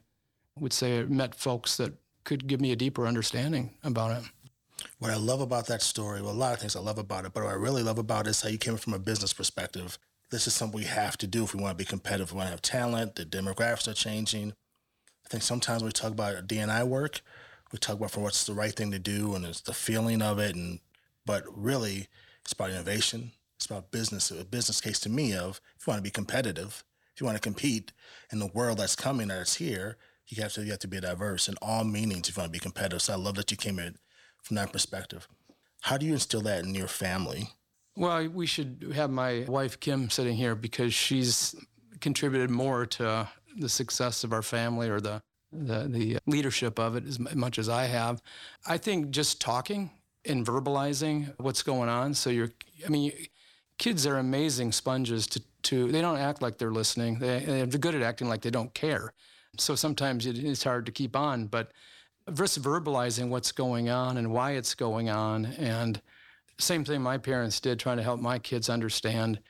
would 0.59 0.73
say 0.73 1.01
I 1.01 1.05
met 1.05 1.35
folks 1.35 1.77
that 1.77 1.93
could 2.25 2.47
give 2.47 2.61
me 2.61 2.73
a 2.73 2.77
deeper 2.77 3.07
understanding 3.07 3.71
about 3.83 4.23
it. 4.23 4.25
What 4.99 5.11
I 5.11 5.17
love 5.17 5.41
about 5.41 5.67
that 5.67 5.83
story, 5.83 6.23
well, 6.23 6.33
a 6.33 6.33
lot 6.33 6.55
of 6.55 6.61
things 6.61 6.77
I 6.77 6.81
love 6.81 6.99
about 6.99 7.25
it, 7.25 7.33
but 7.33 7.45
what 7.45 7.53
I 7.53 7.57
really 7.57 7.83
love 7.83 7.99
about 7.99 8.27
it 8.27 8.31
is 8.31 8.43
how 8.43 8.49
you 8.49 8.59
came 8.59 8.77
from 8.77 8.95
a 8.95 8.99
business 8.99 9.33
perspective. 9.33 9.99
This 10.31 10.47
is 10.47 10.55
something 10.55 10.79
we 10.79 10.87
have 10.87 11.19
to 11.19 11.27
do 11.27 11.45
if 11.45 11.55
we 11.55 11.63
want 11.63 11.77
to 11.77 11.83
be 11.83 11.89
competitive. 11.89 12.33
We 12.33 12.37
want 12.39 12.47
to 12.47 12.53
have 12.53 12.63
talent. 12.63 13.17
The 13.17 13.25
demographics 13.25 13.89
are 13.89 13.95
changing. 13.95 14.53
I 15.27 15.29
think 15.29 15.43
sometimes 15.43 15.83
we 15.83 15.91
talk 15.91 16.13
about 16.13 16.47
DNI 16.47 16.87
work, 16.87 17.21
we 17.73 17.79
talk 17.79 17.97
about 17.97 18.11
for 18.11 18.21
what's 18.21 18.45
the 18.45 18.55
right 18.55 18.73
thing 18.73 18.91
to 18.91 18.99
do 18.99 19.35
and 19.35 19.45
it's 19.45 19.61
the 19.61 19.73
feeling 19.75 20.23
of 20.23 20.39
it. 20.39 20.57
And 20.57 20.81
but 21.25 21.45
really, 21.47 22.09
it's 22.43 22.53
about 22.53 22.71
innovation. 22.71 23.33
It's 23.57 23.67
about 23.67 23.91
business. 23.91 24.31
A 24.31 24.45
business 24.45 24.81
case 24.81 24.99
to 25.01 25.09
me 25.09 25.35
of 25.35 25.61
if 25.79 25.87
you 25.87 25.91
want 25.91 25.99
to 25.99 26.03
be 26.03 26.11
competitive, 26.11 26.83
if 27.15 27.21
you 27.21 27.27
want 27.27 27.37
to 27.37 27.43
compete 27.43 27.93
in 28.33 28.39
the 28.39 28.47
world 28.47 28.79
that's 28.79 28.97
coming, 28.97 29.29
that's 29.29 29.57
here, 29.57 29.97
you 30.31 30.43
have 30.43 30.53
to 30.55 30.65
you 30.65 30.71
have 30.71 30.81
to 30.81 30.89
be 30.89 31.01
diverse 31.01 31.49
in 31.49 31.57
all 31.61 31.85
meanings 31.85 32.29
if 32.29 32.37
you 32.37 32.41
want 32.41 32.53
to 32.53 32.57
be 32.59 32.63
competitive. 32.63 33.03
So 33.03 33.13
I 33.13 33.17
love 33.17 33.35
that 33.37 33.51
you 33.51 33.57
came 33.57 33.79
in 33.79 33.97
from 34.43 34.57
that 34.57 34.73
perspective. 34.73 35.29
How 35.83 35.97
do 35.97 36.07
you 36.07 36.13
instill 36.13 36.43
that 36.43 36.65
in 36.65 36.75
your 36.75 36.89
family? 36.89 37.51
Well, 37.97 38.29
we 38.29 38.47
should 38.47 38.93
have 38.95 39.11
my 39.11 39.45
wife 39.49 39.81
Kim 39.81 40.11
sitting 40.11 40.37
here 40.37 40.55
because 40.55 40.95
she's 40.95 41.55
contributed 42.01 42.51
more 42.51 42.87
to 42.87 43.29
the 43.59 43.69
success 43.69 44.25
of 44.25 44.33
our 44.33 44.43
family 44.43 44.89
or 44.89 45.01
the 45.01 45.21
the, 45.53 45.89
the 45.89 46.19
leadership 46.27 46.79
of 46.79 46.97
it 46.97 47.07
as 47.07 47.19
much 47.35 47.59
as 47.59 47.69
I 47.69 47.85
have. 47.85 48.23
I 48.67 48.79
think 48.79 49.11
just 49.11 49.41
talking 49.41 49.91
and 50.25 50.47
verbalizing 50.47 51.33
what's 51.39 51.63
going 51.63 51.89
on. 51.89 52.15
So 52.15 52.31
you're, 52.31 52.53
I 52.87 52.89
mean, 52.89 53.13
kids 53.79 54.07
are 54.07 54.19
amazing 54.19 54.73
sponges 54.73 55.27
to, 55.29 55.43
to 55.63 55.91
they 55.91 56.01
don't 56.01 56.19
act 56.19 56.43
like 56.43 56.59
they're 56.59 56.71
listening. 56.71 57.19
They, 57.19 57.41
they're 57.41 57.67
good 57.67 57.95
at 57.95 58.03
acting 58.03 58.29
like 58.29 58.43
they 58.43 58.51
don't 58.51 58.73
care. 58.75 59.13
So 59.59 59.75
sometimes 59.75 60.27
it 60.27 60.39
is 60.39 60.63
hard 60.63 60.87
to 60.87 60.93
keep 60.93 61.17
on, 61.17 61.47
but 61.47 61.73
just 62.35 62.63
verbalizing 62.63 63.29
what's 63.29 63.53
going 63.53 63.89
on 63.89 64.17
and 64.17 64.33
why 64.33 64.53
it's 64.53 64.75
going 64.75 65.11
on. 65.11 65.47
And 65.59 66.01
same 66.59 66.85
thing 66.85 67.03
my 67.03 67.19
parents 67.19 67.61
did, 67.61 67.79
trying 67.79 67.97
to 67.97 68.03
help 68.03 68.21
my 68.21 68.39
kids 68.39 68.69
understand 68.69 69.41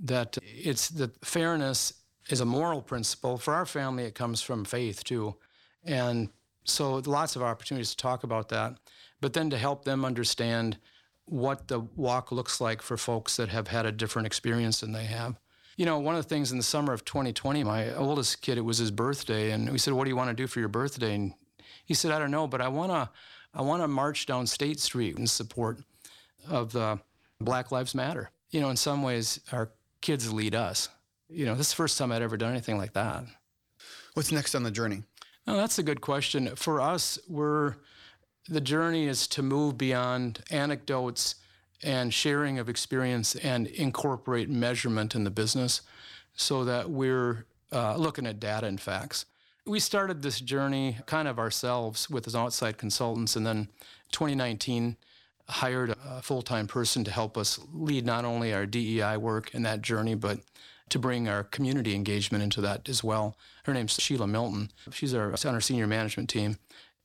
that 0.00 0.38
it's 0.42 0.88
that 0.90 1.24
fairness 1.24 1.92
is 2.28 2.40
a 2.40 2.44
moral 2.44 2.82
principle. 2.82 3.36
For 3.36 3.54
our 3.54 3.66
family, 3.66 4.04
it 4.04 4.14
comes 4.14 4.40
from 4.40 4.64
faith 4.64 5.04
too. 5.04 5.36
And 5.84 6.30
so 6.64 6.94
lots 7.06 7.36
of 7.36 7.42
opportunities 7.42 7.90
to 7.90 7.96
talk 7.96 8.24
about 8.24 8.48
that, 8.50 8.78
but 9.20 9.32
then 9.32 9.50
to 9.50 9.58
help 9.58 9.84
them 9.84 10.04
understand 10.04 10.78
what 11.26 11.68
the 11.68 11.80
walk 11.80 12.32
looks 12.32 12.60
like 12.60 12.82
for 12.82 12.96
folks 12.96 13.36
that 13.36 13.48
have 13.48 13.68
had 13.68 13.86
a 13.86 13.92
different 13.92 14.26
experience 14.26 14.80
than 14.80 14.92
they 14.92 15.04
have. 15.04 15.38
You 15.82 15.86
know, 15.86 15.98
one 15.98 16.14
of 16.14 16.22
the 16.22 16.28
things 16.28 16.52
in 16.52 16.58
the 16.58 16.62
summer 16.62 16.92
of 16.92 17.04
2020, 17.04 17.64
my 17.64 17.92
oldest 17.96 18.40
kid, 18.40 18.56
it 18.56 18.60
was 18.60 18.78
his 18.78 18.92
birthday, 18.92 19.50
and 19.50 19.68
we 19.68 19.78
said, 19.78 19.92
"What 19.94 20.04
do 20.04 20.10
you 20.10 20.16
want 20.16 20.30
to 20.30 20.32
do 20.32 20.46
for 20.46 20.60
your 20.60 20.68
birthday?" 20.68 21.12
And 21.12 21.34
he 21.84 21.92
said, 21.92 22.12
"I 22.12 22.20
don't 22.20 22.30
know, 22.30 22.46
but 22.46 22.60
I 22.60 22.68
want 22.68 22.92
to, 22.92 23.10
I 23.52 23.62
want 23.62 23.82
to 23.82 23.88
march 23.88 24.24
down 24.26 24.46
State 24.46 24.78
Street 24.78 25.18
in 25.18 25.26
support 25.26 25.80
of 26.48 26.70
the 26.70 27.00
Black 27.40 27.72
Lives 27.72 27.96
Matter." 27.96 28.30
You 28.50 28.60
know, 28.60 28.70
in 28.70 28.76
some 28.76 29.02
ways, 29.02 29.40
our 29.50 29.72
kids 30.00 30.32
lead 30.32 30.54
us. 30.54 30.88
You 31.28 31.46
know, 31.46 31.56
this 31.56 31.66
is 31.66 31.72
the 31.72 31.78
first 31.78 31.98
time 31.98 32.12
I'd 32.12 32.22
ever 32.22 32.36
done 32.36 32.52
anything 32.52 32.78
like 32.78 32.92
that. 32.92 33.24
What's 34.14 34.30
next 34.30 34.54
on 34.54 34.62
the 34.62 34.70
journey? 34.70 35.02
Oh, 35.48 35.56
that's 35.56 35.80
a 35.80 35.82
good 35.82 36.00
question. 36.00 36.54
For 36.54 36.80
us, 36.80 37.18
we're 37.26 37.74
the 38.48 38.60
journey 38.60 39.08
is 39.08 39.26
to 39.26 39.42
move 39.42 39.78
beyond 39.78 40.44
anecdotes 40.48 41.34
and 41.82 42.12
sharing 42.12 42.58
of 42.58 42.68
experience 42.68 43.34
and 43.36 43.66
incorporate 43.66 44.48
measurement 44.48 45.14
in 45.14 45.24
the 45.24 45.30
business 45.30 45.82
so 46.34 46.64
that 46.64 46.90
we're 46.90 47.44
uh, 47.72 47.96
looking 47.96 48.26
at 48.26 48.40
data 48.40 48.66
and 48.66 48.80
facts. 48.80 49.26
We 49.66 49.80
started 49.80 50.22
this 50.22 50.40
journey 50.40 50.98
kind 51.06 51.28
of 51.28 51.38
ourselves 51.38 52.10
with 52.10 52.26
as 52.26 52.34
outside 52.34 52.78
consultants, 52.78 53.36
and 53.36 53.46
then 53.46 53.68
2019, 54.10 54.96
hired 55.48 55.90
a 55.90 56.22
full 56.22 56.42
time 56.42 56.66
person 56.66 57.04
to 57.04 57.10
help 57.10 57.36
us 57.36 57.58
lead 57.72 58.06
not 58.06 58.24
only 58.24 58.52
our 58.52 58.66
DEI 58.66 59.16
work 59.16 59.54
in 59.54 59.62
that 59.62 59.82
journey, 59.82 60.14
but 60.14 60.40
to 60.88 60.98
bring 60.98 61.28
our 61.28 61.42
community 61.44 61.94
engagement 61.94 62.42
into 62.44 62.60
that 62.60 62.88
as 62.88 63.02
well. 63.02 63.36
Her 63.64 63.72
name's 63.72 63.94
Sheila 63.94 64.26
Milton. 64.26 64.70
She's 64.90 65.14
our, 65.14 65.32
on 65.32 65.54
our 65.54 65.60
senior 65.60 65.86
management 65.86 66.28
team 66.28 66.58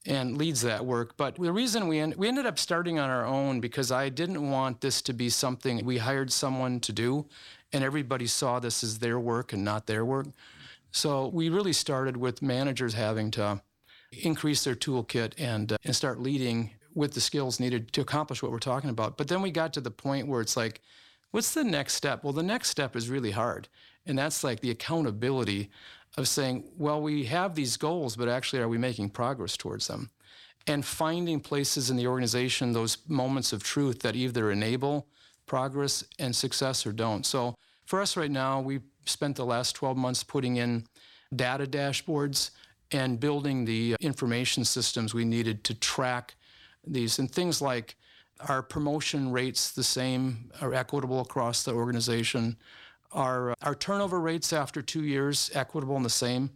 and 0.05 0.37
leads 0.37 0.61
that 0.61 0.85
work. 0.85 1.17
But 1.17 1.35
the 1.35 1.51
reason 1.51 1.87
we, 1.87 2.03
we 2.05 2.27
ended 2.27 2.45
up 2.45 2.59
starting 2.59 2.97
on 2.97 3.09
our 3.09 3.25
own 3.25 3.59
because 3.59 3.91
I 3.91 4.09
didn't 4.09 4.49
want 4.49 4.81
this 4.81 5.01
to 5.03 5.13
be 5.13 5.29
something 5.29 5.83
we 5.83 5.97
hired 5.97 6.31
someone 6.31 6.79
to 6.81 6.93
do 6.93 7.25
and 7.73 7.83
everybody 7.83 8.27
saw 8.27 8.59
this 8.59 8.83
as 8.83 8.99
their 8.99 9.19
work 9.19 9.53
and 9.53 9.63
not 9.63 9.87
their 9.87 10.05
work. 10.05 10.27
So 10.91 11.27
we 11.27 11.49
really 11.49 11.73
started 11.73 12.17
with 12.17 12.41
managers 12.41 12.93
having 12.93 13.31
to 13.31 13.61
increase 14.11 14.63
their 14.63 14.75
toolkit 14.75 15.33
and, 15.37 15.73
uh, 15.73 15.77
and 15.83 15.95
start 15.95 16.19
leading 16.19 16.71
with 16.93 17.13
the 17.13 17.21
skills 17.21 17.59
needed 17.59 17.91
to 17.93 18.01
accomplish 18.01 18.41
what 18.41 18.51
we're 18.51 18.59
talking 18.59 18.89
about. 18.89 19.17
But 19.17 19.27
then 19.27 19.41
we 19.41 19.51
got 19.51 19.73
to 19.73 19.81
the 19.81 19.91
point 19.91 20.27
where 20.27 20.41
it's 20.41 20.57
like, 20.57 20.81
what's 21.31 21.53
the 21.53 21.63
next 21.63 21.93
step? 21.93 22.23
Well, 22.23 22.33
the 22.33 22.41
next 22.41 22.69
step 22.69 22.95
is 22.95 23.09
really 23.09 23.31
hard. 23.31 23.67
And 24.05 24.17
that's 24.17 24.43
like 24.43 24.61
the 24.61 24.71
accountability 24.71 25.69
of 26.17 26.27
saying, 26.27 26.63
well, 26.77 27.01
we 27.01 27.25
have 27.25 27.55
these 27.55 27.77
goals, 27.77 28.15
but 28.15 28.27
actually, 28.27 28.61
are 28.61 28.67
we 28.67 28.77
making 28.77 29.11
progress 29.11 29.55
towards 29.55 29.87
them? 29.87 30.09
And 30.65 30.83
finding 30.83 31.39
places 31.39 31.89
in 31.89 31.95
the 31.95 32.07
organization, 32.07 32.73
those 32.73 32.97
moments 33.07 33.53
of 33.53 33.63
truth 33.63 34.01
that 34.01 34.15
either 34.15 34.51
enable 34.51 35.07
progress 35.45 36.03
and 36.19 36.35
success 36.35 36.85
or 36.85 36.91
don't. 36.91 37.25
So 37.25 37.55
for 37.85 38.01
us 38.01 38.17
right 38.17 38.31
now, 38.31 38.59
we 38.59 38.81
spent 39.05 39.37
the 39.37 39.45
last 39.45 39.73
12 39.73 39.95
months 39.95 40.23
putting 40.23 40.57
in 40.57 40.85
data 41.35 41.65
dashboards 41.65 42.51
and 42.91 43.19
building 43.19 43.65
the 43.65 43.95
information 43.99 44.65
systems 44.65 45.13
we 45.13 45.25
needed 45.25 45.63
to 45.65 45.73
track 45.73 46.35
these 46.85 47.19
and 47.19 47.29
things 47.29 47.61
like 47.61 47.95
our 48.47 48.61
promotion 48.61 49.31
rates 49.31 49.71
the 49.71 49.83
same 49.83 50.51
are 50.61 50.73
equitable 50.73 51.19
across 51.19 51.63
the 51.63 51.73
organization 51.73 52.55
our, 53.11 53.53
our 53.61 53.75
turnover 53.75 54.19
rates 54.19 54.51
after 54.53 54.81
two 54.81 55.03
years 55.03 55.49
equitable 55.53 55.95
and 55.95 56.05
the 56.05 56.09
same. 56.09 56.51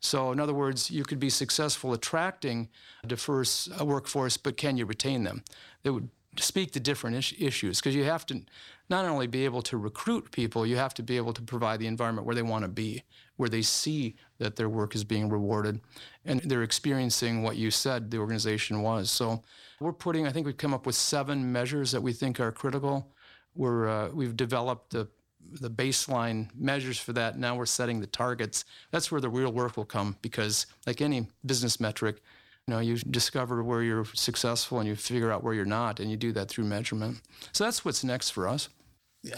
So 0.00 0.32
in 0.32 0.40
other 0.40 0.54
words 0.54 0.90
you 0.90 1.04
could 1.04 1.20
be 1.20 1.30
successful 1.30 1.92
attracting 1.92 2.68
a 3.04 3.06
diverse 3.06 3.68
workforce 3.80 4.36
but 4.36 4.56
can 4.56 4.76
you 4.76 4.86
retain 4.86 5.24
them? 5.24 5.44
That 5.82 5.92
would 5.92 6.08
speak 6.38 6.72
to 6.72 6.80
different 6.80 7.16
is- 7.16 7.34
issues 7.38 7.80
because 7.80 7.94
you 7.94 8.04
have 8.04 8.26
to 8.26 8.42
not 8.88 9.04
only 9.04 9.26
be 9.26 9.44
able 9.44 9.62
to 9.62 9.76
recruit 9.76 10.30
people 10.30 10.66
you 10.66 10.76
have 10.76 10.92
to 10.94 11.02
be 11.02 11.16
able 11.16 11.32
to 11.32 11.42
provide 11.42 11.80
the 11.80 11.86
environment 11.86 12.26
where 12.26 12.34
they 12.34 12.42
want 12.42 12.62
to 12.62 12.68
be 12.68 13.02
where 13.36 13.48
they 13.48 13.62
see 13.62 14.16
that 14.38 14.56
their 14.56 14.68
work 14.68 14.94
is 14.94 15.04
being 15.04 15.28
rewarded 15.28 15.80
and 16.24 16.40
they're 16.40 16.62
experiencing 16.62 17.42
what 17.42 17.56
you 17.56 17.70
said 17.70 18.10
the 18.10 18.18
organization 18.18 18.82
was. 18.82 19.10
So 19.10 19.42
we're 19.80 19.92
putting, 19.92 20.26
I 20.26 20.32
think 20.32 20.46
we've 20.46 20.56
come 20.56 20.74
up 20.74 20.86
with 20.86 20.94
seven 20.94 21.52
measures 21.52 21.92
that 21.92 22.00
we 22.00 22.12
think 22.12 22.40
are 22.40 22.52
critical. 22.52 23.12
We're, 23.54 23.88
uh, 23.88 24.08
we've 24.10 24.36
developed 24.36 24.90
the, 24.90 25.08
the 25.52 25.70
baseline 25.70 26.48
measures 26.54 26.98
for 26.98 27.12
that. 27.14 27.38
Now 27.38 27.56
we're 27.56 27.66
setting 27.66 28.00
the 28.00 28.06
targets. 28.06 28.64
That's 28.90 29.10
where 29.10 29.20
the 29.20 29.28
real 29.28 29.52
work 29.52 29.76
will 29.76 29.84
come 29.84 30.16
because, 30.22 30.66
like 30.86 31.00
any 31.00 31.28
business 31.44 31.80
metric, 31.80 32.22
you 32.66 32.74
know, 32.74 32.80
you 32.80 32.96
discover 32.96 33.62
where 33.62 33.82
you're 33.82 34.06
successful 34.06 34.80
and 34.80 34.88
you 34.88 34.96
figure 34.96 35.30
out 35.30 35.44
where 35.44 35.54
you're 35.54 35.64
not, 35.64 36.00
and 36.00 36.10
you 36.10 36.16
do 36.16 36.32
that 36.32 36.48
through 36.48 36.64
measurement. 36.64 37.20
So 37.52 37.64
that's 37.64 37.84
what's 37.84 38.02
next 38.02 38.30
for 38.30 38.48
us. 38.48 38.68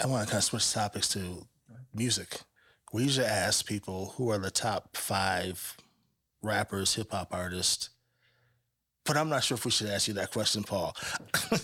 I 0.02 0.06
want 0.06 0.26
to 0.26 0.30
kind 0.30 0.38
of 0.38 0.44
switch 0.44 0.72
topics 0.72 1.08
to 1.10 1.46
music. 1.94 2.40
We 2.92 3.04
usually 3.04 3.26
ask 3.26 3.66
people 3.66 4.14
who 4.16 4.30
are 4.30 4.38
the 4.38 4.50
top 4.50 4.96
five 4.96 5.76
rappers, 6.42 6.94
hip 6.94 7.12
hop 7.12 7.28
artists 7.32 7.90
but 9.08 9.16
I'm 9.16 9.30
not 9.30 9.42
sure 9.42 9.56
if 9.56 9.64
we 9.64 9.70
should 9.70 9.88
ask 9.88 10.06
you 10.06 10.14
that 10.14 10.30
question, 10.30 10.62
Paul. 10.62 10.94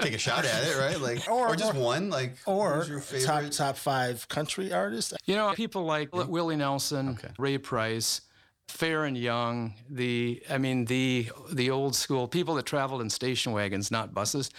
Take 0.00 0.14
a 0.14 0.18
shot 0.18 0.44
at 0.44 0.64
it, 0.64 0.76
right? 0.76 1.00
Like, 1.00 1.30
or, 1.30 1.48
or 1.48 1.56
just 1.56 1.74
or, 1.74 1.80
one, 1.80 2.10
like, 2.10 2.34
or 2.44 2.84
top 3.24 3.44
top 3.50 3.76
five 3.76 4.26
country 4.28 4.72
artists. 4.72 5.14
You 5.24 5.36
know, 5.36 5.52
people 5.54 5.84
like 5.84 6.12
Willie 6.12 6.56
Nelson, 6.56 7.10
okay. 7.10 7.28
Ray 7.38 7.56
Price, 7.56 8.22
Faron 8.68 9.18
Young, 9.18 9.74
the 9.88 10.42
I 10.50 10.58
mean 10.58 10.86
the 10.86 11.30
the 11.52 11.70
old 11.70 11.94
school 11.94 12.26
people 12.26 12.56
that 12.56 12.66
traveled 12.66 13.00
in 13.00 13.08
station 13.08 13.52
wagons, 13.52 13.92
not 13.92 14.12
buses. 14.12 14.50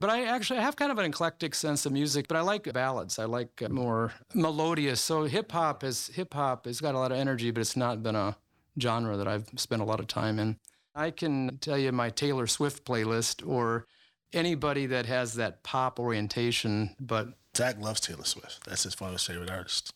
But 0.00 0.10
I 0.10 0.24
actually 0.24 0.58
have 0.58 0.74
kind 0.74 0.90
of 0.90 0.98
an 0.98 1.06
eclectic 1.06 1.54
sense 1.54 1.86
of 1.86 1.92
music, 1.92 2.26
but 2.26 2.36
I 2.36 2.40
like 2.40 2.70
ballads. 2.72 3.20
I 3.20 3.26
like 3.26 3.62
more 3.70 4.12
melodious. 4.34 5.00
So 5.00 5.22
hip 5.22 5.52
hop 5.52 5.82
has 5.82 6.08
hip 6.08 6.34
hop 6.34 6.66
It's 6.66 6.80
got 6.80 6.96
a 6.96 6.98
lot 6.98 7.12
of 7.12 7.18
energy, 7.18 7.52
but 7.52 7.60
it's 7.60 7.76
not 7.76 8.02
been 8.02 8.16
a 8.16 8.36
genre 8.80 9.16
that 9.16 9.28
I've 9.28 9.48
spent 9.56 9.80
a 9.80 9.84
lot 9.84 10.00
of 10.00 10.08
time 10.08 10.40
in. 10.40 10.58
I 10.94 11.10
can 11.10 11.58
tell 11.58 11.78
you 11.78 11.92
my 11.92 12.10
Taylor 12.10 12.46
Swift 12.46 12.84
playlist 12.84 13.46
or 13.46 13.86
anybody 14.32 14.86
that 14.86 15.06
has 15.06 15.34
that 15.34 15.62
pop 15.62 15.98
orientation, 15.98 16.94
but 17.00 17.28
Zach 17.56 17.80
loves 17.80 18.00
Taylor 18.00 18.24
Swift. 18.24 18.64
That's 18.66 18.84
his 18.84 18.98
one 19.00 19.08
of 19.08 19.14
his 19.14 19.24
favorite 19.24 19.50
artist. 19.50 19.92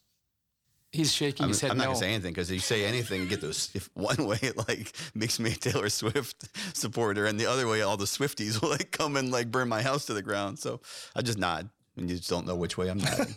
He's 0.91 1.13
shaking 1.13 1.45
I'm, 1.45 1.49
his 1.51 1.61
head. 1.61 1.71
I'm 1.71 1.77
not 1.77 1.85
no. 1.85 1.89
gonna 1.91 1.99
say 1.99 2.15
anything 2.15 2.33
because 2.33 2.51
if 2.51 2.55
you 2.55 2.61
say 2.61 2.87
anything, 2.87 3.21
you 3.21 3.29
get 3.29 3.41
those. 3.43 3.71
If 3.75 3.91
one 3.95 4.27
way 4.27 4.39
it 4.41 4.57
like 4.69 4.93
makes 5.15 5.39
me 5.39 5.53
a 5.53 5.55
Taylor 5.55 5.89
Swift 5.89 6.49
supporter, 6.77 7.27
and 7.27 7.39
the 7.39 7.47
other 7.47 7.69
way 7.69 7.83
all 7.83 7.97
the 7.97 8.07
Swifties 8.07 8.61
will 8.61 8.71
like 8.71 8.91
come 8.91 9.17
and 9.17 9.31
like 9.31 9.51
burn 9.51 9.69
my 9.69 9.83
house 9.83 10.07
to 10.07 10.15
the 10.15 10.23
ground. 10.23 10.59
So 10.59 10.81
I 11.15 11.23
just 11.23 11.39
nod, 11.39 11.69
and 11.97 12.09
you 12.09 12.17
just 12.17 12.31
don't 12.31 12.47
know 12.47 12.57
which 12.57 12.79
way 12.79 12.89
I'm 12.89 12.99
nodding. 12.99 13.37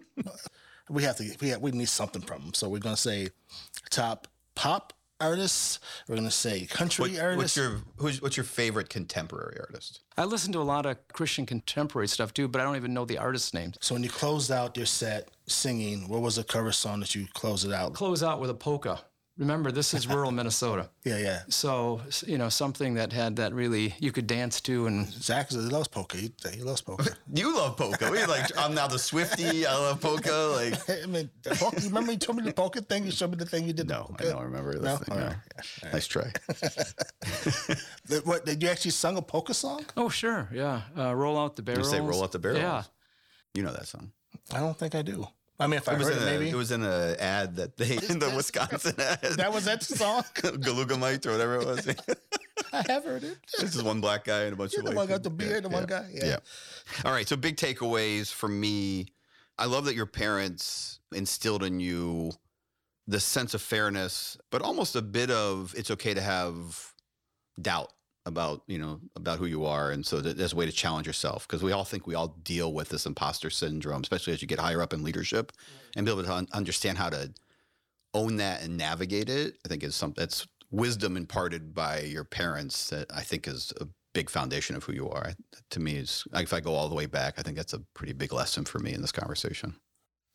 we 0.90 1.04
have 1.04 1.16
to. 1.18 1.36
We 1.40 1.48
have, 1.50 1.60
we 1.60 1.70
need 1.70 1.88
something 1.88 2.22
from 2.22 2.42
them. 2.42 2.54
So 2.54 2.68
we're 2.68 2.78
gonna 2.78 2.96
say 2.96 3.28
top 3.90 4.26
pop 4.56 4.92
artists. 5.20 5.80
We're 6.08 6.16
gonna 6.16 6.30
say 6.30 6.66
country 6.66 7.12
what, 7.12 7.20
artists. 7.20 7.56
What's 7.56 7.56
your 7.56 7.80
who's, 7.96 8.22
what's 8.22 8.36
your 8.36 8.44
favorite 8.44 8.88
contemporary 8.88 9.58
artist? 9.60 10.00
I 10.16 10.24
listen 10.24 10.52
to 10.52 10.60
a 10.60 10.62
lot 10.62 10.86
of 10.86 10.96
Christian 11.08 11.46
contemporary 11.46 12.08
stuff 12.08 12.34
too, 12.34 12.48
but 12.48 12.60
I 12.60 12.64
don't 12.64 12.76
even 12.76 12.94
know 12.94 13.04
the 13.04 13.18
artist 13.18 13.54
names. 13.54 13.76
So 13.80 13.94
when 13.94 14.02
you 14.02 14.10
closed 14.10 14.50
out 14.50 14.76
your 14.76 14.86
set 14.86 15.28
singing, 15.46 16.08
what 16.08 16.20
was 16.20 16.36
the 16.36 16.44
cover 16.44 16.72
song 16.72 17.00
that 17.00 17.14
you 17.14 17.26
closed 17.34 17.66
it 17.66 17.72
out? 17.72 17.94
Close 17.94 18.22
out 18.22 18.40
with 18.40 18.50
a 18.50 18.54
polka. 18.54 19.00
Remember, 19.36 19.72
this 19.72 19.94
is 19.94 20.06
rural 20.06 20.30
Minnesota. 20.40 20.90
yeah, 21.04 21.18
yeah. 21.18 21.40
So 21.48 22.00
you 22.26 22.38
know 22.38 22.48
something 22.48 22.94
that 22.94 23.12
had 23.12 23.36
that 23.36 23.52
really 23.52 23.94
you 23.98 24.12
could 24.12 24.26
dance 24.28 24.60
to, 24.62 24.86
and 24.86 25.06
Zach 25.10 25.52
loves 25.52 25.88
polka. 25.88 26.16
He, 26.16 26.32
he 26.52 26.62
loves 26.62 26.80
polka. 26.80 27.16
you 27.34 27.56
love 27.56 27.76
polka. 27.76 28.10
We 28.10 28.24
like 28.26 28.56
I'm 28.56 28.74
now 28.74 28.86
the 28.86 28.98
Swifty. 28.98 29.66
I 29.66 29.74
love 29.74 30.00
polka. 30.00 30.30
Like 30.30 31.02
I 31.02 31.06
mean, 31.06 31.30
polka, 31.44 31.80
you 31.80 31.88
remember 31.88 32.12
you 32.12 32.18
told 32.18 32.38
me 32.38 32.44
the 32.44 32.52
polka 32.52 32.80
thing. 32.80 33.04
You 33.04 33.10
showed 33.10 33.30
me 33.30 33.36
the 33.36 33.46
thing 33.46 33.66
you 33.66 33.72
did. 33.72 33.88
No, 33.88 34.14
I 34.18 34.22
don't 34.22 34.44
remember 34.44 34.74
this 34.74 34.82
no? 34.82 34.96
thing. 34.98 35.18
No. 35.18 35.26
Right. 35.26 35.36
Yeah. 35.82 35.90
Nice 35.92 36.06
try. 36.06 36.30
what 38.24 38.46
did 38.46 38.62
you 38.62 38.68
actually 38.68 38.92
sung 38.92 39.16
a 39.16 39.22
polka 39.22 39.54
song? 39.54 39.84
Oh 39.96 40.08
sure, 40.08 40.48
yeah. 40.52 40.82
Uh, 40.96 41.14
roll 41.14 41.36
out 41.36 41.56
the 41.56 41.62
barrels. 41.62 41.92
You 41.92 41.98
say 41.98 42.00
roll 42.00 42.22
out 42.22 42.30
the 42.30 42.38
barrels. 42.38 42.60
Yeah. 42.60 42.82
You 43.54 43.64
know 43.64 43.72
that 43.72 43.88
song. 43.88 44.12
I 44.52 44.60
don't 44.60 44.78
think 44.78 44.94
I 44.94 45.02
do. 45.02 45.26
I 45.58 45.66
mean, 45.68 45.76
if 45.76 45.88
I 45.88 45.92
it 45.92 45.98
was 45.98 46.08
heard 46.08 46.16
in 46.16 46.22
it, 46.22 46.26
maybe 46.26 46.50
it 46.50 46.54
was 46.54 46.72
in 46.72 46.82
an 46.82 47.16
ad 47.20 47.56
that 47.56 47.76
they 47.76 47.96
in 48.08 48.18
the 48.18 48.32
Wisconsin 48.34 48.94
ad. 48.98 49.20
That 49.36 49.52
was 49.52 49.66
that 49.66 49.82
song, 49.82 50.22
Galugamite 50.34 51.26
or 51.26 51.32
whatever 51.32 51.56
it 51.56 51.66
was. 51.66 51.88
I 52.72 52.84
have 52.88 53.04
heard 53.04 53.22
it. 53.22 53.38
This 53.60 53.74
is 53.74 53.82
one 53.82 54.00
black 54.00 54.24
guy 54.24 54.42
and 54.42 54.52
a 54.52 54.56
bunch 54.56 54.72
yeah, 54.74 54.80
of 54.80 54.86
the 54.86 54.90
white. 54.90 54.96
one 54.96 55.06
got 55.06 55.22
the 55.22 55.30
beard, 55.30 55.64
the 55.64 55.68
yeah, 55.68 55.74
one 55.74 55.86
guy. 55.86 56.08
Yeah. 56.12 56.24
yeah. 56.24 56.36
All 57.04 57.12
right. 57.12 57.26
So 57.26 57.36
big 57.36 57.56
takeaways 57.56 58.32
for 58.32 58.48
me. 58.48 59.06
I 59.56 59.66
love 59.66 59.84
that 59.84 59.94
your 59.94 60.06
parents 60.06 60.98
instilled 61.12 61.62
in 61.62 61.78
you 61.78 62.32
the 63.06 63.20
sense 63.20 63.54
of 63.54 63.62
fairness, 63.62 64.36
but 64.50 64.60
almost 64.60 64.96
a 64.96 65.02
bit 65.02 65.30
of 65.30 65.72
it's 65.76 65.90
okay 65.92 66.14
to 66.14 66.20
have 66.20 66.92
doubt 67.60 67.92
about 68.26 68.62
you 68.66 68.78
know 68.78 69.00
about 69.16 69.38
who 69.38 69.46
you 69.46 69.64
are 69.66 69.90
and 69.90 70.04
so 70.04 70.20
there's 70.20 70.52
a 70.52 70.56
way 70.56 70.66
to 70.66 70.72
challenge 70.72 71.06
yourself 71.06 71.46
because 71.46 71.62
we 71.62 71.72
all 71.72 71.84
think 71.84 72.06
we 72.06 72.14
all 72.14 72.28
deal 72.42 72.72
with 72.72 72.88
this 72.88 73.06
imposter 73.06 73.50
syndrome 73.50 74.00
especially 74.02 74.32
as 74.32 74.40
you 74.40 74.48
get 74.48 74.58
higher 74.58 74.80
up 74.80 74.92
in 74.92 75.02
leadership 75.02 75.52
and 75.96 76.06
be 76.06 76.12
able 76.12 76.22
to 76.22 76.32
un- 76.32 76.48
understand 76.52 76.96
how 76.96 77.10
to 77.10 77.32
own 78.14 78.36
that 78.36 78.62
and 78.62 78.76
navigate 78.76 79.28
it 79.28 79.58
i 79.64 79.68
think 79.68 79.82
is 79.82 79.94
something 79.94 80.20
that's 80.20 80.46
wisdom 80.70 81.16
imparted 81.16 81.74
by 81.74 82.00
your 82.00 82.24
parents 82.24 82.88
that 82.90 83.06
i 83.14 83.20
think 83.20 83.46
is 83.46 83.72
a 83.80 83.86
big 84.14 84.30
foundation 84.30 84.76
of 84.76 84.84
who 84.84 84.92
you 84.92 85.10
are. 85.10 85.32
To 85.70 85.80
me 85.80 85.96
is 85.96 86.24
if 86.32 86.54
i 86.54 86.60
go 86.60 86.74
all 86.74 86.88
the 86.88 86.94
way 86.94 87.06
back 87.06 87.34
i 87.36 87.42
think 87.42 87.56
that's 87.56 87.74
a 87.74 87.80
pretty 87.94 88.12
big 88.12 88.32
lesson 88.32 88.64
for 88.64 88.78
me 88.78 88.94
in 88.94 89.02
this 89.02 89.12
conversation 89.12 89.74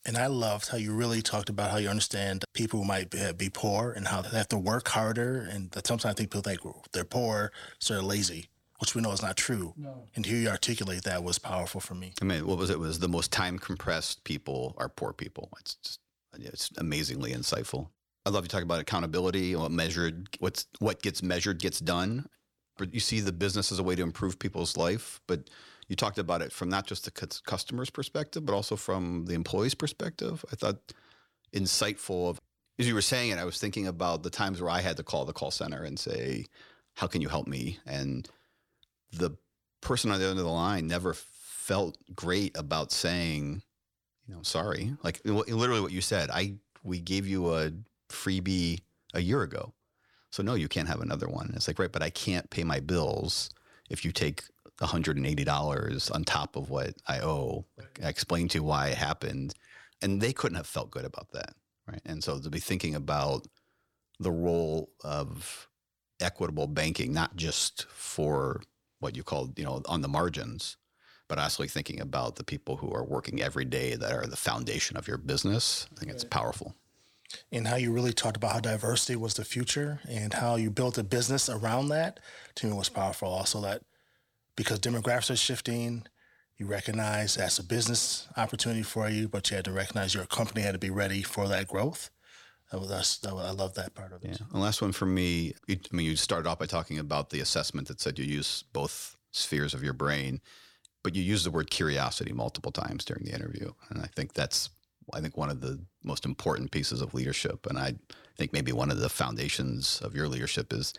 and 0.06 0.18
I 0.18 0.28
loved 0.28 0.70
how 0.70 0.78
you 0.78 0.94
really 0.94 1.22
talked 1.22 1.50
about 1.50 1.72
how 1.72 1.78
you 1.78 1.90
understand 1.90 2.46
people 2.54 2.80
who 2.80 2.86
might 2.86 3.10
be, 3.10 3.32
be 3.34 3.50
poor 3.50 3.92
and 3.92 4.08
how 4.08 4.22
they 4.22 4.38
have 4.38 4.48
to 4.50 4.58
work 4.58 4.88
harder. 4.88 5.48
And 5.52 5.74
sometimes 5.86 6.06
I 6.06 6.14
think 6.14 6.32
people 6.32 6.42
think 6.42 6.60
they're 6.92 7.04
poor, 7.04 7.52
so 7.80 7.94
they're 7.94 8.04
lazy, 8.04 8.50
which 8.80 8.96
we 8.96 9.02
know 9.02 9.12
is 9.12 9.22
not 9.22 9.38
true. 9.38 9.74
No. 9.78 10.06
And 10.16 10.24
to 10.24 10.32
hear 10.32 10.40
you 10.40 10.50
articulate 10.50 11.04
that 11.04 11.24
was 11.24 11.38
powerful 11.38 11.82
for 11.82 11.96
me. 11.96 12.14
I 12.22 12.26
mean, 12.26 12.48
what 12.48 12.58
was 12.58 12.70
it? 12.70 12.74
it 12.74 12.80
was 12.80 13.00
the 13.00 13.10
most 13.10 13.32
time 13.32 13.60
compressed 13.60 14.24
people 14.24 14.74
are 14.78 14.90
poor 14.90 15.14
people. 15.14 15.50
It's 15.60 15.76
just, 15.76 16.00
it's 16.38 16.72
amazingly 16.78 17.34
insightful. 17.34 17.90
I 18.26 18.30
love 18.30 18.44
you 18.44 18.50
talking 18.50 18.64
about 18.64 18.80
accountability, 18.80 19.56
what 19.56 19.72
measured, 19.72 20.30
what's 20.40 20.68
what 20.80 21.02
gets 21.02 21.24
measured 21.24 21.60
gets 21.60 21.80
done. 21.80 22.28
But 22.78 22.94
you 22.94 23.00
see 23.00 23.20
the 23.20 23.32
business 23.34 23.72
as 23.72 23.80
a 23.80 23.84
way 23.84 23.96
to 23.96 24.04
improve 24.04 24.40
people's 24.40 24.78
life, 24.78 25.20
but 25.28 25.50
you 25.90 25.96
talked 25.96 26.20
about 26.20 26.42
it 26.42 26.54
from 26.54 26.70
not 26.70 26.88
just 26.88 27.04
the 27.04 27.12
customer's 27.12 27.90
perspective, 27.90 28.46
but 28.46 28.54
also 28.54 28.76
from 28.76 29.26
the 29.26 29.34
employee's 29.34 29.74
perspective. 29.74 30.46
I 30.52 30.56
thought 30.56 30.94
insightful. 31.54 32.30
Of, 32.30 32.40
as 32.78 32.88
you 32.88 32.94
were 32.94 33.02
saying 33.02 33.32
it, 33.32 33.40
I 33.40 33.44
was 33.44 33.60
thinking 33.60 33.88
about 33.88 34.24
the 34.24 34.30
times 34.30 34.62
where 34.62 34.70
I 34.70 34.80
had 34.80 34.98
to 34.98 35.04
call 35.04 35.26
the 35.26 35.34
call 35.34 35.52
center 35.52 35.84
and 35.84 36.00
say, 36.00 36.46
"How 36.94 37.08
can 37.08 37.22
you 37.22 37.28
help 37.28 37.48
me?" 37.48 37.80
and 37.86 38.30
the 39.12 39.32
person 39.82 40.12
on 40.12 40.20
the 40.20 40.26
end 40.26 40.40
of 40.40 40.46
the 40.46 40.52
line 40.52 40.88
never 40.88 41.14
felt 41.14 41.98
great 42.16 42.56
about 42.58 42.92
saying, 42.92 43.62
you 44.28 44.36
know, 44.36 44.42
sorry. 44.44 44.96
Like 45.04 45.22
literally 45.26 45.82
what 45.82 45.92
you 45.92 46.02
said. 46.02 46.30
I 46.30 46.56
we 46.84 47.00
gave 47.00 47.28
you 47.28 47.54
a 47.54 47.72
freebie 48.10 48.82
a 49.14 49.22
year 49.22 49.42
ago. 49.42 49.74
So 50.32 50.44
no, 50.44 50.54
you 50.54 50.68
can't 50.68 50.88
have 50.88 51.02
another 51.02 51.28
one. 51.28 51.54
It's 51.56 51.68
like, 51.68 51.80
right, 51.80 51.92
but 51.92 52.04
I 52.04 52.12
can't 52.12 52.50
pay 52.50 52.64
my 52.64 52.80
bills 52.80 53.50
if 53.90 54.06
you 54.06 54.12
take 54.12 54.44
$180 54.80 56.16
on 56.16 56.24
top 56.24 56.56
of 56.56 56.70
what 56.70 56.94
I 57.08 57.20
owe. 57.20 57.66
I 58.04 58.08
explained 58.08 58.52
to 58.52 58.60
you 58.60 58.64
why 58.64 58.88
it 58.90 58.98
happened. 58.98 59.54
And 60.02 60.22
they 60.22 60.34
couldn't 60.34 60.56
have 60.56 60.68
felt 60.68 60.92
good 60.92 61.06
about 61.06 61.32
that. 61.34 61.54
Right. 61.88 62.02
And 62.06 62.24
so 62.24 62.40
to 62.40 62.50
be 62.50 62.60
thinking 62.60 62.96
about 62.96 63.48
the 64.20 64.32
role 64.32 64.92
of 65.04 65.68
equitable 66.22 66.68
banking, 66.68 67.14
not 67.14 67.36
just 67.36 67.86
for 67.90 68.62
what 69.00 69.16
you 69.16 69.24
call, 69.24 69.52
you 69.56 69.64
know, 69.64 69.82
on 69.88 70.02
the 70.02 70.08
margins, 70.08 70.78
but 71.28 71.40
actually 71.40 71.68
thinking 71.68 72.00
about 72.00 72.36
the 72.36 72.44
people 72.44 72.78
who 72.78 72.92
are 72.92 73.04
working 73.04 73.42
every 73.42 73.66
day 73.66 73.96
that 73.96 74.12
are 74.12 74.26
the 74.26 74.36
foundation 74.36 74.98
of 74.98 75.08
your 75.08 75.18
business. 75.18 75.88
I 75.96 76.00
think 76.00 76.12
it's 76.12 76.24
powerful 76.24 76.76
and 77.52 77.68
how 77.68 77.76
you 77.76 77.92
really 77.92 78.14
talked 78.14 78.38
about 78.38 78.54
how 78.54 78.60
diversity 78.60 79.16
was 79.16 79.36
the 79.36 79.46
future 79.46 80.00
and 80.08 80.34
how 80.34 80.56
you 80.56 80.70
built 80.70 80.98
a 80.98 81.04
business 81.04 81.50
around 81.50 81.90
that 81.90 82.20
to 82.56 82.68
me 82.68 82.74
was 82.74 82.90
powerful 82.90 83.30
also 83.30 83.62
that 83.62 83.84
because 84.60 84.80
demographics 84.80 85.32
are 85.32 85.36
shifting 85.38 86.04
you 86.58 86.66
recognize 86.66 87.36
that's 87.36 87.60
a 87.60 87.64
business 87.64 88.28
opportunity 88.36 88.84
for 88.84 89.10
you 89.10 89.28
but 89.28 89.50
you 89.50 89.56
had 89.56 89.66
to 89.66 89.72
recognize 89.72 90.14
your 90.14 90.26
company 90.26 90.62
had 90.62 90.74
to 90.74 90.80
be 90.80 90.90
ready 90.90 91.24
for 91.24 91.48
that 91.48 91.68
growth 91.68 92.10
that's, 92.72 93.18
that 93.20 93.34
was, 93.34 93.46
I 93.46 93.52
love 93.52 93.74
that 93.76 93.96
part 93.96 94.14
of 94.14 94.24
it. 94.24 94.32
Yeah. 94.40 94.46
The 94.52 94.60
last 94.60 94.82
one 94.82 94.92
for 94.92 95.06
me, 95.06 95.54
I 95.70 95.80
mean, 95.92 96.06
you 96.06 96.16
started 96.16 96.48
off 96.48 96.60
by 96.60 96.68
talking 96.68 97.00
about 97.00 97.30
the 97.30 97.40
assessment 97.40 97.88
that 97.88 98.00
said 98.00 98.20
you 98.20 98.26
use 98.26 98.64
both 98.74 99.16
spheres 99.32 99.74
of 99.74 99.84
your 99.84 99.94
brain, 99.94 100.40
but 101.04 101.16
you 101.16 101.24
used 101.24 101.46
the 101.46 101.52
word 101.52 101.72
curiosity 101.72 102.32
multiple 102.32 102.72
times 102.72 103.06
during 103.06 103.24
the 103.24 103.34
interview. 103.34 103.72
And 103.90 104.02
I 104.02 104.08
think 104.16 104.34
that's 104.34 104.70
I 105.12 105.22
think 105.22 105.38
one 105.38 105.50
of 105.50 105.60
the 105.60 105.80
most 106.04 106.24
important 106.24 106.70
pieces 106.70 107.02
of 107.02 107.16
leadership, 107.16 107.66
and 107.66 107.80
I 107.80 107.96
think 108.38 108.54
maybe 108.54 108.72
one 108.72 108.92
of 108.92 109.00
the 109.00 109.10
foundations 109.10 110.00
of 110.04 110.16
your 110.16 110.28
leadership 110.28 110.72
is 110.72 110.94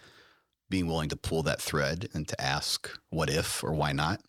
being 0.70 0.86
willing 0.86 1.08
to 1.10 1.16
pull 1.16 1.42
that 1.42 1.60
thread 1.60 2.08
and 2.14 2.26
to 2.28 2.40
ask 2.40 2.90
what 3.10 3.28
if 3.28 3.62
or 3.62 3.72
why 3.72 3.92
not. 3.92 4.20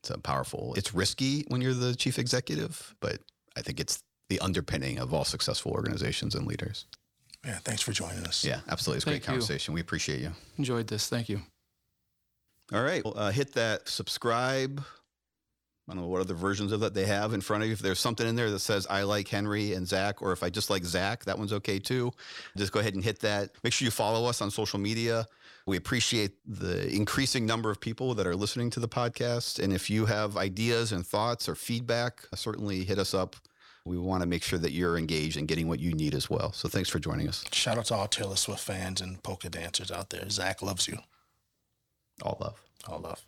It's 0.00 0.10
a 0.10 0.18
powerful. 0.18 0.74
It's 0.76 0.92
risky 0.92 1.44
when 1.48 1.60
you're 1.60 1.74
the 1.74 1.94
chief 1.94 2.18
executive, 2.18 2.94
but 3.00 3.20
I 3.56 3.62
think 3.62 3.78
it's 3.78 4.02
the 4.28 4.40
underpinning 4.40 4.98
of 4.98 5.14
all 5.14 5.24
successful 5.24 5.72
organizations 5.72 6.34
and 6.34 6.46
leaders. 6.46 6.86
Yeah, 7.46 7.58
thanks 7.58 7.82
for 7.82 7.92
joining 7.92 8.26
us. 8.26 8.44
Yeah, 8.44 8.60
absolutely. 8.68 8.98
It's 8.98 9.06
a 9.06 9.10
great 9.10 9.22
conversation. 9.22 9.74
We 9.74 9.80
appreciate 9.80 10.20
you. 10.20 10.32
Enjoyed 10.58 10.88
this. 10.88 11.08
Thank 11.08 11.28
you. 11.28 11.40
All 12.72 12.82
right. 12.82 13.04
Well, 13.04 13.14
uh, 13.16 13.30
hit 13.30 13.52
that 13.54 13.88
subscribe 13.88 14.82
I 15.92 15.94
don't 15.94 16.04
know 16.04 16.08
what 16.08 16.22
other 16.22 16.32
versions 16.32 16.72
of 16.72 16.80
that 16.80 16.94
they 16.94 17.04
have 17.04 17.34
in 17.34 17.42
front 17.42 17.62
of 17.62 17.66
you. 17.68 17.74
If 17.74 17.80
there's 17.80 17.98
something 17.98 18.26
in 18.26 18.34
there 18.34 18.50
that 18.50 18.60
says 18.60 18.86
I 18.88 19.02
like 19.02 19.28
Henry 19.28 19.74
and 19.74 19.86
Zach, 19.86 20.22
or 20.22 20.32
if 20.32 20.42
I 20.42 20.48
just 20.48 20.70
like 20.70 20.86
Zach, 20.86 21.26
that 21.26 21.38
one's 21.38 21.52
okay 21.52 21.78
too. 21.78 22.12
Just 22.56 22.72
go 22.72 22.80
ahead 22.80 22.94
and 22.94 23.04
hit 23.04 23.18
that. 23.20 23.50
Make 23.62 23.74
sure 23.74 23.84
you 23.84 23.90
follow 23.90 24.26
us 24.26 24.40
on 24.40 24.50
social 24.50 24.78
media. 24.78 25.26
We 25.66 25.76
appreciate 25.76 26.32
the 26.46 26.88
increasing 26.90 27.44
number 27.44 27.70
of 27.70 27.78
people 27.78 28.14
that 28.14 28.26
are 28.26 28.34
listening 28.34 28.70
to 28.70 28.80
the 28.80 28.88
podcast. 28.88 29.62
And 29.62 29.70
if 29.70 29.90
you 29.90 30.06
have 30.06 30.38
ideas 30.38 30.92
and 30.92 31.06
thoughts 31.06 31.46
or 31.46 31.54
feedback, 31.54 32.22
certainly 32.34 32.84
hit 32.84 32.98
us 32.98 33.12
up. 33.12 33.36
We 33.84 33.98
want 33.98 34.22
to 34.22 34.26
make 34.26 34.42
sure 34.42 34.58
that 34.60 34.72
you're 34.72 34.96
engaged 34.96 35.36
and 35.36 35.46
getting 35.46 35.68
what 35.68 35.78
you 35.78 35.92
need 35.92 36.14
as 36.14 36.30
well. 36.30 36.52
So 36.52 36.70
thanks 36.70 36.88
for 36.88 37.00
joining 37.00 37.28
us. 37.28 37.44
Shout 37.52 37.76
out 37.76 37.84
to 37.86 37.94
all 37.96 38.08
Taylor 38.08 38.36
Swift 38.36 38.62
fans 38.62 39.02
and 39.02 39.22
polka 39.22 39.50
dancers 39.50 39.90
out 39.90 40.08
there. 40.08 40.30
Zach 40.30 40.62
loves 40.62 40.88
you. 40.88 41.00
All 42.22 42.38
love. 42.40 42.62
All 42.88 43.00
love. 43.00 43.22